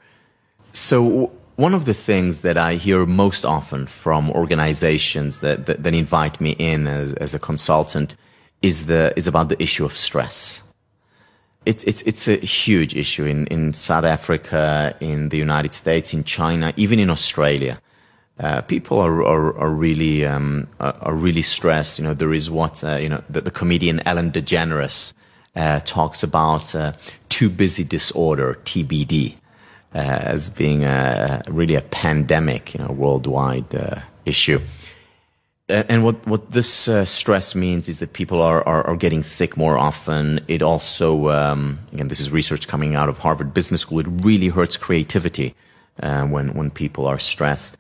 So, 0.74 1.32
one 1.56 1.74
of 1.74 1.86
the 1.86 1.94
things 1.94 2.42
that 2.42 2.58
I 2.58 2.76
hear 2.76 3.06
most 3.06 3.46
often 3.46 3.86
from 3.86 4.32
organizations 4.32 5.40
that, 5.42 5.66
that, 5.68 5.84
that 5.84 5.94
invite 5.94 6.42
me 6.42 6.52
in 6.52 6.88
as, 6.88 7.14
as, 7.16 7.36
a 7.36 7.40
consultant 7.40 8.16
is 8.62 8.86
the 8.86 9.14
is 9.16 9.28
about 9.28 9.50
the 9.50 9.62
issue 9.62 9.86
of 9.86 9.96
stress. 9.96 10.64
It's 11.66 11.84
it's 11.84 12.02
it's 12.04 12.28
a 12.28 12.38
huge 12.38 12.96
issue 12.96 13.26
in, 13.26 13.46
in 13.48 13.74
South 13.74 14.04
Africa, 14.04 14.96
in 15.00 15.30
the 15.30 15.38
United 15.38 15.74
States, 15.74 16.14
in 16.14 16.24
China, 16.24 16.74
even 16.76 17.00
in 17.00 17.10
Australia. 17.10 17.80
Uh, 18.40 18.62
people 18.62 19.00
are 19.00 19.24
are, 19.24 19.58
are 19.58 19.70
really 19.70 20.26
um, 20.26 20.68
are 20.80 21.14
really 21.14 21.44
stressed. 21.44 22.00
You 22.00 22.06
know, 22.06 22.14
there 22.14 22.34
is 22.34 22.50
what 22.50 22.84
uh, 22.84 22.96
you 22.96 23.10
know 23.10 23.24
the, 23.30 23.42
the, 23.42 23.52
comedian 23.52 24.02
Ellen 24.08 24.32
DeGeneres 24.32 25.14
uh, 25.56 25.82
talks 25.86 26.24
about 26.24 26.74
uh, 26.74 26.94
too 27.30 27.50
busy 27.50 27.84
disorder 27.84 28.58
(TBD) 28.66 29.36
as 29.94 30.50
being 30.50 30.84
a, 30.84 31.44
really 31.48 31.76
a 31.76 31.82
pandemic, 31.82 32.74
you 32.74 32.84
know, 32.84 32.92
worldwide 32.92 33.74
uh, 33.76 34.00
issue. 34.26 34.60
And 35.70 36.04
what, 36.04 36.28
what 36.28 36.52
this 36.52 36.90
uh, 36.90 37.06
stress 37.06 37.56
means 37.56 37.88
is 37.88 38.00
that 38.00 38.14
people 38.14 38.42
are, 38.42 38.68
are, 38.68 38.86
are, 38.86 38.98
getting 38.98 39.24
sick 39.24 39.56
more 39.56 39.78
often. 39.78 40.44
It 40.50 40.62
also, 40.62 41.30
um, 41.30 41.80
again, 41.94 42.10
this 42.10 42.20
is 42.20 42.30
research 42.30 42.68
coming 42.68 42.96
out 42.96 43.08
of 43.08 43.18
Harvard 43.18 43.54
Business 43.54 43.82
School. 43.82 44.00
It 44.00 44.08
really 44.10 44.50
hurts 44.50 44.76
creativity 44.76 45.56
uh, 46.02 46.26
when, 46.26 46.54
when 46.54 46.70
people 46.70 47.08
are 47.08 47.18
stressed. 47.18 47.78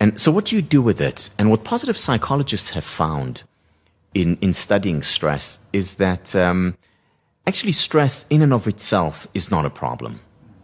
And 0.00 0.18
so, 0.18 0.32
what 0.32 0.46
do 0.46 0.56
you 0.56 0.62
do 0.62 0.80
with 0.80 1.00
it? 1.00 1.30
And 1.38 1.50
what 1.50 1.62
positive 1.62 1.98
psychologists 1.98 2.70
have 2.70 2.84
found 2.84 3.42
in, 4.14 4.38
in 4.40 4.52
studying 4.52 5.02
stress 5.02 5.58
is 5.72 5.96
that 5.96 6.34
um, 6.34 6.76
actually 7.46 7.72
stress 7.72 8.24
in 8.30 8.40
and 8.40 8.52
of 8.52 8.66
itself 8.66 9.28
is 9.34 9.50
not 9.50 9.66
a 9.66 9.70
problem. 9.70 10.20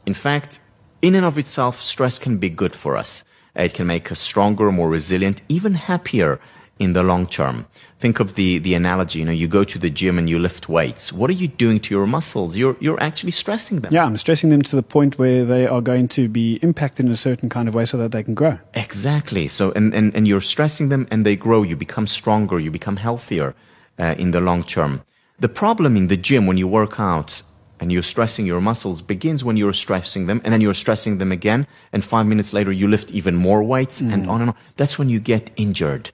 In 0.07 0.15
fact, 0.15 0.61
in 1.03 1.15
and 1.15 1.25
of 1.25 1.39
itself, 1.39 1.81
stress 1.81 2.19
can 2.19 2.39
be 2.39 2.51
good 2.51 2.75
for 2.75 2.97
us. 2.97 3.25
It 3.55 3.75
can 3.75 3.87
make 3.87 4.13
us 4.13 4.19
stronger, 4.19 4.71
more 4.71 4.89
resilient, 4.89 5.43
even 5.49 5.75
happier 5.75 6.41
in 6.79 6.95
the 6.95 7.03
long 7.03 7.27
term. 7.27 7.67
Think 8.01 8.21
of 8.21 8.35
the, 8.35 8.59
the 8.59 8.73
analogy, 8.73 9.19
you 9.19 9.27
know, 9.27 9.33
you 9.33 9.47
go 9.47 9.65
to 9.65 9.79
the 9.79 9.91
gym 9.91 10.19
and 10.19 10.31
you 10.31 10.39
lift 10.39 10.71
weights. 10.71 11.13
What 11.13 11.29
are 11.29 11.35
you 11.35 11.49
doing 11.49 11.79
to 11.81 11.95
your 11.95 12.07
muscles? 12.07 12.57
You're, 12.57 12.77
you're 12.81 13.01
actually 13.03 13.33
stressing 13.33 13.81
them. 13.81 13.93
Yeah, 13.93 14.05
I'm 14.05 14.17
stressing 14.17 14.49
them 14.49 14.63
to 14.63 14.77
the 14.77 14.83
point 14.83 15.19
where 15.19 15.45
they 15.45 15.67
are 15.67 15.83
going 15.83 16.09
to 16.09 16.27
be 16.27 16.55
impacted 16.63 17.05
in 17.05 17.13
a 17.13 17.17
certain 17.17 17.51
kind 17.51 17.69
of 17.69 17.75
way 17.75 17.85
so 17.85 17.99
that 17.99 18.13
they 18.13 18.23
can 18.23 18.35
grow. 18.35 18.59
Exactly. 18.73 19.47
So, 19.49 19.73
and, 19.73 19.93
and, 19.93 20.17
and 20.17 20.27
you're 20.27 20.41
stressing 20.41 20.89
them 20.89 21.07
and 21.11 21.27
they 21.27 21.37
grow. 21.37 21.63
You 21.63 21.77
become 21.77 22.07
stronger. 22.07 22.59
You 22.59 22.71
become 22.71 22.97
healthier 22.97 23.55
uh, 23.99 24.15
in 24.17 24.31
the 24.31 24.41
long 24.41 24.65
term. 24.65 25.03
The 25.39 25.49
problem 25.49 25.97
in 25.97 26.07
the 26.07 26.17
gym 26.17 26.47
when 26.47 26.57
you 26.57 26.67
work 26.67 26.99
out 26.99 27.43
and 27.81 27.91
you're 27.91 28.03
stressing 28.03 28.47
your 28.47 28.61
muscles 28.61 29.03
begins 29.03 29.43
when 29.43 29.57
you're 29.57 29.73
stressing 29.73 30.27
them 30.27 30.41
and 30.45 30.53
then 30.53 30.61
you're 30.61 30.75
stressing 30.75 31.19
them 31.19 31.33
again 31.33 31.67
and 31.93 32.05
five 32.05 32.27
minutes 32.27 32.53
later 32.53 32.71
you 32.71 32.87
lift 32.87 33.11
even 33.11 33.35
more 33.35 33.63
weights 33.63 34.01
mm. 34.01 34.13
and 34.13 34.29
on 34.29 34.43
and 34.43 34.51
on. 34.51 34.57
That's 34.77 34.99
when 34.99 35.09
you 35.09 35.19
get 35.19 35.51
injured. 35.57 36.11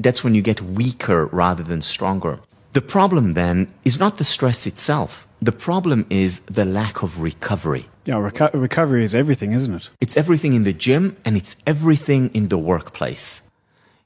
That's 0.00 0.24
when 0.24 0.34
you 0.34 0.42
get 0.42 0.60
weaker 0.60 1.26
rather 1.26 1.62
than 1.62 1.80
stronger. 1.82 2.40
The 2.72 2.82
problem 2.82 3.34
then 3.34 3.72
is 3.84 3.98
not 3.98 4.18
the 4.18 4.24
stress 4.24 4.66
itself. 4.66 5.26
The 5.40 5.52
problem 5.52 6.06
is 6.10 6.40
the 6.40 6.64
lack 6.64 7.02
of 7.02 7.20
recovery. 7.20 7.88
Yeah, 8.04 8.14
reco- 8.14 8.52
recovery 8.52 9.04
is 9.04 9.14
everything, 9.14 9.52
isn't 9.52 9.74
it? 9.74 9.90
It's 10.00 10.16
everything 10.16 10.54
in 10.54 10.64
the 10.64 10.72
gym 10.72 11.16
and 11.24 11.36
it's 11.36 11.56
everything 11.66 12.30
in 12.34 12.48
the 12.48 12.58
workplace. 12.58 13.42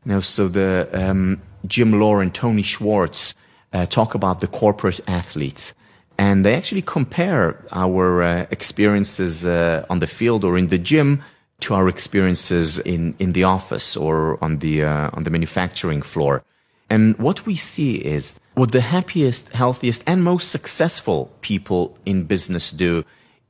You 0.04 0.12
know, 0.12 0.20
so 0.20 0.48
the 0.48 0.88
um, 0.92 1.40
Jim 1.66 1.92
Loehr 1.92 2.22
and 2.22 2.34
Tony 2.34 2.62
Schwartz 2.62 3.34
uh, 3.72 3.86
talk 3.86 4.14
about 4.14 4.40
the 4.40 4.46
corporate 4.46 5.00
athletes 5.06 5.74
and 6.20 6.44
they 6.44 6.54
actually 6.54 6.82
compare 6.82 7.64
our 7.72 8.22
uh, 8.22 8.46
experiences 8.50 9.46
uh, 9.46 9.86
on 9.88 10.00
the 10.00 10.06
field 10.06 10.44
or 10.44 10.58
in 10.58 10.66
the 10.66 10.76
gym 10.76 11.22
to 11.60 11.72
our 11.72 11.88
experiences 11.88 12.78
in, 12.80 13.14
in 13.18 13.32
the 13.32 13.44
office 13.44 13.96
or 13.96 14.38
on 14.44 14.58
the 14.58 14.84
uh, 14.84 15.16
on 15.16 15.24
the 15.24 15.30
manufacturing 15.30 16.02
floor. 16.02 16.42
And 16.90 17.16
what 17.18 17.46
we 17.46 17.56
see 17.56 17.94
is 18.16 18.34
what 18.54 18.72
the 18.72 18.82
happiest, 18.82 19.48
healthiest, 19.54 20.02
and 20.06 20.22
most 20.22 20.50
successful 20.50 21.30
people 21.40 21.96
in 22.04 22.24
business 22.24 22.70
do 22.70 23.02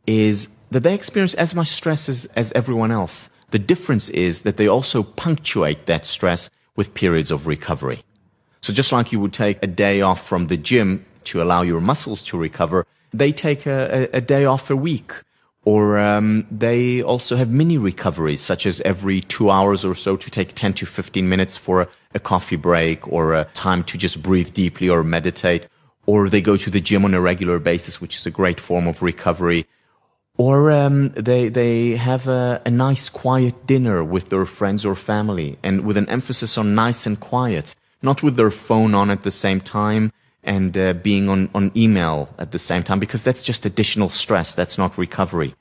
is 0.07 0.47
that 0.71 0.85
they 0.85 0.95
experience 0.95 1.35
as 1.35 1.57
much 1.57 1.69
stress 1.69 2.09
as, 2.09 2.27
as 2.37 2.53
everyone 2.53 2.93
else. 2.93 3.31
The 3.51 3.59
difference 3.59 4.09
is 4.11 4.43
that 4.43 4.59
they 4.59 4.69
also 4.69 5.03
punctuate 5.03 5.87
that 5.87 6.07
stress 6.07 6.51
with 6.77 6.95
periods 6.95 7.33
of 7.33 7.49
recovery. 7.49 8.05
So 8.61 8.73
just 8.73 8.93
like 8.93 9.11
you 9.11 9.19
would 9.19 9.33
take 9.33 9.59
a 9.61 9.67
day 9.67 10.03
off 10.03 10.25
from 10.29 10.47
the 10.47 10.57
gym 10.57 11.05
to 11.25 11.43
allow 11.43 11.63
your 11.63 11.81
muscles 11.81 12.23
to 12.25 12.39
recover, 12.39 12.87
they 13.13 13.33
take 13.33 13.67
a, 13.67 14.09
a, 14.13 14.19
a 14.19 14.21
day 14.21 14.45
off 14.45 14.71
a 14.71 14.77
week. 14.77 15.13
Or 15.65 15.99
um, 15.99 16.47
they 16.51 17.03
also 17.03 17.37
have 17.37 17.51
mini 17.51 17.77
recoveries, 17.77 18.41
such 18.41 18.65
as 18.65 18.81
every 18.81 19.21
two 19.21 19.51
hours 19.51 19.85
or 19.85 19.95
so 19.95 20.17
to 20.17 20.31
take 20.31 20.55
10 20.55 20.73
to 20.75 20.87
15 20.87 21.29
minutes 21.29 21.59
for 21.59 21.83
a, 21.83 21.89
a 22.15 22.19
coffee 22.19 22.57
break 22.57 23.07
or 23.07 23.35
a 23.35 23.45
time 23.53 23.85
to 23.85 23.99
just 23.99 24.23
breathe 24.23 24.55
deeply 24.55 24.89
or 24.89 25.05
meditate. 25.05 25.67
Or 26.07 26.31
they 26.31 26.41
go 26.41 26.57
to 26.57 26.71
the 26.71 26.81
gym 26.81 27.05
on 27.05 27.13
a 27.13 27.21
regular 27.21 27.59
basis, 27.59 28.01
which 28.01 28.17
is 28.17 28.27
a 28.27 28.31
great 28.31 28.59
form 28.59 28.87
of 28.87 29.03
recovery. 29.03 29.67
Or 30.39 30.73
um, 30.73 31.11
they 31.11 31.51
they 31.51 31.97
have 31.97 32.27
a, 32.27 32.63
a, 32.65 32.71
nice 32.71 33.11
quiet 33.11 33.67
dinner 33.67 34.03
with 34.03 34.31
their 34.31 34.47
friends 34.47 34.87
or 34.87 34.95
family, 34.95 35.59
and 35.63 35.85
with 35.85 35.99
an 35.99 36.09
emphasis 36.09 36.57
on 36.57 36.75
nice 36.75 37.07
and 37.07 37.21
quiet, 37.21 37.75
not 38.01 38.23
with 38.23 38.37
their 38.37 38.51
phone 38.51 38.95
on 38.95 39.11
at 39.11 39.21
the 39.21 39.31
same 39.31 39.61
time, 39.61 40.11
and 40.45 40.77
uh, 40.77 40.95
being 40.95 41.29
on, 41.29 41.51
on 41.55 41.71
email 41.77 42.29
at 42.39 42.53
the 42.53 42.59
same 42.59 42.83
time 42.83 42.99
because 42.99 43.23
that's 43.23 43.43
just 43.43 43.67
additional 43.67 44.09
stress. 44.09 44.55
That's 44.55 44.79
not 44.79 44.97
recovery. 44.97 45.55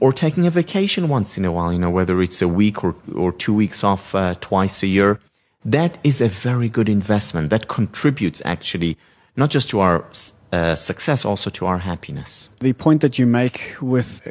Or 0.00 0.12
taking 0.12 0.46
a 0.46 0.50
vacation 0.50 1.08
once 1.08 1.36
in 1.36 1.44
a 1.44 1.50
while, 1.50 1.72
you 1.72 1.78
know, 1.78 1.90
whether 1.90 2.22
it's 2.22 2.40
a 2.40 2.46
week 2.46 2.84
or, 2.84 2.94
or 3.14 3.32
two 3.32 3.52
weeks 3.52 3.82
off 3.82 4.14
uh, 4.14 4.36
twice 4.40 4.82
a 4.82 4.86
year. 4.86 5.18
That 5.64 5.98
is 6.04 6.20
a 6.20 6.28
very 6.28 6.68
good 6.68 6.88
investment. 6.88 7.50
That 7.50 7.66
contributes 7.66 8.40
actually 8.44 8.96
not 9.36 9.50
just 9.50 9.68
to 9.70 9.80
our 9.80 10.04
uh, 10.52 10.76
success, 10.76 11.24
also 11.24 11.50
to 11.50 11.66
our 11.66 11.78
happiness. 11.78 12.48
The 12.60 12.72
point 12.72 13.00
that 13.02 13.18
you 13.18 13.26
make 13.26 13.76
with 13.80 14.26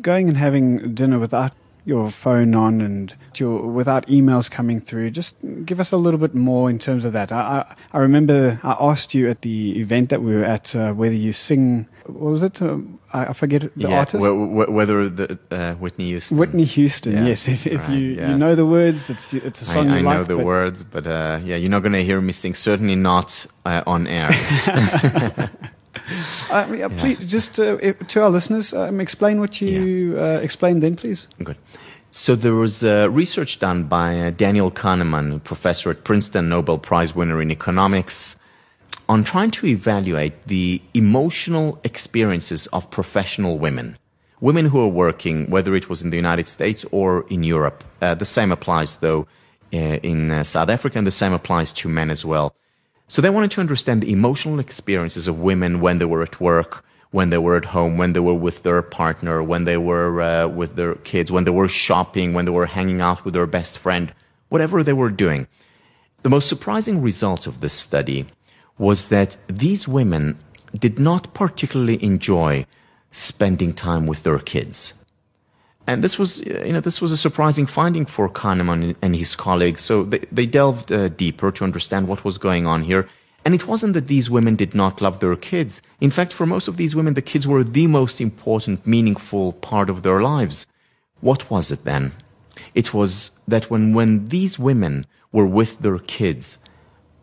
going 0.00 0.28
and 0.28 0.36
having 0.36 0.94
dinner 0.94 1.18
without 1.18 1.52
your 1.84 2.10
phone 2.10 2.54
on 2.54 2.80
and 2.80 3.14
your, 3.34 3.60
without 3.66 4.06
emails 4.06 4.50
coming 4.50 4.80
through. 4.80 5.10
Just 5.10 5.36
give 5.64 5.80
us 5.80 5.92
a 5.92 5.96
little 5.96 6.18
bit 6.18 6.34
more 6.34 6.70
in 6.70 6.78
terms 6.78 7.04
of 7.04 7.12
that. 7.12 7.32
I, 7.32 7.40
I, 7.40 7.74
I 7.92 7.98
remember 7.98 8.60
I 8.62 8.76
asked 8.78 9.14
you 9.14 9.28
at 9.28 9.42
the 9.42 9.80
event 9.80 10.10
that 10.10 10.22
we 10.22 10.34
were 10.34 10.44
at 10.44 10.74
uh, 10.76 10.92
whether 10.92 11.14
you 11.14 11.32
sing. 11.32 11.86
What 12.06 12.32
was 12.32 12.42
it? 12.42 12.60
Um, 12.62 12.98
I, 13.12 13.26
I, 13.26 13.32
forget 13.32 13.62
the 13.62 13.70
yeah, 13.88 13.98
artist. 13.98 14.22
whether 14.22 15.08
the 15.08 15.38
uh, 15.50 15.74
Whitney 15.74 16.06
Houston. 16.06 16.38
Whitney 16.38 16.64
Houston. 16.64 17.12
Yeah. 17.12 17.26
Yes. 17.26 17.48
If, 17.52 17.66
if 17.66 17.80
right, 17.80 17.90
you 17.90 17.98
yes. 18.14 18.30
you 18.30 18.38
know 18.38 18.54
the 18.54 18.66
words, 18.66 19.10
it's 19.10 19.32
it's 19.34 19.62
a 19.62 19.64
song 19.64 19.90
I, 19.90 19.98
you 19.98 20.04
like. 20.04 20.14
I 20.14 20.18
know 20.18 20.24
the 20.24 20.38
words, 20.38 20.82
but 20.82 21.06
uh, 21.06 21.40
yeah, 21.44 21.56
you're 21.56 21.70
not 21.70 21.80
going 21.80 21.92
to 21.92 22.04
hear 22.04 22.20
me 22.20 22.32
sing. 22.32 22.54
Certainly 22.54 22.96
not 22.96 23.46
uh, 23.66 23.82
on 23.86 24.06
air. 24.06 24.30
Uh, 26.50 26.70
yeah, 26.74 26.88
please, 26.88 27.18
just 27.30 27.58
uh, 27.58 27.76
to 28.08 28.22
our 28.22 28.28
listeners, 28.28 28.74
um, 28.74 29.00
explain 29.00 29.40
what 29.40 29.60
you 29.62 30.14
yeah. 30.14 30.22
uh, 30.22 30.38
explained 30.40 30.82
then, 30.82 30.96
please. 30.96 31.28
Good. 31.42 31.56
So 32.10 32.36
there 32.36 32.54
was 32.54 32.84
uh, 32.84 33.08
research 33.10 33.58
done 33.58 33.84
by 33.84 34.20
uh, 34.20 34.30
Daniel 34.30 34.70
Kahneman, 34.70 35.42
professor 35.44 35.90
at 35.90 36.04
Princeton, 36.04 36.50
Nobel 36.50 36.78
Prize 36.78 37.14
winner 37.14 37.40
in 37.40 37.50
economics, 37.50 38.36
on 39.08 39.24
trying 39.24 39.50
to 39.52 39.66
evaluate 39.66 40.42
the 40.42 40.82
emotional 40.92 41.80
experiences 41.84 42.66
of 42.68 42.90
professional 42.90 43.58
women. 43.58 43.96
Women 44.42 44.66
who 44.66 44.80
are 44.80 44.88
working, 44.88 45.48
whether 45.48 45.74
it 45.74 45.88
was 45.88 46.02
in 46.02 46.10
the 46.10 46.16
United 46.16 46.46
States 46.46 46.84
or 46.90 47.24
in 47.30 47.44
Europe. 47.44 47.82
Uh, 48.02 48.14
the 48.14 48.26
same 48.26 48.52
applies, 48.52 48.98
though, 48.98 49.26
in 49.70 50.44
South 50.44 50.68
Africa, 50.68 50.98
and 50.98 51.06
the 51.06 51.10
same 51.10 51.32
applies 51.32 51.72
to 51.72 51.88
men 51.88 52.10
as 52.10 52.26
well. 52.26 52.54
So 53.12 53.20
they 53.20 53.28
wanted 53.28 53.50
to 53.50 53.60
understand 53.60 54.00
the 54.00 54.10
emotional 54.10 54.58
experiences 54.58 55.28
of 55.28 55.38
women 55.38 55.82
when 55.82 55.98
they 55.98 56.06
were 56.06 56.22
at 56.22 56.40
work, 56.40 56.82
when 57.10 57.28
they 57.28 57.36
were 57.36 57.58
at 57.58 57.66
home, 57.66 57.98
when 57.98 58.14
they 58.14 58.20
were 58.20 58.32
with 58.32 58.62
their 58.62 58.80
partner, 58.80 59.42
when 59.42 59.66
they 59.66 59.76
were 59.76 60.22
uh, 60.22 60.48
with 60.48 60.76
their 60.76 60.94
kids, 60.94 61.30
when 61.30 61.44
they 61.44 61.50
were 61.50 61.68
shopping, 61.68 62.32
when 62.32 62.46
they 62.46 62.50
were 62.50 62.64
hanging 62.64 63.02
out 63.02 63.22
with 63.22 63.34
their 63.34 63.46
best 63.46 63.76
friend, 63.76 64.14
whatever 64.48 64.82
they 64.82 64.94
were 64.94 65.10
doing. 65.10 65.46
The 66.22 66.30
most 66.30 66.48
surprising 66.48 67.02
result 67.02 67.46
of 67.46 67.60
this 67.60 67.74
study 67.74 68.24
was 68.78 69.08
that 69.08 69.36
these 69.46 69.86
women 69.86 70.38
did 70.78 70.98
not 70.98 71.34
particularly 71.34 72.02
enjoy 72.02 72.64
spending 73.10 73.74
time 73.74 74.06
with 74.06 74.22
their 74.22 74.38
kids. 74.38 74.94
And 75.86 76.02
this 76.02 76.18
was, 76.18 76.40
you 76.40 76.72
know, 76.72 76.80
this 76.80 77.00
was 77.00 77.12
a 77.12 77.16
surprising 77.16 77.66
finding 77.66 78.06
for 78.06 78.28
Kahneman 78.28 78.94
and 79.02 79.16
his 79.16 79.34
colleagues. 79.34 79.82
So 79.82 80.04
they, 80.04 80.20
they 80.30 80.46
delved 80.46 80.92
uh, 80.92 81.08
deeper 81.08 81.50
to 81.52 81.64
understand 81.64 82.08
what 82.08 82.24
was 82.24 82.38
going 82.38 82.66
on 82.66 82.82
here. 82.82 83.08
And 83.44 83.54
it 83.54 83.66
wasn't 83.66 83.94
that 83.94 84.06
these 84.06 84.30
women 84.30 84.54
did 84.54 84.74
not 84.74 85.00
love 85.00 85.18
their 85.18 85.34
kids. 85.34 85.82
In 86.00 86.12
fact, 86.12 86.32
for 86.32 86.46
most 86.46 86.68
of 86.68 86.76
these 86.76 86.94
women, 86.94 87.14
the 87.14 87.22
kids 87.22 87.48
were 87.48 87.64
the 87.64 87.88
most 87.88 88.20
important, 88.20 88.86
meaningful 88.86 89.54
part 89.54 89.90
of 89.90 90.02
their 90.02 90.22
lives. 90.22 90.66
What 91.20 91.50
was 91.50 91.72
it 91.72 91.82
then? 91.84 92.12
It 92.74 92.94
was 92.94 93.32
that 93.48 93.68
when, 93.70 93.94
when 93.94 94.28
these 94.28 94.58
women 94.58 95.06
were 95.32 95.46
with 95.46 95.80
their 95.80 95.98
kids, 95.98 96.58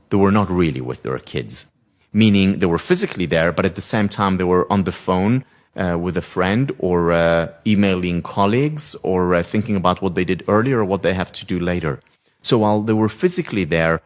they 0.10 0.18
were 0.18 0.32
not 0.32 0.50
really 0.50 0.82
with 0.82 1.04
their 1.04 1.20
kids. 1.20 1.66
Meaning 2.12 2.60
they 2.60 2.66
were 2.66 2.78
physically 2.80 3.26
there, 3.26 3.54
but 3.54 3.66
at 3.66 3.76
the 3.76 3.82
same 3.82 4.10
time 4.10 4.38
they 4.38 4.44
were 4.44 4.72
on 4.72 4.84
the 4.84 4.92
phone 4.92 5.46
uh, 5.76 5.98
with 6.00 6.18
a 6.18 6.22
friend 6.22 6.72
or 6.80 7.12
uh, 7.12 7.48
emailing 7.66 8.22
colleagues 8.22 8.96
or 9.04 9.36
uh, 9.36 9.44
thinking 9.44 9.76
about 9.76 10.02
what 10.02 10.16
they 10.16 10.26
did 10.26 10.44
earlier 10.48 10.80
or 10.80 10.86
what 10.86 11.02
they 11.04 11.14
have 11.14 11.32
to 11.32 11.46
do 11.46 11.60
later. 11.60 12.02
So 12.42 12.58
while 12.58 12.82
they 12.82 12.94
were 12.94 13.10
physically 13.10 13.66
there, 13.66 14.02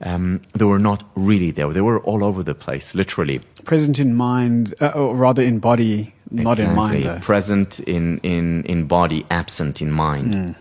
um, 0.00 0.40
they 0.54 0.64
were 0.64 0.78
not 0.78 1.04
really 1.14 1.50
there. 1.50 1.72
They 1.72 1.80
were 1.80 2.00
all 2.00 2.24
over 2.24 2.42
the 2.42 2.54
place, 2.54 2.94
literally. 2.94 3.40
Present 3.64 3.98
in 3.98 4.14
mind, 4.14 4.74
uh, 4.80 4.88
or 4.88 5.14
rather 5.14 5.42
in 5.42 5.58
body, 5.58 6.12
not 6.30 6.58
exactly. 6.58 6.70
in 6.70 6.76
mind. 6.76 7.04
Though. 7.04 7.18
Present 7.20 7.80
in, 7.80 8.18
in, 8.18 8.64
in 8.64 8.86
body, 8.86 9.24
absent 9.30 9.80
in 9.80 9.92
mind. 9.92 10.32
Mm. 10.32 10.54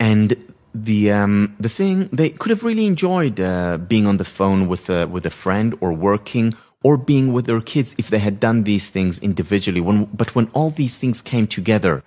And 0.00 0.36
the 0.74 1.12
um, 1.12 1.54
the 1.60 1.68
thing 1.68 2.08
they 2.12 2.30
could 2.30 2.50
have 2.50 2.64
really 2.64 2.86
enjoyed 2.86 3.38
uh, 3.38 3.76
being 3.76 4.06
on 4.06 4.16
the 4.16 4.24
phone 4.24 4.68
with 4.68 4.88
a, 4.88 5.06
with 5.06 5.26
a 5.26 5.30
friend 5.30 5.76
or 5.80 5.92
working 5.92 6.56
or 6.82 6.96
being 6.96 7.32
with 7.32 7.46
their 7.46 7.60
kids 7.60 7.94
if 7.98 8.10
they 8.10 8.18
had 8.18 8.40
done 8.40 8.64
these 8.64 8.90
things 8.90 9.18
individually. 9.20 9.80
When, 9.80 10.04
but 10.06 10.34
when 10.34 10.48
all 10.52 10.70
these 10.70 10.98
things 10.98 11.22
came 11.22 11.46
together, 11.46 12.02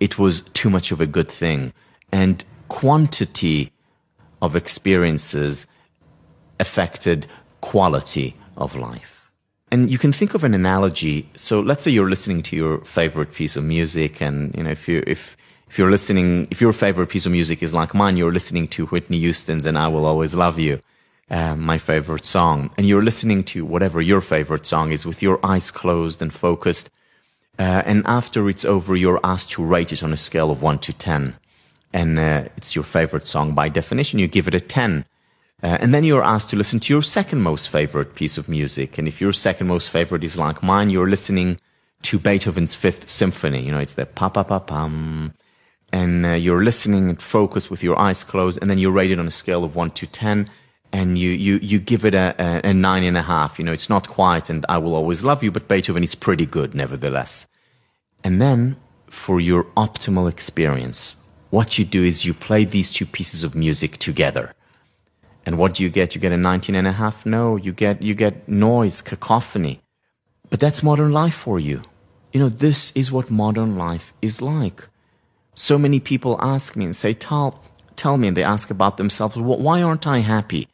it 0.00 0.18
was 0.18 0.42
too 0.54 0.70
much 0.70 0.92
of 0.92 1.00
a 1.00 1.06
good 1.06 1.28
thing. 1.28 1.72
And 2.12 2.44
quantity 2.68 3.72
of 4.42 4.54
experiences 4.54 5.66
affected 6.60 7.26
quality 7.60 8.36
of 8.56 8.76
life. 8.76 9.30
And 9.70 9.90
you 9.90 9.98
can 9.98 10.12
think 10.12 10.34
of 10.34 10.44
an 10.44 10.54
analogy. 10.54 11.28
So 11.36 11.60
let's 11.60 11.84
say 11.84 11.90
you're 11.90 12.08
listening 12.08 12.42
to 12.44 12.56
your 12.56 12.78
favorite 12.84 13.32
piece 13.32 13.56
of 13.56 13.64
music 13.64 14.22
and, 14.22 14.54
you 14.56 14.62
know, 14.62 14.70
if 14.70 14.88
you, 14.88 15.04
if, 15.06 15.36
if 15.68 15.78
you're 15.78 15.90
listening, 15.90 16.48
if 16.50 16.60
your 16.60 16.72
favorite 16.72 17.08
piece 17.08 17.26
of 17.26 17.32
music 17.32 17.62
is 17.62 17.74
like 17.74 17.94
mine, 17.94 18.16
you're 18.16 18.32
listening 18.32 18.68
to 18.68 18.86
Whitney 18.86 19.18
Houston's 19.18 19.66
and 19.66 19.76
I 19.76 19.88
Will 19.88 20.06
Always 20.06 20.34
Love 20.34 20.58
You, 20.58 20.80
uh, 21.30 21.56
my 21.56 21.78
favorite 21.78 22.24
song. 22.24 22.70
And 22.76 22.86
you're 22.86 23.02
listening 23.02 23.44
to 23.44 23.64
whatever 23.64 24.00
your 24.00 24.20
favorite 24.20 24.66
song 24.66 24.92
is 24.92 25.06
with 25.06 25.22
your 25.22 25.38
eyes 25.44 25.70
closed 25.70 26.22
and 26.22 26.32
focused. 26.32 26.90
Uh, 27.58 27.82
and 27.84 28.02
after 28.06 28.48
it's 28.48 28.64
over, 28.64 28.96
you're 28.96 29.20
asked 29.24 29.50
to 29.50 29.64
rate 29.64 29.92
it 29.92 30.02
on 30.02 30.12
a 30.12 30.16
scale 30.16 30.50
of 30.50 30.62
1 30.62 30.78
to 30.80 30.92
10 30.92 31.34
and 31.92 32.18
uh, 32.18 32.44
it's 32.56 32.74
your 32.74 32.84
favorite 32.84 33.26
song 33.26 33.54
by 33.54 33.68
definition, 33.68 34.18
you 34.18 34.28
give 34.28 34.48
it 34.48 34.54
a 34.54 34.60
10. 34.60 35.04
Uh, 35.62 35.78
and 35.80 35.92
then 35.92 36.04
you're 36.04 36.22
asked 36.22 36.50
to 36.50 36.56
listen 36.56 36.78
to 36.78 36.92
your 36.92 37.02
second 37.02 37.42
most 37.42 37.70
favorite 37.70 38.14
piece 38.14 38.38
of 38.38 38.48
music. 38.48 38.98
And 38.98 39.08
if 39.08 39.20
your 39.20 39.32
second 39.32 39.66
most 39.66 39.90
favorite 39.90 40.22
is 40.22 40.38
like 40.38 40.62
mine, 40.62 40.90
you're 40.90 41.08
listening 41.08 41.58
to 42.02 42.18
Beethoven's 42.18 42.74
Fifth 42.74 43.08
Symphony. 43.08 43.62
You 43.62 43.72
know, 43.72 43.78
it's 43.78 43.94
the 43.94 44.06
pa 44.06 44.28
pa 44.28 44.44
pa 44.44 44.60
pum. 44.60 45.34
And 45.90 46.26
uh, 46.26 46.30
you're 46.30 46.62
listening 46.62 47.08
and 47.08 47.20
focus 47.20 47.70
with 47.70 47.82
your 47.82 47.98
eyes 47.98 48.22
closed. 48.22 48.58
And 48.60 48.70
then 48.70 48.78
you 48.78 48.90
rate 48.90 49.10
it 49.10 49.18
on 49.18 49.26
a 49.26 49.32
scale 49.32 49.64
of 49.64 49.74
one 49.74 49.90
to 49.92 50.06
10. 50.06 50.48
And 50.92 51.18
you, 51.18 51.30
you, 51.30 51.58
you 51.62 51.78
give 51.78 52.04
it 52.04 52.14
a, 52.14 52.34
a, 52.38 52.70
a 52.70 52.74
nine 52.74 53.04
and 53.04 53.16
a 53.16 53.22
half. 53.22 53.58
You 53.58 53.64
know, 53.64 53.72
it's 53.72 53.90
not 53.90 54.08
quite, 54.08 54.48
and 54.48 54.64
I 54.68 54.78
will 54.78 54.94
always 54.94 55.22
love 55.22 55.42
you, 55.42 55.50
but 55.50 55.68
Beethoven 55.68 56.02
is 56.02 56.14
pretty 56.14 56.46
good 56.46 56.74
nevertheless. 56.74 57.46
And 58.24 58.40
then 58.40 58.76
for 59.06 59.38
your 59.40 59.64
optimal 59.76 60.28
experience 60.30 61.16
what 61.50 61.78
you 61.78 61.84
do 61.84 62.04
is 62.04 62.24
you 62.24 62.34
play 62.34 62.64
these 62.64 62.90
two 62.90 63.06
pieces 63.06 63.42
of 63.42 63.54
music 63.54 63.98
together. 63.98 64.54
And 65.46 65.56
what 65.56 65.74
do 65.74 65.82
you 65.82 65.88
get? 65.88 66.14
You 66.14 66.20
get 66.20 66.32
a 66.32 66.36
19 66.36 66.74
and 66.74 66.86
a 66.86 66.92
half? 66.92 67.24
No, 67.24 67.56
you 67.56 67.72
get, 67.72 68.02
you 68.02 68.14
get 68.14 68.48
noise, 68.48 69.00
cacophony. 69.00 69.80
But 70.50 70.60
that's 70.60 70.82
modern 70.82 71.12
life 71.12 71.34
for 71.34 71.58
you. 71.58 71.82
You 72.32 72.40
know, 72.40 72.48
this 72.50 72.92
is 72.94 73.10
what 73.10 73.30
modern 73.30 73.76
life 73.76 74.12
is 74.20 74.42
like. 74.42 74.86
So 75.54 75.78
many 75.78 76.00
people 76.00 76.38
ask 76.40 76.76
me 76.76 76.84
and 76.84 76.94
say, 76.94 77.14
tell, 77.14 77.62
tell 77.96 78.18
me, 78.18 78.28
and 78.28 78.36
they 78.36 78.44
ask 78.44 78.70
about 78.70 78.98
themselves, 78.98 79.36
well, 79.36 79.58
why 79.58 79.80
aren't 79.80 80.06
I 80.06 80.18
happy? 80.18 80.68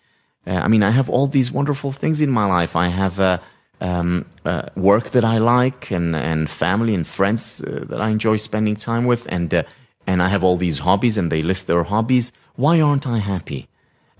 Uh, 0.46 0.52
I 0.64 0.68
mean, 0.68 0.82
I 0.82 0.90
have 0.90 1.08
all 1.08 1.26
these 1.26 1.50
wonderful 1.50 1.92
things 1.92 2.20
in 2.20 2.30
my 2.30 2.46
life. 2.46 2.76
I 2.76 2.88
have 2.88 3.18
uh, 3.20 3.38
um, 3.80 4.24
uh, 4.44 4.68
work 4.76 5.10
that 5.10 5.24
I 5.24 5.38
like 5.38 5.90
and, 5.90 6.14
and 6.14 6.50
family 6.50 6.94
and 6.94 7.06
friends 7.06 7.60
uh, 7.60 7.84
that 7.88 8.00
I 8.00 8.10
enjoy 8.10 8.36
spending 8.36 8.76
time 8.76 9.06
with 9.06 9.26
and 9.30 9.52
uh, 9.52 9.62
and 10.06 10.22
I 10.22 10.28
have 10.28 10.44
all 10.44 10.58
these 10.58 10.80
hobbies 10.80 11.16
and 11.16 11.32
they 11.32 11.42
list 11.42 11.66
their 11.66 11.82
hobbies. 11.82 12.32
Why 12.56 12.80
aren't 12.80 13.06
I 13.06 13.18
happy? 13.18 13.68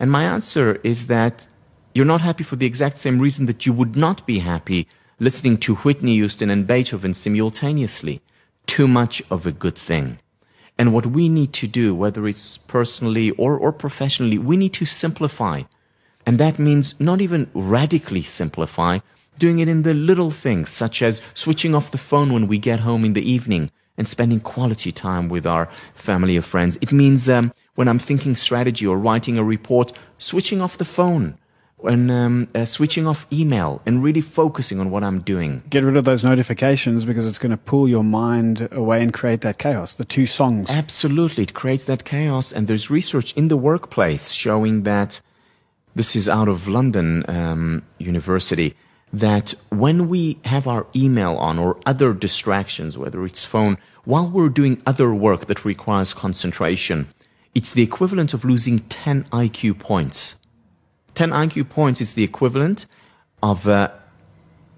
And 0.00 0.10
my 0.10 0.24
answer 0.24 0.80
is 0.82 1.06
that 1.06 1.46
you're 1.94 2.06
not 2.06 2.20
happy 2.20 2.42
for 2.42 2.56
the 2.56 2.66
exact 2.66 2.98
same 2.98 3.18
reason 3.18 3.46
that 3.46 3.66
you 3.66 3.72
would 3.72 3.96
not 3.96 4.26
be 4.26 4.38
happy 4.38 4.88
listening 5.20 5.58
to 5.58 5.76
Whitney 5.76 6.14
Houston 6.14 6.50
and 6.50 6.66
Beethoven 6.66 7.14
simultaneously. 7.14 8.20
Too 8.66 8.88
much 8.88 9.22
of 9.30 9.46
a 9.46 9.52
good 9.52 9.76
thing. 9.76 10.18
And 10.78 10.92
what 10.92 11.06
we 11.06 11.28
need 11.28 11.52
to 11.54 11.68
do, 11.68 11.94
whether 11.94 12.26
it's 12.26 12.58
personally 12.58 13.30
or, 13.32 13.56
or 13.56 13.72
professionally, 13.72 14.38
we 14.38 14.56
need 14.56 14.72
to 14.74 14.86
simplify. 14.86 15.62
And 16.26 16.38
that 16.38 16.58
means 16.58 16.94
not 16.98 17.20
even 17.20 17.50
radically 17.54 18.22
simplify, 18.22 18.98
doing 19.38 19.58
it 19.58 19.68
in 19.68 19.82
the 19.82 19.94
little 19.94 20.30
things, 20.30 20.70
such 20.70 21.02
as 21.02 21.22
switching 21.34 21.74
off 21.74 21.90
the 21.90 21.98
phone 21.98 22.32
when 22.32 22.46
we 22.48 22.58
get 22.58 22.80
home 22.80 23.04
in 23.04 23.12
the 23.12 23.30
evening, 23.30 23.70
and 23.96 24.08
spending 24.08 24.40
quality 24.40 24.90
time 24.90 25.28
with 25.28 25.46
our 25.46 25.68
family 25.94 26.36
or 26.36 26.42
friends. 26.42 26.78
It 26.80 26.92
means 26.92 27.28
um, 27.28 27.52
when 27.74 27.88
I'm 27.88 27.98
thinking 27.98 28.36
strategy 28.36 28.86
or 28.86 28.98
writing 28.98 29.38
a 29.38 29.44
report, 29.44 29.92
switching 30.18 30.60
off 30.60 30.78
the 30.78 30.84
phone 30.84 31.38
and 31.84 32.10
um, 32.10 32.48
uh, 32.54 32.64
switching 32.64 33.06
off 33.06 33.26
email 33.32 33.82
and 33.84 34.02
really 34.02 34.20
focusing 34.20 34.80
on 34.80 34.90
what 34.90 35.04
I'm 35.04 35.20
doing. 35.20 35.62
Get 35.68 35.84
rid 35.84 35.96
of 35.96 36.04
those 36.04 36.24
notifications 36.24 37.04
because 37.04 37.26
it's 37.26 37.38
going 37.38 37.50
to 37.50 37.56
pull 37.56 37.88
your 37.88 38.04
mind 38.04 38.68
away 38.72 39.02
and 39.02 39.12
create 39.12 39.42
that 39.42 39.58
chaos. 39.58 39.94
The 39.94 40.04
two 40.04 40.26
songs. 40.26 40.70
Absolutely. 40.70 41.42
It 41.42 41.54
creates 41.54 41.84
that 41.84 42.04
chaos. 42.04 42.52
And 42.52 42.66
there's 42.66 42.90
research 42.90 43.34
in 43.34 43.48
the 43.48 43.56
workplace 43.56 44.32
showing 44.32 44.84
that 44.84 45.20
this 45.94 46.16
is 46.16 46.28
out 46.28 46.48
of 46.48 46.68
London 46.68 47.24
um, 47.28 47.82
University 47.98 48.74
that 49.12 49.54
when 49.70 50.08
we 50.08 50.38
have 50.44 50.66
our 50.66 50.86
email 50.94 51.36
on 51.36 51.58
or 51.58 51.78
other 51.86 52.12
distractions, 52.12 52.98
whether 52.98 53.24
it's 53.24 53.44
phone, 53.44 53.78
while 54.04 54.28
we're 54.28 54.48
doing 54.48 54.82
other 54.86 55.14
work 55.14 55.46
that 55.46 55.64
requires 55.64 56.12
concentration, 56.12 57.06
it's 57.54 57.72
the 57.72 57.82
equivalent 57.82 58.34
of 58.34 58.44
losing 58.44 58.80
10 58.80 59.24
IQ 59.32 59.78
points. 59.78 60.34
10 61.14 61.30
IQ 61.30 61.68
points 61.70 62.00
is 62.00 62.14
the 62.14 62.24
equivalent 62.24 62.86
of 63.42 63.68
uh, 63.68 63.90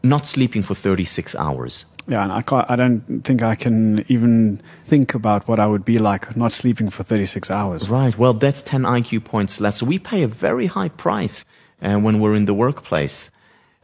not 0.02 0.26
sleeping 0.26 0.62
for 0.62 0.74
36 0.74 1.34
hours. 1.36 1.86
Yeah, 2.08 2.22
and 2.22 2.32
I, 2.32 2.42
can't, 2.42 2.70
I 2.70 2.76
don't 2.76 3.22
think 3.24 3.42
I 3.42 3.56
can 3.56 4.04
even 4.08 4.60
think 4.84 5.14
about 5.14 5.48
what 5.48 5.58
I 5.58 5.66
would 5.66 5.84
be 5.84 5.98
like 5.98 6.36
not 6.36 6.52
sleeping 6.52 6.88
for 6.88 7.02
36 7.02 7.50
hours. 7.50 7.88
Right. 7.88 8.16
Well, 8.16 8.32
that's 8.32 8.62
10 8.62 8.82
IQ 8.82 9.24
points 9.24 9.60
less. 9.60 9.78
So 9.78 9.86
we 9.86 9.98
pay 9.98 10.22
a 10.22 10.28
very 10.28 10.66
high 10.66 10.90
price 10.90 11.44
uh, 11.82 11.96
when 11.96 12.20
we're 12.20 12.34
in 12.34 12.44
the 12.44 12.54
workplace 12.54 13.30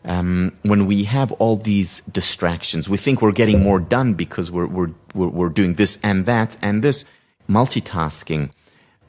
um, 0.05 0.53
when 0.63 0.87
we 0.87 1.05
have 1.05 1.33
all 1.33 1.57
these 1.57 2.01
distractions, 2.11 2.89
we 2.89 2.97
think 2.99 3.23
we're 3.23 3.33
getting 3.33 3.63
more 3.63 3.79
done 3.79 4.15
because 4.15 4.51
we're, 4.51 4.67
we're, 4.67 4.91
we're, 5.15 5.29
we're 5.29 5.49
doing 5.49 5.75
this 5.75 5.99
and 6.03 6.27
that 6.27 6.57
and 6.63 6.83
this, 6.83 7.05
multitasking. 7.49 8.51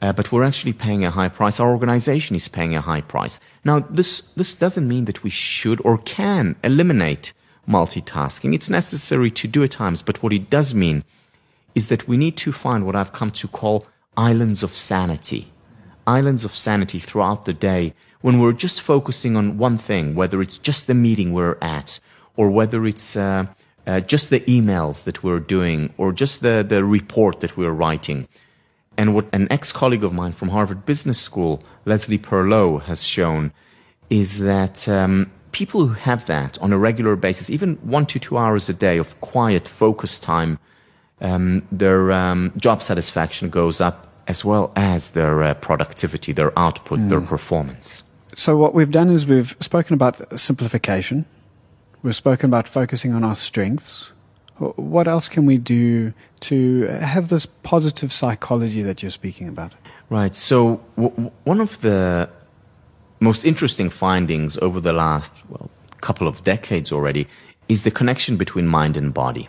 Uh, 0.00 0.12
but 0.12 0.30
we're 0.30 0.44
actually 0.44 0.72
paying 0.72 1.04
a 1.04 1.10
high 1.10 1.28
price. 1.28 1.58
Our 1.58 1.70
organization 1.70 2.36
is 2.36 2.48
paying 2.48 2.76
a 2.76 2.80
high 2.80 3.00
price. 3.00 3.40
Now, 3.64 3.80
this, 3.80 4.20
this 4.36 4.54
doesn't 4.54 4.86
mean 4.86 5.06
that 5.06 5.22
we 5.22 5.30
should 5.30 5.80
or 5.84 5.98
can 5.98 6.56
eliminate 6.62 7.32
multitasking. 7.68 8.54
It's 8.54 8.70
necessary 8.70 9.30
to 9.32 9.48
do 9.48 9.62
at 9.62 9.70
times, 9.70 10.02
but 10.02 10.22
what 10.22 10.32
it 10.32 10.50
does 10.50 10.74
mean 10.74 11.04
is 11.74 11.88
that 11.88 12.06
we 12.06 12.16
need 12.16 12.36
to 12.38 12.52
find 12.52 12.86
what 12.86 12.96
I've 12.96 13.12
come 13.12 13.30
to 13.32 13.48
call 13.48 13.86
islands 14.16 14.62
of 14.62 14.76
sanity. 14.76 15.52
Islands 16.06 16.44
of 16.44 16.54
sanity 16.54 16.98
throughout 16.98 17.44
the 17.44 17.54
day 17.54 17.94
when 18.20 18.38
we're 18.38 18.52
just 18.52 18.80
focusing 18.80 19.36
on 19.36 19.58
one 19.58 19.78
thing, 19.78 20.14
whether 20.14 20.40
it's 20.40 20.58
just 20.58 20.86
the 20.86 20.94
meeting 20.94 21.32
we're 21.32 21.58
at, 21.60 21.98
or 22.36 22.50
whether 22.50 22.86
it's 22.86 23.16
uh, 23.16 23.46
uh, 23.86 24.00
just 24.00 24.30
the 24.30 24.40
emails 24.40 25.04
that 25.04 25.22
we're 25.22 25.40
doing, 25.40 25.92
or 25.98 26.12
just 26.12 26.40
the, 26.40 26.64
the 26.66 26.84
report 26.84 27.40
that 27.40 27.56
we're 27.56 27.72
writing. 27.72 28.26
And 28.96 29.14
what 29.14 29.26
an 29.32 29.48
ex 29.50 29.72
colleague 29.72 30.04
of 30.04 30.12
mine 30.12 30.32
from 30.32 30.48
Harvard 30.48 30.86
Business 30.86 31.18
School, 31.18 31.62
Leslie 31.84 32.18
Perlow, 32.18 32.80
has 32.82 33.02
shown 33.02 33.52
is 34.10 34.38
that 34.38 34.88
um, 34.88 35.30
people 35.54 35.86
who 35.86 35.94
have 35.94 36.26
that 36.26 36.58
on 36.58 36.72
a 36.72 36.76
regular 36.76 37.16
basis, 37.16 37.48
even 37.48 37.76
one 37.76 38.04
to 38.06 38.18
two 38.18 38.36
hours 38.36 38.68
a 38.68 38.74
day 38.74 38.98
of 38.98 39.18
quiet 39.20 39.66
focus 39.66 40.18
time, 40.18 40.58
um, 41.20 41.66
their 41.70 42.12
um, 42.12 42.52
job 42.56 42.82
satisfaction 42.82 43.48
goes 43.48 43.80
up 43.80 44.12
as 44.26 44.44
well 44.44 44.72
as 44.74 45.10
their 45.10 45.42
uh, 45.42 45.54
productivity, 45.54 46.32
their 46.32 46.52
output, 46.58 46.98
mm. 46.98 47.08
their 47.08 47.20
performance. 47.20 48.02
So, 48.34 48.56
what 48.56 48.74
we've 48.74 48.90
done 48.90 49.10
is 49.10 49.26
we've 49.26 49.56
spoken 49.60 49.94
about 49.94 50.38
simplification, 50.38 51.24
we've 52.02 52.16
spoken 52.16 52.50
about 52.50 52.66
focusing 52.66 53.14
on 53.14 53.22
our 53.22 53.36
strengths. 53.36 54.12
What 54.58 55.08
else 55.08 55.28
can 55.28 55.46
we 55.46 55.58
do 55.58 56.12
to 56.40 56.82
have 56.86 57.28
this 57.28 57.46
positive 57.46 58.12
psychology 58.12 58.82
that 58.82 59.02
you're 59.02 59.10
speaking 59.10 59.48
about? 59.48 59.72
Right. 60.10 60.34
So, 60.34 60.80
w- 60.96 61.30
one 61.44 61.60
of 61.60 61.80
the 61.80 62.28
most 63.20 63.44
interesting 63.44 63.90
findings 63.90 64.58
over 64.58 64.80
the 64.80 64.92
last 64.92 65.34
well, 65.48 65.70
couple 66.00 66.28
of 66.28 66.44
decades 66.44 66.92
already 66.92 67.26
is 67.68 67.82
the 67.82 67.90
connection 67.90 68.36
between 68.36 68.66
mind 68.66 68.96
and 68.96 69.14
body. 69.14 69.48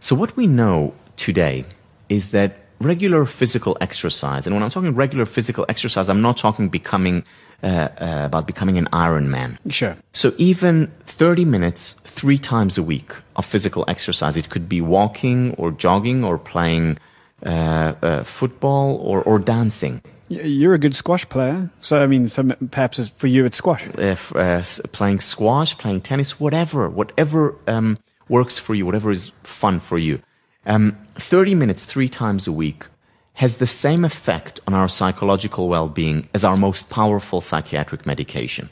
So, 0.00 0.14
what 0.16 0.36
we 0.36 0.46
know 0.46 0.94
today 1.16 1.64
is 2.08 2.30
that 2.30 2.58
regular 2.80 3.24
physical 3.24 3.76
exercise, 3.80 4.46
and 4.46 4.54
when 4.54 4.62
I'm 4.62 4.70
talking 4.70 4.94
regular 4.94 5.26
physical 5.26 5.64
exercise, 5.68 6.08
I'm 6.08 6.20
not 6.20 6.36
talking 6.36 6.68
becoming 6.68 7.24
uh, 7.62 7.88
uh, 8.00 8.22
about 8.24 8.46
becoming 8.46 8.76
an 8.76 8.88
Iron 8.92 9.30
Man. 9.30 9.56
Sure. 9.68 9.96
So 10.12 10.34
even 10.36 10.90
30 11.06 11.44
minutes, 11.44 11.94
three 12.02 12.38
times 12.38 12.76
a 12.76 12.82
week 12.82 13.12
of 13.36 13.46
physical 13.46 13.84
exercise, 13.86 14.36
it 14.36 14.50
could 14.50 14.68
be 14.68 14.80
walking 14.80 15.54
or 15.54 15.70
jogging 15.70 16.24
or 16.24 16.38
playing 16.38 16.98
uh, 17.46 17.94
uh 18.02 18.24
football 18.24 18.96
or, 18.96 19.22
or 19.22 19.38
dancing. 19.38 20.02
You're 20.32 20.74
a 20.74 20.78
good 20.78 20.94
squash 20.94 21.28
player, 21.28 21.70
so 21.80 22.02
I 22.02 22.06
mean, 22.06 22.28
so 22.28 22.42
perhaps 22.70 23.08
for 23.16 23.26
you 23.26 23.44
it's 23.44 23.56
squash. 23.56 23.86
If 23.98 24.34
uh, 24.34 24.62
playing 24.92 25.20
squash, 25.20 25.76
playing 25.76 26.00
tennis, 26.02 26.40
whatever, 26.40 26.88
whatever 26.88 27.54
um, 27.66 27.98
works 28.28 28.58
for 28.58 28.74
you, 28.74 28.86
whatever 28.86 29.10
is 29.10 29.32
fun 29.42 29.80
for 29.80 29.98
you. 29.98 30.20
Um, 30.66 30.96
30 31.16 31.54
minutes 31.54 31.84
three 31.84 32.08
times 32.08 32.46
a 32.46 32.52
week 32.52 32.86
has 33.34 33.56
the 33.56 33.66
same 33.66 34.04
effect 34.04 34.60
on 34.66 34.74
our 34.74 34.88
psychological 34.88 35.68
well-being 35.68 36.28
as 36.34 36.44
our 36.44 36.56
most 36.56 36.88
powerful 36.88 37.40
psychiatric 37.40 38.06
medication. 38.06 38.68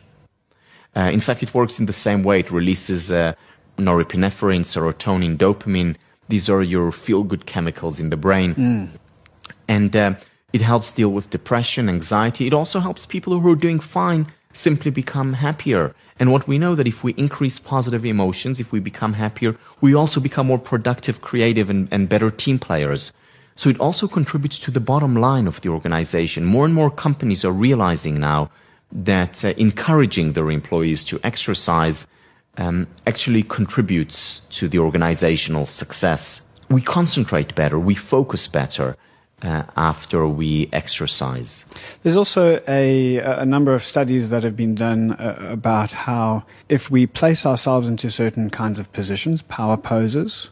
Uh, 0.96 1.10
in 1.12 1.20
fact, 1.20 1.42
it 1.42 1.54
works 1.54 1.78
in 1.80 1.86
the 1.86 1.92
same 1.92 2.22
way. 2.22 2.40
It 2.40 2.50
releases 2.50 3.10
uh, 3.10 3.34
norepinephrine, 3.78 4.64
serotonin, 4.64 5.36
dopamine. 5.36 5.96
These 6.28 6.48
are 6.48 6.62
your 6.62 6.92
feel-good 6.92 7.46
chemicals 7.46 8.00
in 8.00 8.10
the 8.10 8.16
brain. 8.16 8.54
Mm. 8.54 8.88
And 9.68 9.96
uh, 9.96 10.14
it 10.52 10.60
helps 10.60 10.92
deal 10.92 11.10
with 11.10 11.30
depression, 11.30 11.88
anxiety. 11.88 12.46
It 12.46 12.52
also 12.52 12.80
helps 12.80 13.06
people 13.06 13.38
who 13.38 13.52
are 13.52 13.56
doing 13.56 13.80
fine 13.80 14.26
simply 14.52 14.90
become 14.90 15.32
happier. 15.34 15.94
And 16.18 16.32
what 16.32 16.48
we 16.48 16.58
know 16.58 16.74
that 16.74 16.88
if 16.88 17.04
we 17.04 17.12
increase 17.14 17.60
positive 17.60 18.04
emotions, 18.04 18.60
if 18.60 18.72
we 18.72 18.80
become 18.80 19.12
happier, 19.12 19.56
we 19.80 19.94
also 19.94 20.20
become 20.20 20.48
more 20.48 20.58
productive, 20.58 21.20
creative, 21.20 21.70
and, 21.70 21.88
and 21.90 22.08
better 22.08 22.30
team 22.30 22.58
players. 22.58 23.12
So 23.56 23.70
it 23.70 23.80
also 23.80 24.08
contributes 24.08 24.58
to 24.60 24.70
the 24.70 24.80
bottom 24.80 25.14
line 25.14 25.46
of 25.46 25.60
the 25.60 25.68
organization. 25.68 26.44
More 26.44 26.64
and 26.64 26.74
more 26.74 26.90
companies 26.90 27.44
are 27.44 27.52
realizing 27.52 28.18
now 28.18 28.50
that 28.92 29.44
uh, 29.44 29.54
encouraging 29.56 30.32
their 30.32 30.50
employees 30.50 31.04
to 31.04 31.20
exercise 31.22 32.06
um, 32.56 32.86
actually 33.06 33.44
contributes 33.44 34.40
to 34.50 34.68
the 34.68 34.78
organizational 34.78 35.66
success. 35.66 36.42
We 36.68 36.82
concentrate 36.82 37.54
better, 37.54 37.78
we 37.78 37.94
focus 37.94 38.48
better, 38.48 38.96
uh, 39.42 39.64
after 39.76 40.26
we 40.26 40.68
exercise. 40.72 41.64
There's 42.02 42.16
also 42.16 42.60
a, 42.68 43.16
a 43.18 43.44
number 43.44 43.74
of 43.74 43.82
studies 43.82 44.30
that 44.30 44.42
have 44.42 44.56
been 44.56 44.74
done 44.74 45.12
uh, 45.12 45.36
about 45.50 45.92
how 45.92 46.44
if 46.68 46.90
we 46.90 47.06
place 47.06 47.46
ourselves 47.46 47.88
into 47.88 48.10
certain 48.10 48.50
kinds 48.50 48.78
of 48.78 48.92
positions, 48.92 49.42
power 49.42 49.76
poses, 49.76 50.50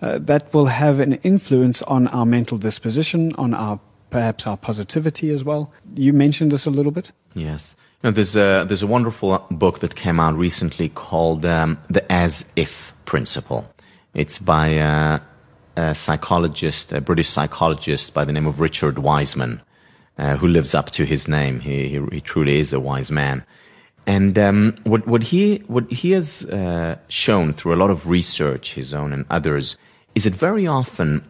uh, 0.00 0.18
that 0.18 0.52
will 0.52 0.66
have 0.66 1.00
an 1.00 1.14
influence 1.22 1.82
on 1.82 2.08
our 2.08 2.26
mental 2.26 2.58
disposition, 2.58 3.32
on 3.36 3.54
our 3.54 3.78
perhaps 4.10 4.46
our 4.46 4.56
positivity 4.56 5.30
as 5.30 5.42
well. 5.42 5.72
You 5.94 6.12
mentioned 6.12 6.52
this 6.52 6.66
a 6.66 6.70
little 6.70 6.92
bit. 6.92 7.12
Yes. 7.34 7.74
You 8.02 8.08
know, 8.08 8.12
there's 8.12 8.36
a 8.36 8.64
there's 8.66 8.82
a 8.82 8.86
wonderful 8.86 9.46
book 9.50 9.78
that 9.78 9.94
came 9.94 10.20
out 10.20 10.36
recently 10.36 10.88
called 10.90 11.44
um, 11.44 11.78
the 11.88 12.10
As 12.12 12.44
If 12.56 12.92
Principle. 13.04 13.66
It's 14.14 14.38
by 14.38 14.78
uh, 14.78 15.20
a 15.76 15.94
psychologist, 15.94 16.92
a 16.92 17.00
British 17.00 17.28
psychologist 17.28 18.14
by 18.14 18.24
the 18.24 18.32
name 18.32 18.46
of 18.46 18.60
Richard 18.60 18.98
Wiseman, 18.98 19.60
uh, 20.18 20.36
who 20.36 20.48
lives 20.48 20.74
up 20.74 20.90
to 20.90 21.04
his 21.04 21.28
name. 21.28 21.60
He, 21.60 21.88
he, 21.88 22.00
he 22.12 22.20
truly 22.20 22.58
is 22.58 22.72
a 22.72 22.80
wise 22.80 23.10
man. 23.10 23.44
And 24.06 24.38
um, 24.38 24.76
what, 24.84 25.06
what, 25.06 25.22
he, 25.22 25.58
what 25.68 25.90
he 25.90 26.10
has 26.12 26.44
uh, 26.46 26.96
shown 27.08 27.54
through 27.54 27.74
a 27.74 27.76
lot 27.76 27.90
of 27.90 28.08
research, 28.08 28.74
his 28.74 28.92
own 28.92 29.12
and 29.12 29.24
others, 29.30 29.76
is 30.14 30.24
that 30.24 30.34
very 30.34 30.66
often 30.66 31.24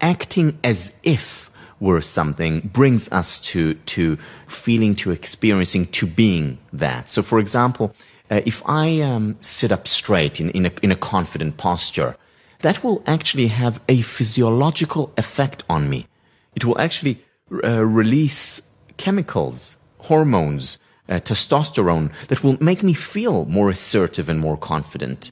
acting 0.00 0.58
as 0.62 0.92
if 1.02 1.50
we're 1.80 2.00
something 2.00 2.60
brings 2.60 3.10
us 3.10 3.40
to, 3.40 3.74
to 3.74 4.16
feeling, 4.46 4.94
to 4.94 5.10
experiencing, 5.10 5.86
to 5.88 6.06
being 6.06 6.58
that. 6.72 7.10
So, 7.10 7.22
for 7.22 7.38
example, 7.40 7.94
uh, 8.30 8.40
if 8.46 8.62
I 8.66 9.00
um, 9.00 9.36
sit 9.40 9.72
up 9.72 9.88
straight 9.88 10.40
in, 10.40 10.50
in, 10.50 10.66
a, 10.66 10.72
in 10.82 10.92
a 10.92 10.96
confident 10.96 11.56
posture, 11.56 12.16
that 12.62 12.82
will 12.82 13.02
actually 13.06 13.48
have 13.48 13.80
a 13.88 14.02
physiological 14.02 15.12
effect 15.16 15.62
on 15.68 15.88
me. 15.88 16.06
It 16.54 16.64
will 16.64 16.78
actually 16.78 17.22
uh, 17.64 17.84
release 17.84 18.62
chemicals, 18.96 19.76
hormones, 19.98 20.78
uh, 21.08 21.14
testosterone 21.14 22.10
that 22.28 22.42
will 22.42 22.56
make 22.60 22.82
me 22.82 22.94
feel 22.94 23.44
more 23.46 23.70
assertive 23.70 24.28
and 24.28 24.40
more 24.40 24.56
confident. 24.56 25.30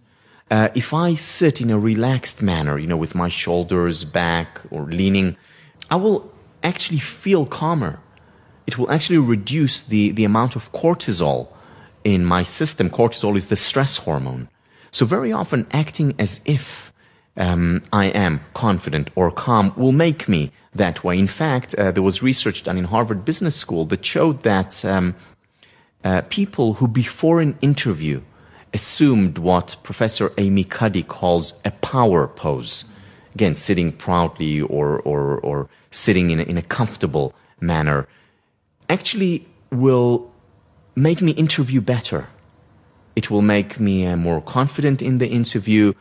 Uh, 0.50 0.68
if 0.74 0.92
I 0.92 1.14
sit 1.14 1.60
in 1.60 1.70
a 1.70 1.78
relaxed 1.78 2.42
manner, 2.42 2.78
you 2.78 2.86
know, 2.86 2.96
with 2.96 3.14
my 3.14 3.28
shoulders 3.28 4.04
back 4.04 4.60
or 4.70 4.82
leaning, 4.82 5.36
I 5.90 5.96
will 5.96 6.30
actually 6.64 6.98
feel 6.98 7.46
calmer. 7.46 8.00
It 8.66 8.76
will 8.76 8.90
actually 8.90 9.18
reduce 9.18 9.84
the, 9.84 10.10
the 10.10 10.24
amount 10.24 10.56
of 10.56 10.72
cortisol 10.72 11.48
in 12.02 12.24
my 12.24 12.42
system. 12.42 12.90
Cortisol 12.90 13.36
is 13.36 13.48
the 13.48 13.56
stress 13.56 13.98
hormone. 13.98 14.48
So 14.90 15.06
very 15.06 15.32
often 15.32 15.66
acting 15.70 16.14
as 16.18 16.40
if 16.44 16.89
um, 17.40 17.82
I 17.92 18.06
am 18.06 18.40
confident 18.54 19.10
or 19.16 19.32
calm 19.32 19.72
will 19.76 19.92
make 19.92 20.28
me 20.28 20.52
that 20.74 21.02
way. 21.02 21.18
In 21.18 21.26
fact, 21.26 21.74
uh, 21.74 21.90
there 21.90 22.02
was 22.02 22.22
research 22.22 22.62
done 22.62 22.76
in 22.76 22.84
Harvard 22.84 23.24
Business 23.24 23.56
School 23.56 23.86
that 23.86 24.04
showed 24.04 24.42
that 24.42 24.84
um, 24.84 25.16
uh, 26.04 26.20
people 26.28 26.74
who 26.74 26.86
before 26.86 27.40
an 27.40 27.58
interview 27.62 28.20
assumed 28.74 29.38
what 29.38 29.76
Professor 29.82 30.32
Amy 30.38 30.64
Cuddy 30.64 31.02
calls 31.02 31.54
a 31.64 31.70
power 31.70 32.28
pose, 32.28 32.84
again, 33.34 33.54
sitting 33.54 33.90
proudly 33.90 34.60
or, 34.60 35.00
or, 35.00 35.40
or 35.40 35.68
sitting 35.90 36.30
in 36.30 36.40
a, 36.40 36.42
in 36.44 36.58
a 36.58 36.62
comfortable 36.62 37.34
manner, 37.60 38.06
actually 38.88 39.46
will 39.72 40.30
make 40.94 41.22
me 41.22 41.32
interview 41.32 41.80
better. 41.80 42.28
It 43.16 43.30
will 43.30 43.42
make 43.42 43.80
me 43.80 44.06
uh, 44.06 44.16
more 44.16 44.40
confident 44.42 45.02
in 45.02 45.18
the 45.18 45.28
interview 45.28 45.94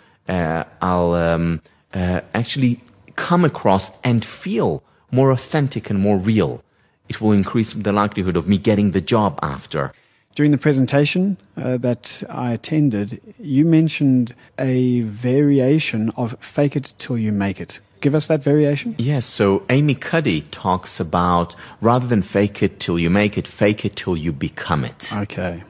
I'll 0.81 1.13
um, 1.13 1.61
uh, 1.93 2.21
actually 2.33 2.81
come 3.15 3.43
across 3.43 3.91
and 4.03 4.23
feel 4.23 4.83
more 5.11 5.31
authentic 5.31 5.89
and 5.89 5.99
more 5.99 6.17
real. 6.17 6.63
It 7.09 7.19
will 7.19 7.31
increase 7.31 7.73
the 7.73 7.91
likelihood 7.91 8.37
of 8.37 8.47
me 8.47 8.57
getting 8.57 8.91
the 8.91 9.01
job 9.01 9.39
after. 9.41 9.91
During 10.35 10.51
the 10.51 10.57
presentation 10.57 11.37
uh, 11.57 11.77
that 11.77 12.23
I 12.29 12.53
attended, 12.53 13.19
you 13.39 13.65
mentioned 13.65 14.35
a 14.57 15.01
variation 15.01 16.11
of 16.15 16.37
fake 16.39 16.75
it 16.75 16.93
till 16.99 17.17
you 17.17 17.31
make 17.31 17.59
it. 17.59 17.81
Give 17.99 18.15
us 18.15 18.27
that 18.27 18.41
variation. 18.41 18.95
Yes, 18.97 19.25
so 19.25 19.63
Amy 19.69 19.95
Cuddy 19.95 20.43
talks 20.43 20.99
about 20.99 21.55
rather 21.81 22.07
than 22.07 22.21
fake 22.21 22.63
it 22.63 22.79
till 22.79 22.97
you 22.97 23.09
make 23.09 23.37
it, 23.37 23.47
fake 23.47 23.83
it 23.83 23.95
till 23.97 24.15
you 24.15 24.31
become 24.31 24.85
it. 24.85 25.11
Okay. 25.11 25.63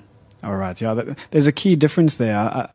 All 0.44 0.56
right. 0.56 0.80
Yeah, 0.80 0.94
that, 0.94 1.18
there's 1.32 1.48
a 1.48 1.52
key 1.52 1.76
difference 1.76 2.18
there. 2.18 2.38
I, 2.38 2.70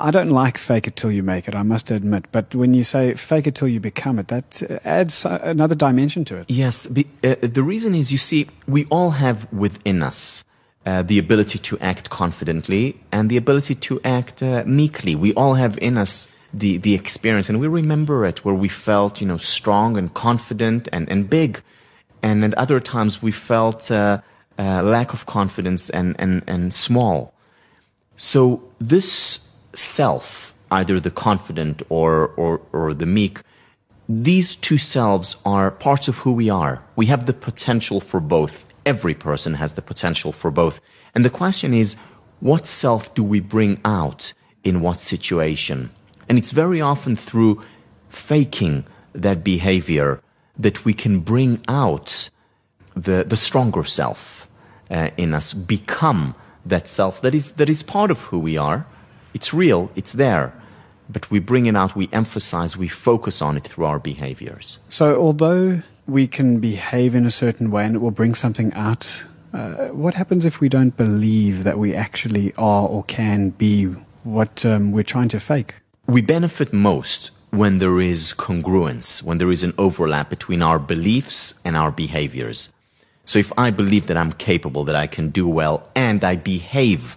I 0.00 0.10
don't 0.10 0.30
like 0.30 0.58
fake 0.58 0.86
it 0.86 0.96
till 0.96 1.10
you 1.10 1.22
make 1.22 1.46
it, 1.46 1.54
I 1.54 1.62
must 1.62 1.90
admit. 1.90 2.24
But 2.32 2.54
when 2.54 2.74
you 2.74 2.84
say 2.84 3.14
fake 3.14 3.46
it 3.46 3.54
till 3.54 3.68
you 3.68 3.80
become 3.80 4.18
it, 4.18 4.28
that 4.28 4.62
adds 4.84 5.24
another 5.24 5.74
dimension 5.74 6.24
to 6.26 6.36
it. 6.38 6.46
Yes. 6.48 6.86
Be, 6.86 7.06
uh, 7.22 7.36
the 7.42 7.62
reason 7.62 7.94
is, 7.94 8.10
you 8.10 8.18
see, 8.18 8.48
we 8.66 8.86
all 8.86 9.10
have 9.10 9.50
within 9.52 10.02
us 10.02 10.44
uh, 10.86 11.02
the 11.02 11.18
ability 11.18 11.58
to 11.58 11.78
act 11.80 12.08
confidently 12.08 12.98
and 13.12 13.28
the 13.28 13.36
ability 13.36 13.74
to 13.74 14.00
act 14.02 14.42
uh, 14.42 14.64
meekly. 14.66 15.14
We 15.14 15.34
all 15.34 15.54
have 15.54 15.78
in 15.78 15.98
us 15.98 16.28
the, 16.54 16.78
the 16.78 16.94
experience 16.94 17.48
and 17.48 17.60
we 17.60 17.68
remember 17.68 18.24
it 18.24 18.44
where 18.44 18.54
we 18.54 18.68
felt, 18.68 19.20
you 19.20 19.26
know, 19.26 19.36
strong 19.36 19.98
and 19.98 20.12
confident 20.14 20.88
and, 20.92 21.08
and 21.10 21.28
big. 21.28 21.62
And 22.22 22.44
at 22.44 22.54
other 22.54 22.80
times 22.80 23.22
we 23.22 23.32
felt 23.32 23.90
uh, 23.90 24.20
uh, 24.58 24.82
lack 24.82 25.12
of 25.12 25.26
confidence 25.26 25.90
and, 25.90 26.16
and, 26.18 26.42
and 26.46 26.72
small. 26.72 27.34
So 28.16 28.62
this 28.80 29.40
self, 29.74 30.54
either 30.70 31.00
the 31.00 31.10
confident 31.10 31.82
or, 31.88 32.28
or, 32.36 32.60
or 32.72 32.94
the 32.94 33.06
meek, 33.06 33.40
these 34.08 34.56
two 34.56 34.78
selves 34.78 35.36
are 35.44 35.70
parts 35.70 36.08
of 36.08 36.16
who 36.16 36.32
we 36.32 36.50
are. 36.50 36.82
We 36.96 37.06
have 37.06 37.26
the 37.26 37.32
potential 37.32 38.00
for 38.00 38.20
both. 38.20 38.64
Every 38.84 39.14
person 39.14 39.54
has 39.54 39.74
the 39.74 39.82
potential 39.82 40.32
for 40.32 40.50
both. 40.50 40.80
And 41.14 41.24
the 41.24 41.30
question 41.30 41.74
is, 41.74 41.96
what 42.40 42.66
self 42.66 43.14
do 43.14 43.22
we 43.22 43.40
bring 43.40 43.80
out 43.84 44.32
in 44.64 44.80
what 44.80 44.98
situation? 44.98 45.90
And 46.28 46.38
it's 46.38 46.50
very 46.50 46.80
often 46.80 47.16
through 47.16 47.62
faking 48.08 48.84
that 49.14 49.44
behavior 49.44 50.20
that 50.58 50.84
we 50.84 50.94
can 50.94 51.20
bring 51.20 51.60
out 51.68 52.30
the, 52.94 53.24
the 53.24 53.36
stronger 53.36 53.84
self 53.84 54.48
uh, 54.90 55.10
in 55.16 55.34
us, 55.34 55.54
become 55.54 56.34
that 56.66 56.88
self 56.88 57.22
that 57.22 57.34
is, 57.34 57.52
that 57.52 57.68
is 57.68 57.82
part 57.82 58.10
of 58.10 58.18
who 58.18 58.38
we 58.38 58.56
are. 58.56 58.86
It's 59.34 59.54
real, 59.54 59.90
it's 59.94 60.12
there, 60.12 60.52
but 61.08 61.30
we 61.30 61.38
bring 61.38 61.66
it 61.66 61.76
out, 61.76 61.96
we 61.96 62.08
emphasize, 62.12 62.76
we 62.76 62.88
focus 62.88 63.42
on 63.42 63.56
it 63.56 63.64
through 63.64 63.84
our 63.84 63.98
behaviors. 63.98 64.80
So, 64.88 65.20
although 65.20 65.82
we 66.06 66.26
can 66.26 66.60
behave 66.60 67.14
in 67.14 67.26
a 67.26 67.30
certain 67.30 67.70
way 67.70 67.84
and 67.84 67.94
it 67.94 67.98
will 67.98 68.10
bring 68.10 68.34
something 68.34 68.72
out, 68.74 69.24
uh, 69.52 69.88
what 69.88 70.14
happens 70.14 70.44
if 70.44 70.60
we 70.60 70.68
don't 70.68 70.96
believe 70.96 71.64
that 71.64 71.78
we 71.78 71.94
actually 71.94 72.52
are 72.54 72.86
or 72.86 73.02
can 73.04 73.50
be 73.50 73.86
what 74.24 74.64
um, 74.64 74.92
we're 74.92 75.02
trying 75.02 75.28
to 75.28 75.40
fake? 75.40 75.74
We 76.06 76.22
benefit 76.22 76.72
most 76.72 77.30
when 77.50 77.78
there 77.78 78.00
is 78.00 78.32
congruence, 78.32 79.22
when 79.22 79.38
there 79.38 79.50
is 79.50 79.62
an 79.62 79.74
overlap 79.76 80.30
between 80.30 80.62
our 80.62 80.78
beliefs 80.78 81.54
and 81.64 81.76
our 81.76 81.90
behaviors. 81.90 82.68
So 83.24 83.38
if 83.38 83.52
I 83.58 83.70
believe 83.70 84.06
that 84.06 84.16
I'm 84.16 84.32
capable, 84.32 84.84
that 84.84 84.96
I 84.96 85.06
can 85.06 85.30
do 85.30 85.48
well, 85.48 85.88
and 85.94 86.24
I 86.24 86.36
behave 86.36 87.16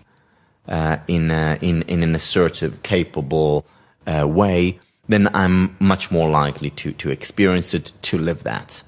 uh, 0.68 0.98
in, 1.08 1.32
uh, 1.32 1.58
in, 1.62 1.82
in 1.84 2.04
an 2.04 2.16
assertive, 2.16 2.84
capable 2.84 3.66
uh, 4.08 4.28
way, 4.28 4.80
then 5.10 5.30
I'm 5.34 5.76
much 5.80 6.12
more 6.12 6.30
likely 6.30 6.70
to, 6.72 6.94
to 6.94 7.10
experience 7.10 7.74
it, 7.74 7.92
to 8.04 8.18
live 8.18 8.44
that. 8.44 8.84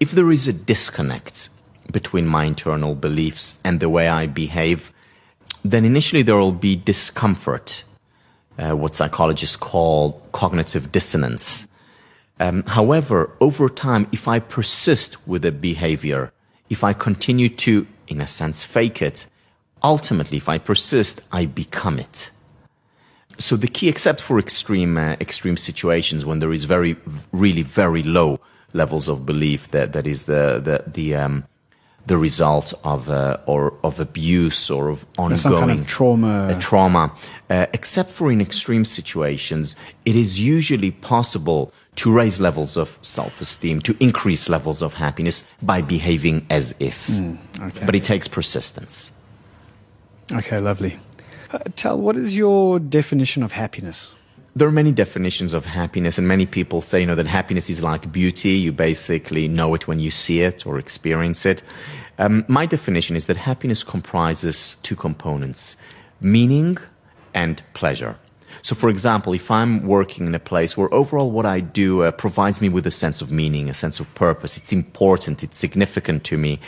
If 0.00 0.12
there 0.12 0.30
is 0.30 0.48
a 0.48 0.52
disconnect 0.52 1.48
between 1.92 2.26
my 2.26 2.44
internal 2.44 2.94
beliefs 2.94 3.56
and 3.64 3.80
the 3.80 3.88
way 3.88 4.08
I 4.08 4.26
behave, 4.26 4.92
then 5.64 5.84
initially 5.84 6.22
there 6.22 6.36
will 6.36 6.52
be 6.52 6.76
discomfort 6.76 7.84
uh, 8.58 8.76
what 8.76 8.94
psychologists 8.94 9.56
call 9.56 10.22
cognitive 10.32 10.92
dissonance. 10.92 11.66
Um, 12.40 12.62
however, 12.64 13.30
over 13.40 13.68
time, 13.68 14.08
if 14.12 14.26
I 14.28 14.40
persist 14.40 15.26
with 15.26 15.44
a 15.44 15.52
behavior, 15.52 16.32
if 16.70 16.82
I 16.82 16.92
continue 16.92 17.48
to, 17.48 17.86
in 18.08 18.20
a 18.20 18.26
sense, 18.26 18.64
fake 18.64 19.02
it, 19.02 19.26
ultimately, 19.84 20.38
if 20.38 20.48
I 20.48 20.58
persist, 20.58 21.20
I 21.30 21.46
become 21.46 22.00
it. 22.00 22.30
So 23.38 23.56
the 23.56 23.68
key, 23.68 23.88
except 23.88 24.20
for 24.20 24.38
extreme, 24.38 24.96
uh, 24.96 25.16
extreme 25.20 25.56
situations 25.56 26.24
when 26.24 26.38
there 26.38 26.52
is 26.52 26.64
very, 26.64 26.96
really 27.32 27.62
very 27.62 28.02
low 28.02 28.40
levels 28.72 29.08
of 29.08 29.26
belief 29.26 29.70
that, 29.70 29.92
that 29.92 30.06
is 30.06 30.24
the, 30.24 30.60
the, 30.64 30.90
the, 30.90 31.14
um, 31.14 31.44
the 32.06 32.18
result 32.18 32.74
of 32.84 33.08
uh, 33.08 33.38
or 33.46 33.72
of 33.82 33.98
abuse 33.98 34.70
or 34.70 34.88
of 34.88 35.06
ongoing 35.16 35.68
kind 35.68 35.80
of 35.80 35.86
trauma. 35.86 36.48
Uh, 36.48 36.60
trauma. 36.60 37.12
Uh, 37.50 37.66
except 37.72 38.10
for 38.10 38.30
in 38.30 38.40
extreme 38.40 38.84
situations, 38.84 39.74
it 40.04 40.14
is 40.14 40.38
usually 40.38 40.90
possible 40.90 41.72
to 41.96 42.12
raise 42.12 42.40
levels 42.40 42.76
of 42.76 42.98
self-esteem, 43.02 43.80
to 43.80 43.96
increase 44.00 44.48
levels 44.48 44.82
of 44.82 44.94
happiness 44.94 45.46
by 45.62 45.80
behaving 45.80 46.44
as 46.50 46.74
if. 46.78 47.06
Mm, 47.06 47.38
okay. 47.60 47.86
But 47.86 47.94
it 47.94 48.04
takes 48.04 48.28
persistence. 48.28 49.10
Okay, 50.32 50.58
lovely. 50.58 50.98
Uh, 51.50 51.58
Tal, 51.76 51.98
what 51.98 52.16
is 52.16 52.36
your 52.36 52.78
definition 52.78 53.42
of 53.42 53.52
happiness? 53.52 54.12
there 54.56 54.68
are 54.68 54.72
many 54.72 54.92
definitions 54.92 55.52
of 55.52 55.64
happiness, 55.64 56.16
and 56.16 56.28
many 56.28 56.46
people 56.46 56.80
say, 56.80 57.00
you 57.00 57.06
know, 57.06 57.16
that 57.16 57.26
happiness 57.26 57.68
is 57.68 57.82
like 57.82 58.12
beauty. 58.12 58.50
You 58.50 58.72
basically 58.72 59.48
know 59.48 59.74
it 59.74 59.88
when 59.88 59.98
you 59.98 60.10
see 60.10 60.42
it 60.42 60.64
or 60.64 60.78
experience 60.78 61.44
it. 61.44 61.62
Um, 62.18 62.44
my 62.46 62.64
definition 62.64 63.16
is 63.16 63.26
that 63.26 63.36
happiness 63.36 63.82
comprises 63.82 64.76
two 64.82 64.94
components 64.94 65.76
meaning 66.20 66.78
and 67.34 67.62
pleasure. 67.74 68.16
So, 68.62 68.76
for 68.76 68.88
example, 68.88 69.32
if 69.34 69.50
I'm 69.50 69.84
working 69.84 70.26
in 70.28 70.34
a 70.34 70.38
place 70.38 70.76
where 70.76 70.92
overall 70.94 71.32
what 71.32 71.44
I 71.44 71.58
do 71.58 72.02
uh, 72.02 72.12
provides 72.12 72.60
me 72.60 72.68
with 72.68 72.86
a 72.86 72.90
sense 72.90 73.20
of 73.20 73.32
meaning, 73.32 73.68
a 73.68 73.74
sense 73.74 73.98
of 73.98 74.14
purpose, 74.14 74.56
it's 74.56 74.72
important, 74.72 75.42
it's 75.42 75.58
significant 75.58 76.22
to 76.24 76.38
me, 76.38 76.60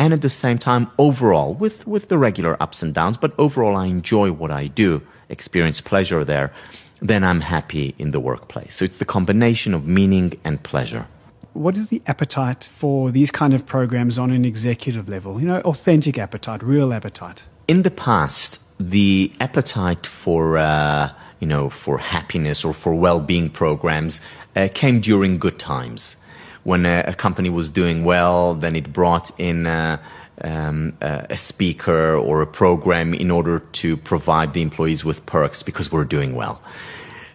and 0.00 0.14
at 0.14 0.22
the 0.22 0.30
same 0.30 0.58
time, 0.58 0.90
overall, 0.96 1.52
with, 1.52 1.86
with 1.86 2.08
the 2.08 2.16
regular 2.16 2.56
ups 2.62 2.82
and 2.82 2.94
downs, 2.94 3.18
but 3.18 3.34
overall 3.38 3.76
I 3.76 3.84
enjoy 3.84 4.32
what 4.32 4.50
I 4.50 4.68
do, 4.68 5.02
experience 5.28 5.82
pleasure 5.82 6.24
there, 6.24 6.54
then 7.02 7.22
I'm 7.22 7.42
happy 7.42 7.94
in 7.98 8.10
the 8.10 8.18
workplace. 8.18 8.76
So 8.76 8.86
it's 8.86 8.96
the 8.96 9.04
combination 9.04 9.74
of 9.74 9.86
meaning 9.86 10.32
and 10.42 10.60
pleasure. 10.62 11.06
What 11.52 11.76
is 11.76 11.88
the 11.88 12.00
appetite 12.06 12.70
for 12.78 13.10
these 13.10 13.30
kind 13.30 13.52
of 13.52 13.66
programs 13.66 14.18
on 14.18 14.30
an 14.30 14.46
executive 14.46 15.06
level? 15.06 15.38
You 15.38 15.46
know, 15.46 15.60
authentic 15.60 16.16
appetite, 16.16 16.62
real 16.62 16.94
appetite. 16.94 17.42
In 17.68 17.82
the 17.82 17.90
past, 17.90 18.58
the 18.78 19.30
appetite 19.40 20.06
for 20.06 20.56
uh, 20.56 21.10
you 21.40 21.46
know 21.46 21.68
for 21.68 21.98
happiness 21.98 22.64
or 22.64 22.72
for 22.72 22.94
well-being 22.94 23.50
programs 23.50 24.20
uh, 24.56 24.68
came 24.72 25.00
during 25.00 25.38
good 25.38 25.58
times. 25.58 26.16
When 26.64 26.84
a, 26.86 27.04
a, 27.06 27.14
company 27.14 27.48
was 27.48 27.70
doing 27.70 28.04
well, 28.04 28.54
then 28.54 28.76
it 28.76 28.92
brought 28.92 29.30
in. 29.38 29.66
Uh, 29.66 29.98
um, 30.42 30.96
a 31.02 31.36
speaker 31.36 32.14
or 32.16 32.40
a 32.40 32.46
program 32.46 33.12
in 33.12 33.30
order 33.30 33.58
to 33.58 33.96
provide 33.98 34.54
the 34.54 34.62
employees 34.62 35.04
with 35.04 35.26
perks 35.26 35.62
because 35.62 35.92
we're 35.92 36.04
doing 36.04 36.34
well. 36.34 36.62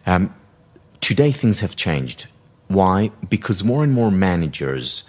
Um, 0.07 0.33
today, 1.01 1.31
things 1.31 1.59
have 1.59 1.75
changed. 1.75 2.27
Why? 2.67 3.11
Because 3.29 3.63
more 3.63 3.83
and 3.83 3.93
more 3.93 4.11
managers, 4.11 5.03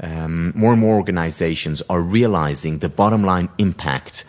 um, 0.00 0.52
more 0.56 0.72
and 0.72 0.80
more 0.80 0.96
organizations 0.96 1.82
are 1.88 2.00
realizing 2.00 2.78
the 2.78 2.88
bottom 2.88 3.22
line 3.22 3.48
impact 3.58 4.24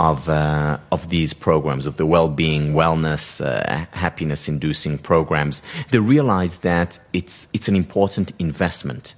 of 0.00 0.30
uh, 0.30 0.78
of 0.90 1.10
these 1.10 1.34
programs, 1.34 1.86
of 1.86 1.96
the 1.98 2.06
well-being, 2.06 2.72
wellness, 2.72 3.44
uh, 3.44 3.86
happiness-inducing 3.92 4.98
programs. 4.98 5.62
They 5.90 5.98
realize 5.98 6.60
that 6.60 6.98
it's 7.12 7.46
it's 7.52 7.68
an 7.68 7.76
important 7.76 8.32
investment 8.38 9.14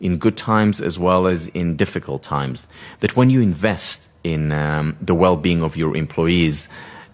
in 0.00 0.18
good 0.18 0.36
times 0.36 0.80
as 0.82 0.98
well 0.98 1.26
as 1.26 1.48
in 1.48 1.76
difficult 1.76 2.22
times. 2.22 2.66
That 3.00 3.16
when 3.16 3.30
you 3.30 3.40
invest 3.40 4.02
in 4.22 4.52
um, 4.52 4.96
the 5.00 5.14
well-being 5.14 5.62
of 5.62 5.76
your 5.76 5.96
employees, 5.96 6.68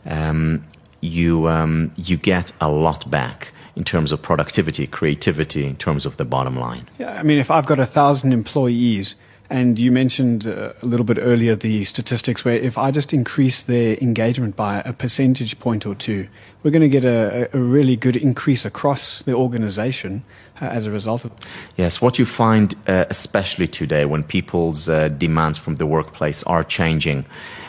um, 0.07 0.65
you 1.01 1.49
um, 1.49 1.93
you 1.97 2.17
get 2.17 2.53
a 2.61 2.69
lot 2.69 3.09
back 3.09 3.53
in 3.77 3.85
terms 3.85 4.13
of 4.13 4.21
productivity, 4.23 4.87
creativity, 4.89 5.65
in 5.65 5.77
terms 5.77 6.05
of 6.05 6.17
the 6.17 6.25
bottom 6.25 6.57
line. 6.57 6.89
Yeah, 6.99 7.13
I 7.21 7.23
mean, 7.23 7.39
if 7.39 7.51
I've 7.51 7.67
got 7.67 7.79
a 7.79 7.87
thousand 7.87 8.33
employees, 8.33 9.15
and 9.51 9.79
you 9.79 9.93
mentioned 9.93 10.47
uh, 10.47 10.73
a 10.81 10.87
little 10.87 11.05
bit 11.05 11.19
earlier 11.21 11.55
the 11.55 11.85
statistics 11.85 12.45
where 12.45 12.57
if 12.57 12.79
I 12.79 12.91
just 12.91 13.13
increase 13.13 13.63
their 13.63 13.97
engagement 14.01 14.57
by 14.57 14.81
a 14.81 14.93
percentage 14.93 15.59
point 15.59 15.87
or 15.87 15.95
two, 15.95 16.27
we're 16.63 16.71
going 16.71 16.83
to 16.83 16.89
get 16.89 17.05
a, 17.05 17.49
a 17.53 17.59
really 17.59 17.97
good 17.97 18.17
increase 18.17 18.65
across 18.65 19.23
the 19.23 19.35
organization 19.35 20.25
uh, 20.61 20.67
as 20.67 20.87
a 20.87 20.91
result 20.91 21.25
of 21.25 21.33
it. 21.33 21.47
Yes, 21.77 22.01
what 22.01 22.19
you 22.19 22.25
find, 22.25 22.75
uh, 22.87 23.05
especially 23.11 23.69
today 23.69 24.07
when 24.07 24.23
people's 24.23 24.89
uh, 24.89 25.09
demands 25.09 25.59
from 25.59 25.77
the 25.77 25.87
workplace 25.87 26.43
are 26.45 26.65
changing, 26.65 27.27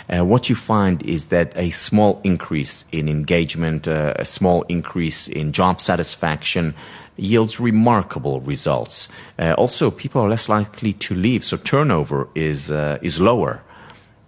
uh, 0.08 0.24
what 0.24 0.50
you 0.50 0.56
find 0.56 1.04
is 1.04 1.28
that 1.28 1.52
a 1.56 1.72
small 1.72 2.22
increase 2.24 2.86
in 2.92 3.10
engagement, 3.10 3.88
uh, 3.88 4.14
a 4.18 4.26
small 4.26 4.62
increase 4.64 5.28
in 5.28 5.52
job 5.52 5.82
satisfaction, 5.82 6.74
yields 7.18 7.60
remarkable 7.60 8.42
results. 8.42 9.10
Uh, 9.40 9.54
also, 9.58 9.92
people 9.92 10.22
are 10.22 10.30
less 10.30 10.50
likely 10.50 10.94
to 10.94 11.16
leave, 11.16 11.44
so 11.44 11.58
turnover 11.58 12.28
is 12.36 12.72
uh, 12.72 12.98
is 13.02 13.20
lower 13.20 13.62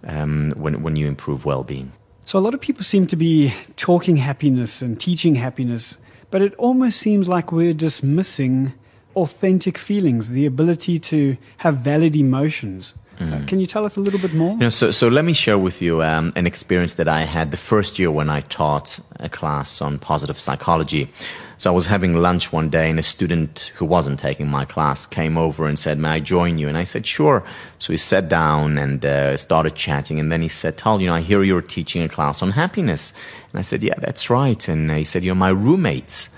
um, 0.06 0.52
when 0.56 0.82
when 0.82 0.96
you 0.96 1.06
improve 1.06 1.44
well-being. 1.44 1.92
So 2.24 2.38
a 2.38 2.40
lot 2.40 2.54
of 2.54 2.60
people 2.60 2.84
seem 2.84 3.06
to 3.06 3.16
be 3.16 3.54
talking 3.76 4.16
happiness 4.16 4.82
and 4.82 5.00
teaching 5.00 5.34
happiness, 5.34 5.96
but 6.30 6.42
it 6.42 6.54
almost 6.56 6.98
seems 6.98 7.26
like 7.26 7.52
we're 7.52 7.72
dismissing 7.72 8.74
authentic 9.16 9.78
feelings, 9.78 10.28
the 10.28 10.46
ability 10.46 10.98
to 10.98 11.36
have 11.58 11.78
valid 11.78 12.14
emotions. 12.14 12.92
Mm. 13.18 13.42
Uh, 13.42 13.46
can 13.46 13.60
you 13.60 13.66
tell 13.66 13.84
us 13.84 13.96
a 13.96 14.00
little 14.00 14.20
bit 14.20 14.32
more? 14.32 14.70
So, 14.70 14.90
so 14.90 15.08
let 15.08 15.24
me 15.24 15.32
share 15.32 15.58
with 15.58 15.82
you 15.82 16.02
um, 16.02 16.32
an 16.36 16.46
experience 16.46 16.94
that 16.94 17.08
I 17.08 17.22
had 17.22 17.50
the 17.50 17.56
first 17.56 17.98
year 17.98 18.10
when 18.10 18.30
I 18.30 18.42
taught 18.42 19.00
a 19.18 19.28
class 19.28 19.82
on 19.82 19.98
positive 19.98 20.38
psychology. 20.38 21.10
So 21.56 21.72
I 21.72 21.74
was 21.74 21.88
having 21.88 22.14
lunch 22.14 22.52
one 22.52 22.70
day, 22.70 22.88
and 22.88 23.00
a 23.00 23.02
student 23.02 23.72
who 23.74 23.84
wasn't 23.84 24.20
taking 24.20 24.46
my 24.46 24.64
class 24.64 25.06
came 25.06 25.36
over 25.36 25.66
and 25.66 25.76
said, 25.76 25.98
"May 25.98 26.10
I 26.10 26.20
join 26.20 26.56
you?" 26.58 26.68
And 26.68 26.78
I 26.78 26.84
said, 26.84 27.04
"Sure." 27.04 27.42
So 27.78 27.92
he 27.92 27.96
sat 27.96 28.28
down 28.28 28.78
and 28.78 29.04
uh, 29.04 29.36
started 29.36 29.74
chatting, 29.74 30.20
and 30.20 30.30
then 30.30 30.40
he 30.40 30.46
said, 30.46 30.76
"Tal, 30.76 31.00
you 31.00 31.08
know, 31.08 31.16
I 31.16 31.20
hear 31.20 31.42
you're 31.42 31.60
teaching 31.60 32.02
a 32.02 32.08
class 32.08 32.42
on 32.42 32.52
happiness." 32.52 33.12
And 33.52 33.58
I 33.58 33.62
said, 33.62 33.82
"Yeah, 33.82 33.98
that's 33.98 34.30
right." 34.30 34.68
And 34.68 34.88
he 34.92 35.02
said, 35.02 35.24
"You 35.24 35.30
know, 35.32 35.34
my 35.34 35.48
roommates 35.48 36.30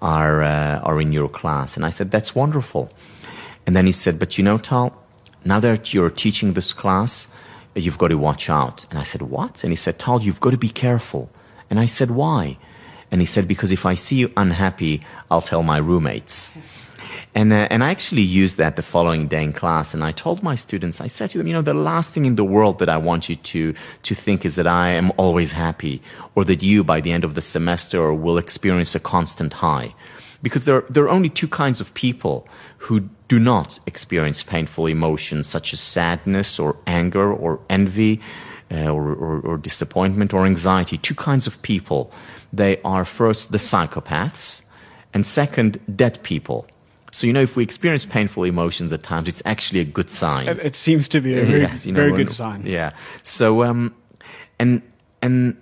are 0.00 0.44
uh, 0.44 0.78
are 0.84 1.00
in 1.00 1.12
your 1.12 1.28
class," 1.28 1.76
and 1.76 1.84
I 1.84 1.90
said, 1.90 2.12
"That's 2.12 2.36
wonderful." 2.36 2.88
And 3.66 3.74
then 3.74 3.84
he 3.84 3.92
said, 3.92 4.20
"But 4.20 4.38
you 4.38 4.44
know, 4.44 4.58
Tal." 4.58 4.94
Now 5.48 5.60
that 5.60 5.94
you're 5.94 6.10
teaching 6.10 6.52
this 6.52 6.74
class, 6.74 7.26
you've 7.74 7.96
got 7.96 8.08
to 8.08 8.18
watch 8.18 8.50
out. 8.50 8.84
And 8.90 8.98
I 8.98 9.02
said, 9.02 9.22
what? 9.22 9.64
And 9.64 9.72
he 9.72 9.76
said, 9.76 9.98
Tal, 9.98 10.22
you've 10.22 10.40
got 10.40 10.50
to 10.50 10.58
be 10.58 10.68
careful. 10.68 11.30
And 11.70 11.80
I 11.80 11.86
said, 11.86 12.10
why? 12.10 12.58
And 13.10 13.22
he 13.22 13.26
said, 13.26 13.48
because 13.48 13.72
if 13.72 13.86
I 13.86 13.94
see 13.94 14.16
you 14.16 14.30
unhappy, 14.36 15.02
I'll 15.30 15.40
tell 15.40 15.62
my 15.62 15.78
roommates. 15.78 16.52
And, 17.34 17.50
uh, 17.52 17.68
and 17.70 17.82
I 17.82 17.90
actually 17.90 18.22
used 18.22 18.58
that 18.58 18.76
the 18.76 18.82
following 18.82 19.26
day 19.26 19.42
in 19.42 19.54
class. 19.54 19.94
And 19.94 20.04
I 20.04 20.12
told 20.12 20.42
my 20.42 20.54
students, 20.54 21.00
I 21.00 21.06
said 21.06 21.30
to 21.30 21.38
them, 21.38 21.46
you 21.46 21.54
know, 21.54 21.62
the 21.62 21.72
last 21.72 22.12
thing 22.12 22.26
in 22.26 22.34
the 22.34 22.44
world 22.44 22.78
that 22.80 22.90
I 22.90 22.98
want 22.98 23.30
you 23.30 23.36
to, 23.36 23.74
to 24.02 24.14
think 24.14 24.44
is 24.44 24.54
that 24.56 24.66
I 24.66 24.90
am 24.90 25.12
always 25.16 25.52
happy 25.52 26.02
or 26.34 26.44
that 26.44 26.62
you, 26.62 26.84
by 26.84 27.00
the 27.00 27.12
end 27.12 27.24
of 27.24 27.34
the 27.34 27.40
semester, 27.40 28.12
will 28.12 28.36
experience 28.36 28.94
a 28.94 29.00
constant 29.00 29.54
high. 29.54 29.94
Because 30.42 30.66
there, 30.66 30.84
there 30.90 31.04
are 31.04 31.08
only 31.08 31.30
two 31.30 31.48
kinds 31.48 31.80
of 31.80 31.92
people 31.94 32.46
who 32.78 33.00
do 33.28 33.38
not 33.38 33.78
experience 33.86 34.42
painful 34.42 34.86
emotions 34.86 35.46
such 35.46 35.72
as 35.72 35.80
sadness 35.80 36.58
or 36.58 36.76
anger 36.86 37.32
or 37.32 37.60
envy 37.68 38.20
uh, 38.70 38.86
or, 38.86 39.12
or, 39.12 39.40
or 39.40 39.58
disappointment 39.58 40.32
or 40.32 40.46
anxiety. 40.46 40.98
Two 40.98 41.14
kinds 41.14 41.46
of 41.46 41.60
people. 41.62 42.10
They 42.52 42.80
are 42.82 43.04
first 43.04 43.52
the 43.52 43.58
psychopaths 43.58 44.62
and 45.12 45.26
second, 45.26 45.78
dead 45.94 46.22
people. 46.22 46.66
So, 47.10 47.26
you 47.26 47.32
know, 47.32 47.42
if 47.42 47.56
we 47.56 47.62
experience 47.62 48.04
painful 48.04 48.44
emotions 48.44 48.92
at 48.92 49.02
times, 49.02 49.28
it's 49.28 49.42
actually 49.44 49.80
a 49.80 49.84
good 49.84 50.10
sign. 50.10 50.46
It, 50.48 50.76
seems 50.76 51.08
to 51.10 51.20
be 51.20 51.38
a 51.38 51.44
very, 51.44 51.60
yes, 51.62 51.86
you 51.86 51.92
know, 51.92 52.00
very 52.00 52.12
good 52.12 52.30
sign. 52.30 52.64
Yeah. 52.66 52.92
So, 53.22 53.64
um, 53.64 53.94
and, 54.58 54.82
and 55.22 55.56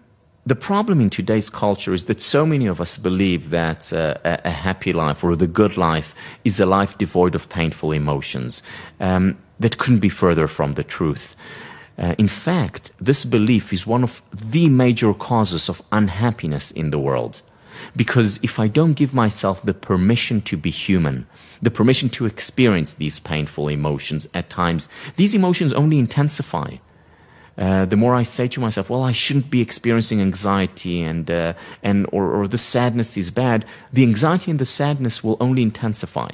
the 0.46 0.54
problem 0.54 1.00
in 1.00 1.10
today's 1.10 1.50
culture 1.50 1.92
is 1.92 2.04
that 2.04 2.20
so 2.20 2.46
many 2.46 2.66
of 2.66 2.80
us 2.80 2.98
believe 2.98 3.50
that 3.50 3.92
uh, 3.92 4.14
a, 4.24 4.50
happy 4.50 4.92
life 4.92 5.24
or 5.24 5.34
the 5.34 5.48
good 5.48 5.76
life 5.76 6.14
is 6.44 6.60
a 6.60 6.66
life 6.66 6.96
devoid 6.98 7.34
of 7.34 7.48
painful 7.48 7.90
emotions. 7.90 8.62
Um, 9.00 9.36
that 9.58 9.78
couldn't 9.78 10.00
be 10.00 10.08
further 10.08 10.46
from 10.46 10.74
the 10.74 10.84
truth. 10.84 11.34
Uh, 11.98 12.14
in 12.18 12.28
fact, 12.28 12.92
this 13.00 13.24
belief 13.24 13.72
is 13.72 13.86
one 13.86 14.04
of 14.04 14.22
the 14.32 14.68
major 14.68 15.14
causes 15.14 15.68
of 15.68 15.82
unhappiness 15.92 16.70
in 16.70 16.90
the 16.90 16.98
world. 16.98 17.42
Because 17.94 18.38
if 18.42 18.58
I 18.58 18.68
don't 18.68 18.94
give 18.94 19.14
myself 19.14 19.62
the 19.62 19.74
permission 19.74 20.42
to 20.42 20.56
be 20.56 20.70
human, 20.70 21.26
the 21.62 21.70
permission 21.70 22.08
to 22.10 22.26
experience 22.26 22.94
these 22.94 23.20
painful 23.20 23.68
emotions 23.68 24.28
at 24.34 24.50
times, 24.50 24.88
these 25.16 25.34
emotions 25.34 25.72
only 25.72 25.98
intensify. 25.98 26.76
Uh, 27.58 27.86
the 27.86 27.96
more 27.96 28.14
I 28.14 28.22
say 28.22 28.48
to 28.48 28.60
myself, 28.60 28.90
well, 28.90 29.02
I 29.02 29.12
shouldn't 29.12 29.50
be 29.50 29.62
experiencing 29.62 30.20
anxiety 30.20 31.02
and, 31.02 31.30
uh, 31.30 31.54
and 31.82 32.06
or, 32.12 32.30
or 32.30 32.46
the 32.48 32.58
sadness 32.58 33.16
is 33.16 33.30
bad, 33.30 33.64
the 33.92 34.02
anxiety 34.02 34.50
and 34.50 34.60
the 34.60 34.66
sadness 34.66 35.24
will 35.24 35.38
only 35.40 35.62
intensify. 35.62 36.28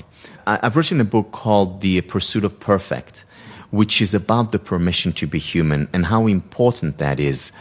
I, 0.47 0.59
I've 0.63 0.77
written 0.77 1.01
a 1.01 1.05
book 1.05 1.31
called 1.31 1.81
The 1.81 2.01
Pursuit 2.01 2.45
of 2.45 2.59
Perfect, 2.59 3.25
which 3.71 4.03
is 4.03 4.15
about 4.15 4.51
the 4.51 4.59
permission 4.59 5.13
to 5.13 5.27
be 5.27 5.39
human 5.39 5.89
and 5.93 6.05
how 6.05 6.27
important 6.27 6.99
that 6.99 7.21
is 7.21 7.53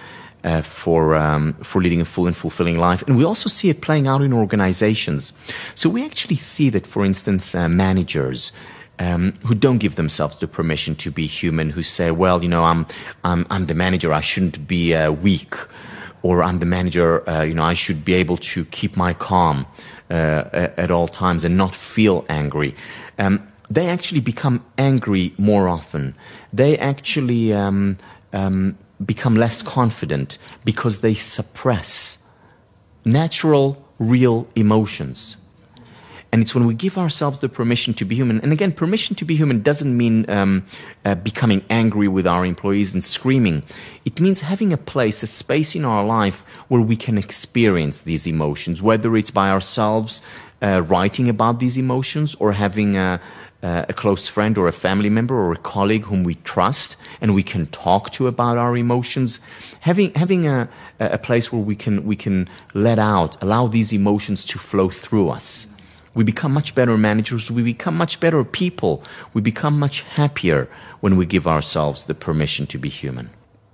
uh, 0.43 0.62
for 0.62 1.16
um, 1.16 1.53
for 1.62 1.82
leading 1.82 2.01
a 2.01 2.05
full 2.05 2.26
and 2.26 2.36
fulfilling 2.36 2.78
life. 2.78 3.03
And 3.07 3.16
we 3.16 3.24
also 3.24 3.47
see 3.47 3.70
it 3.70 3.82
playing 3.82 4.07
out 4.07 4.22
in 4.22 4.34
organizations. 4.34 5.34
So 5.76 5.89
we 5.89 6.03
actually 6.03 6.36
see 6.36 6.70
that, 6.72 6.88
for 6.88 7.05
instance, 7.05 7.53
uh, 7.53 7.70
managers. 7.70 8.51
Um, 9.02 9.34
who 9.47 9.56
don't 9.56 9.80
give 9.80 9.95
themselves 9.95 10.38
the 10.38 10.47
permission 10.47 10.95
to 10.97 11.10
be 11.10 11.26
human, 11.26 11.72
who 11.72 11.82
say, 11.82 12.12
"Well, 12.12 12.43
you 12.43 12.49
know, 12.49 12.64
I'm 12.64 12.86
I'm, 13.24 13.47
I'm 13.49 13.66
the 13.66 13.74
manager. 13.74 14.14
I 14.14 14.22
shouldn't 14.22 14.68
be 14.68 14.93
uh, 14.93 15.12
weak, 15.12 15.56
or 16.22 16.43
I'm 16.43 16.60
the 16.60 16.68
manager. 16.68 17.28
Uh, 17.28 17.41
you 17.41 17.56
know, 17.56 17.64
I 17.64 17.74
should 17.74 18.06
be 18.06 18.14
able 18.14 18.38
to 18.38 18.64
keep 18.66 18.95
my 18.95 19.14
calm 19.14 19.66
uh, 20.12 20.43
at 20.78 20.91
all 20.91 21.08
times 21.08 21.43
and 21.45 21.58
not 21.58 21.74
feel 21.74 22.26
angry." 22.30 22.76
Um, 23.18 23.41
they 23.72 23.88
actually 23.88 24.22
become 24.22 24.64
angry 24.78 25.34
more 25.38 25.68
often. 25.68 26.14
They 26.54 26.78
actually 26.78 27.54
um, 27.54 27.97
um 28.34 28.78
become 29.04 29.36
less 29.36 29.64
confident 29.64 30.38
because 30.64 30.99
they 31.02 31.16
suppress 31.16 32.20
natural, 33.04 33.84
real 33.97 34.47
emotions. 34.56 35.38
And 36.32 36.41
it's 36.41 36.55
when 36.55 36.65
we 36.65 36.73
give 36.73 36.97
ourselves 36.97 37.41
the 37.41 37.49
permission 37.49 37.93
to 37.95 38.05
be 38.05 38.15
human. 38.15 38.39
And 38.41 38.53
again, 38.53 38.71
permission 38.71 39.15
to 39.17 39.25
be 39.25 39.36
human 39.36 39.61
doesn't 39.61 39.97
mean 39.97 40.29
um, 40.29 40.65
uh, 41.03 41.15
becoming 41.15 41.63
angry 41.69 42.07
with 42.07 42.25
our 42.25 42.45
employees 42.45 42.93
and 42.93 43.03
screaming. 43.03 43.63
It 44.05 44.19
means 44.21 44.39
having 44.39 44.71
a 44.71 44.77
place, 44.77 45.21
a 45.23 45.27
space 45.27 45.75
in 45.75 45.84
our 45.84 46.05
life 46.05 46.45
where 46.69 46.82
we 46.82 46.95
can 46.95 47.17
experience 47.17 48.01
these 48.01 48.27
emotions, 48.27 48.82
whether 48.82 49.17
it's 49.17 49.32
by 49.32 49.49
ourselves 49.49 50.21
uh, 50.61 50.82
writing 50.88 51.27
about 51.27 51.59
these 51.59 51.77
emotions 51.77 52.36
or 52.36 52.53
having 52.53 52.95
a, 52.95 53.19
a 53.61 53.93
close 53.93 54.27
friend 54.27 54.57
or 54.57 54.67
a 54.67 54.71
family 54.71 55.09
member 55.09 55.36
or 55.36 55.51
a 55.51 55.57
colleague 55.57 56.03
whom 56.03 56.23
we 56.23 56.36
trust 56.36 56.95
and 57.19 57.36
we 57.36 57.43
can 57.43 57.67
talk 57.67 58.11
to 58.11 58.27
about 58.27 58.57
our 58.57 58.77
emotions 58.77 59.39
having 59.82 60.13
having 60.13 60.47
a, 60.47 60.67
a 60.99 61.17
place 61.17 61.51
where 61.51 61.61
we 61.61 61.75
can 61.75 62.05
we 62.05 62.15
can 62.15 62.49
let 62.73 62.99
out 62.99 63.41
allow 63.41 63.67
these 63.67 63.93
emotions 63.93 64.45
to 64.45 64.57
flow 64.57 64.89
through 64.89 65.29
us 65.29 65.67
we 66.14 66.24
become 66.24 66.53
much 66.53 66.76
better 66.76 66.97
managers. 66.97 67.49
We 67.49 67.64
become 67.64 67.95
much 67.95 68.20
better 68.20 68.43
people. 68.43 69.03
We 69.34 69.41
become 69.41 69.80
much 69.80 70.01
happier 70.01 70.68
when 70.99 71.18
we 71.18 71.26
give 71.26 71.47
ourselves 71.47 72.05
the 72.05 72.16
permission 72.16 72.68
to 72.68 72.78
be 72.78 72.89
human. 72.89 73.30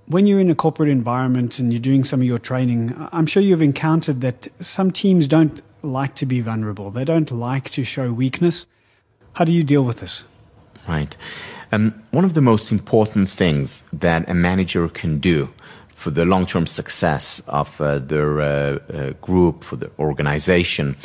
When 0.06 0.26
you're 0.26 0.40
in 0.40 0.50
a 0.50 0.54
corporate 0.54 0.88
environment 0.88 1.58
and 1.58 1.72
you're 1.72 1.82
doing 1.82 2.02
some 2.02 2.20
of 2.20 2.26
your 2.26 2.38
training 2.38 2.94
i'm 3.12 3.26
sure 3.26 3.42
you've 3.42 3.60
encountered 3.60 4.22
that 4.22 4.48
some 4.58 4.90
teams 4.90 5.28
don't 5.28 5.60
like 5.82 6.14
to 6.16 6.26
be 6.26 6.40
vulnerable. 6.40 6.90
They 6.90 7.04
don't 7.04 7.30
like 7.30 7.70
to 7.70 7.84
show 7.84 8.12
weakness. 8.12 8.66
How 9.32 9.44
do 9.44 9.52
you 9.52 9.64
deal 9.64 9.84
with 9.84 10.00
this? 10.00 10.24
Right. 10.86 11.16
Um, 11.72 12.02
one 12.10 12.24
of 12.24 12.34
the 12.34 12.40
most 12.40 12.72
important 12.72 13.28
things 13.28 13.84
that 13.92 14.28
a 14.28 14.34
manager 14.34 14.88
can 14.88 15.18
do 15.18 15.48
for 15.94 16.10
the 16.10 16.24
long-term 16.24 16.66
success 16.66 17.40
of 17.48 17.80
uh, 17.80 17.98
their 17.98 18.40
uh, 18.40 18.46
uh, 18.46 19.10
group, 19.20 19.64
for 19.64 19.76
the 19.76 19.90
organization, 19.98 20.96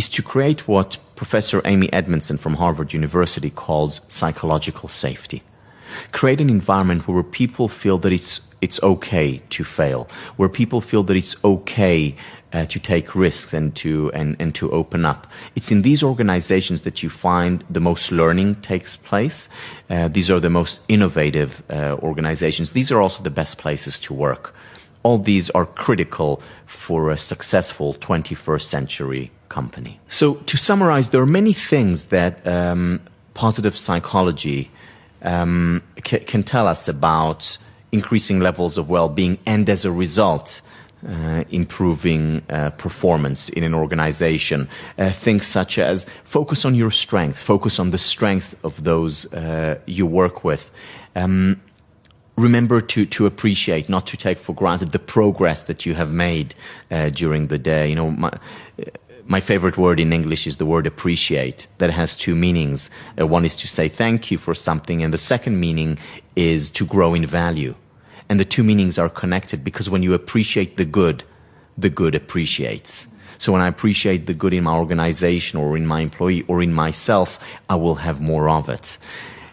is 0.00 0.08
to 0.08 0.22
create 0.22 0.66
what 0.66 0.96
Professor 1.14 1.60
Amy 1.66 1.92
Edmondson 1.92 2.38
from 2.38 2.54
Harvard 2.54 2.94
University 2.94 3.50
calls 3.50 4.00
psychological 4.08 4.88
safety. 4.88 5.42
Create 6.12 6.40
an 6.40 6.48
environment 6.48 7.06
where 7.06 7.22
people 7.22 7.68
feel 7.68 7.98
that 7.98 8.10
it's 8.10 8.40
it's 8.62 8.82
okay 8.82 9.42
to 9.56 9.62
fail, 9.62 10.08
where 10.38 10.48
people 10.48 10.80
feel 10.80 11.02
that 11.02 11.18
it's 11.18 11.36
okay 11.44 12.16
uh, 12.54 12.64
to 12.72 12.78
take 12.80 13.14
risks 13.14 13.52
and 13.52 13.76
to 13.82 14.10
and, 14.18 14.36
and 14.42 14.54
to 14.54 14.70
open 14.70 15.04
up. 15.04 15.26
It's 15.54 15.70
in 15.70 15.82
these 15.82 16.02
organizations 16.02 16.80
that 16.86 17.02
you 17.02 17.10
find 17.10 17.62
the 17.68 17.84
most 17.90 18.10
learning 18.10 18.50
takes 18.62 18.96
place. 18.96 19.50
Uh, 19.90 20.08
these 20.08 20.30
are 20.30 20.40
the 20.40 20.54
most 20.60 20.80
innovative 20.88 21.62
uh, 21.68 21.96
organizations. 22.10 22.72
These 22.72 22.90
are 22.90 23.02
also 23.02 23.22
the 23.22 23.36
best 23.40 23.58
places 23.58 23.98
to 24.06 24.14
work. 24.14 24.54
All 25.02 25.18
these 25.18 25.50
are 25.50 25.66
critical 25.66 26.40
for 26.64 27.10
a 27.10 27.18
successful 27.18 27.92
21st 27.94 28.62
century 28.76 29.30
company. 29.50 30.00
So, 30.08 30.34
to 30.34 30.56
summarize, 30.56 31.10
there 31.10 31.20
are 31.20 31.26
many 31.26 31.52
things 31.52 32.06
that 32.06 32.46
um, 32.46 33.00
positive 33.34 33.76
psychology 33.76 34.70
um, 35.22 35.82
can 36.02 36.42
tell 36.42 36.66
us 36.66 36.88
about 36.88 37.58
increasing 37.92 38.40
levels 38.40 38.78
of 38.78 38.88
well-being, 38.88 39.38
and 39.44 39.68
as 39.68 39.84
a 39.84 39.92
result, 39.92 40.62
uh, 41.06 41.44
improving 41.50 42.42
uh, 42.48 42.70
performance 42.70 43.48
in 43.50 43.64
an 43.64 43.74
organization. 43.74 44.68
Uh, 44.98 45.10
things 45.10 45.46
such 45.46 45.78
as 45.78 46.06
focus 46.24 46.64
on 46.64 46.74
your 46.74 46.90
strength, 46.90 47.38
focus 47.38 47.78
on 47.78 47.90
the 47.90 47.98
strength 47.98 48.54
of 48.64 48.84
those 48.84 49.30
uh, 49.32 49.78
you 49.86 50.06
work 50.06 50.44
with. 50.44 50.70
Um, 51.16 51.60
remember 52.36 52.80
to, 52.80 53.06
to 53.06 53.26
appreciate, 53.26 53.88
not 53.88 54.06
to 54.06 54.16
take 54.16 54.38
for 54.40 54.54
granted 54.54 54.92
the 54.92 54.98
progress 54.98 55.64
that 55.64 55.84
you 55.84 55.94
have 55.94 56.10
made 56.10 56.54
uh, 56.90 57.08
during 57.10 57.48
the 57.48 57.58
day. 57.58 57.88
You 57.88 57.94
know, 57.94 58.10
my, 58.10 58.32
my 59.30 59.40
favorite 59.40 59.78
word 59.78 60.00
in 60.00 60.12
English 60.12 60.48
is 60.48 60.56
the 60.56 60.66
word 60.66 60.88
appreciate. 60.88 61.68
That 61.78 61.90
has 61.90 62.16
two 62.16 62.34
meanings. 62.34 62.90
Uh, 63.16 63.28
one 63.28 63.44
is 63.44 63.54
to 63.56 63.68
say 63.68 63.88
thank 63.88 64.32
you 64.32 64.38
for 64.38 64.54
something, 64.54 65.04
and 65.04 65.14
the 65.14 65.18
second 65.18 65.60
meaning 65.60 65.98
is 66.34 66.68
to 66.72 66.84
grow 66.84 67.14
in 67.14 67.24
value. 67.24 67.76
And 68.28 68.40
the 68.40 68.44
two 68.44 68.64
meanings 68.64 68.98
are 68.98 69.08
connected 69.08 69.62
because 69.62 69.88
when 69.88 70.02
you 70.02 70.14
appreciate 70.14 70.76
the 70.78 70.84
good, 70.84 71.22
the 71.78 71.88
good 71.88 72.16
appreciates. 72.16 73.06
So 73.38 73.52
when 73.52 73.62
I 73.62 73.68
appreciate 73.68 74.26
the 74.26 74.34
good 74.34 74.52
in 74.52 74.64
my 74.64 74.74
organization 74.74 75.60
or 75.60 75.76
in 75.76 75.86
my 75.86 76.00
employee 76.00 76.42
or 76.48 76.60
in 76.60 76.74
myself, 76.74 77.38
I 77.68 77.76
will 77.76 77.94
have 77.94 78.20
more 78.20 78.48
of 78.48 78.68
it. 78.68 78.98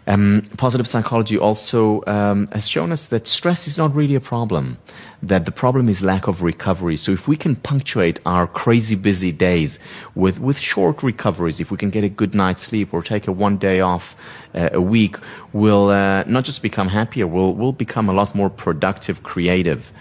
Um, 0.08 0.42
positive 0.56 0.88
psychology 0.88 1.38
also 1.38 2.02
um, 2.08 2.48
has 2.48 2.66
shown 2.66 2.90
us 2.90 3.08
that 3.08 3.28
stress 3.28 3.68
is 3.68 3.78
not 3.78 3.94
really 3.94 4.16
a 4.16 4.20
problem, 4.20 4.78
that 5.22 5.44
the 5.44 5.50
problem 5.50 5.88
is 5.88 6.02
lack 6.02 6.28
of 6.28 6.42
recovery. 6.42 6.96
So 6.96 7.12
if 7.12 7.26
we 7.26 7.36
can 7.36 7.56
punctuate 7.56 8.20
our 8.24 8.46
crazy 8.46 8.94
busy 8.94 9.32
days 9.32 9.78
with, 10.14 10.38
with 10.38 10.58
short 10.58 11.02
recoveries, 11.02 11.60
if 11.60 11.70
we 11.70 11.76
can 11.76 11.90
get 11.90 12.04
a 12.04 12.08
good 12.08 12.34
night's 12.34 12.62
sleep 12.62 12.94
or 12.94 13.02
take 13.02 13.26
a 13.26 13.32
one 13.32 13.56
day 13.56 13.80
off 13.80 14.14
uh, 14.54 14.70
a 14.72 14.80
week, 14.80 15.16
we'll 15.52 15.90
uh, 15.90 16.22
not 16.24 16.44
just 16.44 16.62
become 16.62 16.88
happier, 16.88 17.26
we'll, 17.26 17.54
we'll 17.54 17.72
become 17.72 18.08
a 18.08 18.12
lot 18.12 18.34
more 18.34 18.48
productive, 18.48 19.22
creative. 19.24 19.92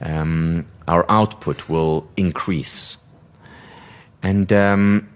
Um, 0.00 0.66
our 0.88 1.06
output 1.08 1.68
will 1.68 2.08
increase. 2.16 2.96
And 4.22 4.52
um, 4.52 5.08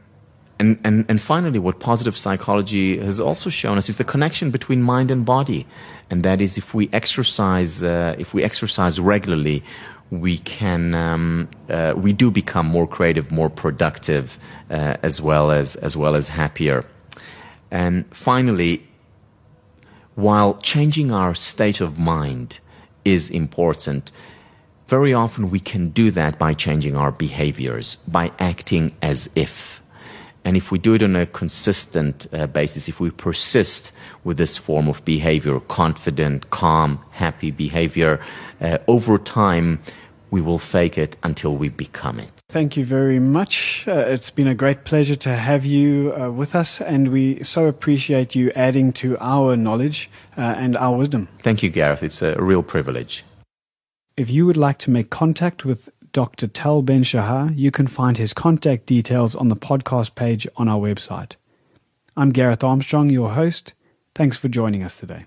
and, 0.61 0.78
and, 0.82 1.04
and 1.09 1.20
finally, 1.20 1.59
what 1.59 1.78
positive 1.78 2.16
psychology 2.16 2.98
has 2.98 3.20
also 3.20 3.48
shown 3.48 3.78
us 3.78 3.88
is 3.88 3.96
the 3.96 4.04
connection 4.04 4.50
between 4.50 4.82
mind 4.82 5.11
and 5.11 5.24
body. 5.24 5.66
And 6.11 6.22
that 6.22 6.40
is 6.40 6.56
if 6.56 6.74
we 6.74 6.88
exercise, 6.92 7.82
uh, 7.82 8.14
if 8.18 8.32
we 8.32 8.42
exercise 8.42 8.98
regularly, 8.98 9.62
we 10.11 10.38
can, 10.38 10.94
um, 10.94 11.48
uh, 11.68 11.92
we 11.96 12.12
do 12.12 12.30
become 12.30 12.66
more 12.66 12.86
creative, 12.86 13.30
more 13.30 13.50
productive, 13.50 14.38
uh, 14.70 14.96
as 15.02 15.20
well 15.20 15.50
as, 15.50 15.76
as 15.76 15.96
well 15.96 16.14
as 16.14 16.30
happier. 16.30 16.84
And 17.70 18.04
finally, 18.14 18.82
while 20.14 20.59
changing 20.62 21.12
our 21.12 21.34
state 21.34 21.80
of 21.80 21.98
mind 21.98 22.59
is 23.04 23.30
important, 23.30 24.11
very 24.88 25.12
often 25.12 25.50
we 25.50 25.61
can 25.61 25.90
do 25.90 26.11
that 26.12 26.38
by 26.38 26.54
changing 26.54 26.96
our 26.96 27.12
behaviors, 27.12 27.96
by 28.09 28.32
acting 28.38 28.94
as 29.02 29.28
if. 29.34 29.78
And 30.49 30.57
if 30.57 30.72
we 30.72 30.78
do 30.78 30.94
it 30.94 31.03
on 31.03 31.14
a 31.14 31.26
consistent 31.26 32.26
uh, 32.32 32.46
basis, 32.46 32.88
if 32.88 33.01
we 33.01 33.11
persist 33.11 33.92
with 34.24 34.38
this 34.38 34.57
form 34.57 34.88
of 34.88 35.05
behavior, 35.05 35.61
confident, 35.61 36.49
calm, 36.49 36.99
happy 37.11 37.51
behavior, 37.51 38.18
uh, 38.62 38.78
over 38.88 39.18
time, 39.18 39.78
we 40.30 40.40
will 40.40 40.57
fake 40.57 40.96
it 40.96 41.18
until 41.22 41.59
we 41.59 41.68
become 41.68 42.18
it. 42.18 42.30
Thank 42.49 42.78
you 42.78 42.86
very 42.86 43.18
much. 43.18 43.84
Uh, 43.86 44.07
it's 44.07 44.30
been 44.30 44.46
a 44.46 44.55
great 44.55 44.84
pleasure 44.84 45.16
to 45.16 45.36
have 45.36 45.66
you 45.66 46.14
uh, 46.18 46.30
with 46.30 46.55
us, 46.55 46.80
and 46.80 47.12
we 47.12 47.42
so 47.42 47.66
appreciate 47.66 48.34
you 48.34 48.51
adding 48.57 48.90
to 48.94 49.18
our 49.20 49.55
knowledge 49.55 50.09
uh, 50.38 50.40
and 50.40 50.78
our 50.78 50.96
wisdom. 50.96 51.28
Thank 51.42 51.62
you, 51.62 51.68
Gareth. 51.68 52.03
It's 52.03 52.22
a 52.22 52.40
real 52.40 52.62
privilege. 52.62 53.22
If 54.16 54.30
you 54.30 54.46
would 54.46 54.57
like 54.57 54.78
to 54.78 54.90
make 54.90 55.11
contact 55.11 55.66
with 55.66 55.90
Dr. 56.12 56.46
Tal 56.46 56.82
Ben 56.82 57.02
Shahar, 57.02 57.50
you 57.52 57.70
can 57.70 57.86
find 57.86 58.16
his 58.16 58.32
contact 58.32 58.86
details 58.86 59.34
on 59.34 59.48
the 59.48 59.56
podcast 59.56 60.14
page 60.14 60.46
on 60.56 60.68
our 60.68 60.80
website. 60.80 61.32
I'm 62.16 62.30
Gareth 62.30 62.64
Armstrong, 62.64 63.11
your 63.11 63.30
host. 63.30 63.74
Thanks 64.14 64.36
for 64.36 64.48
joining 64.48 64.82
us 64.82 64.98
today. 64.98 65.24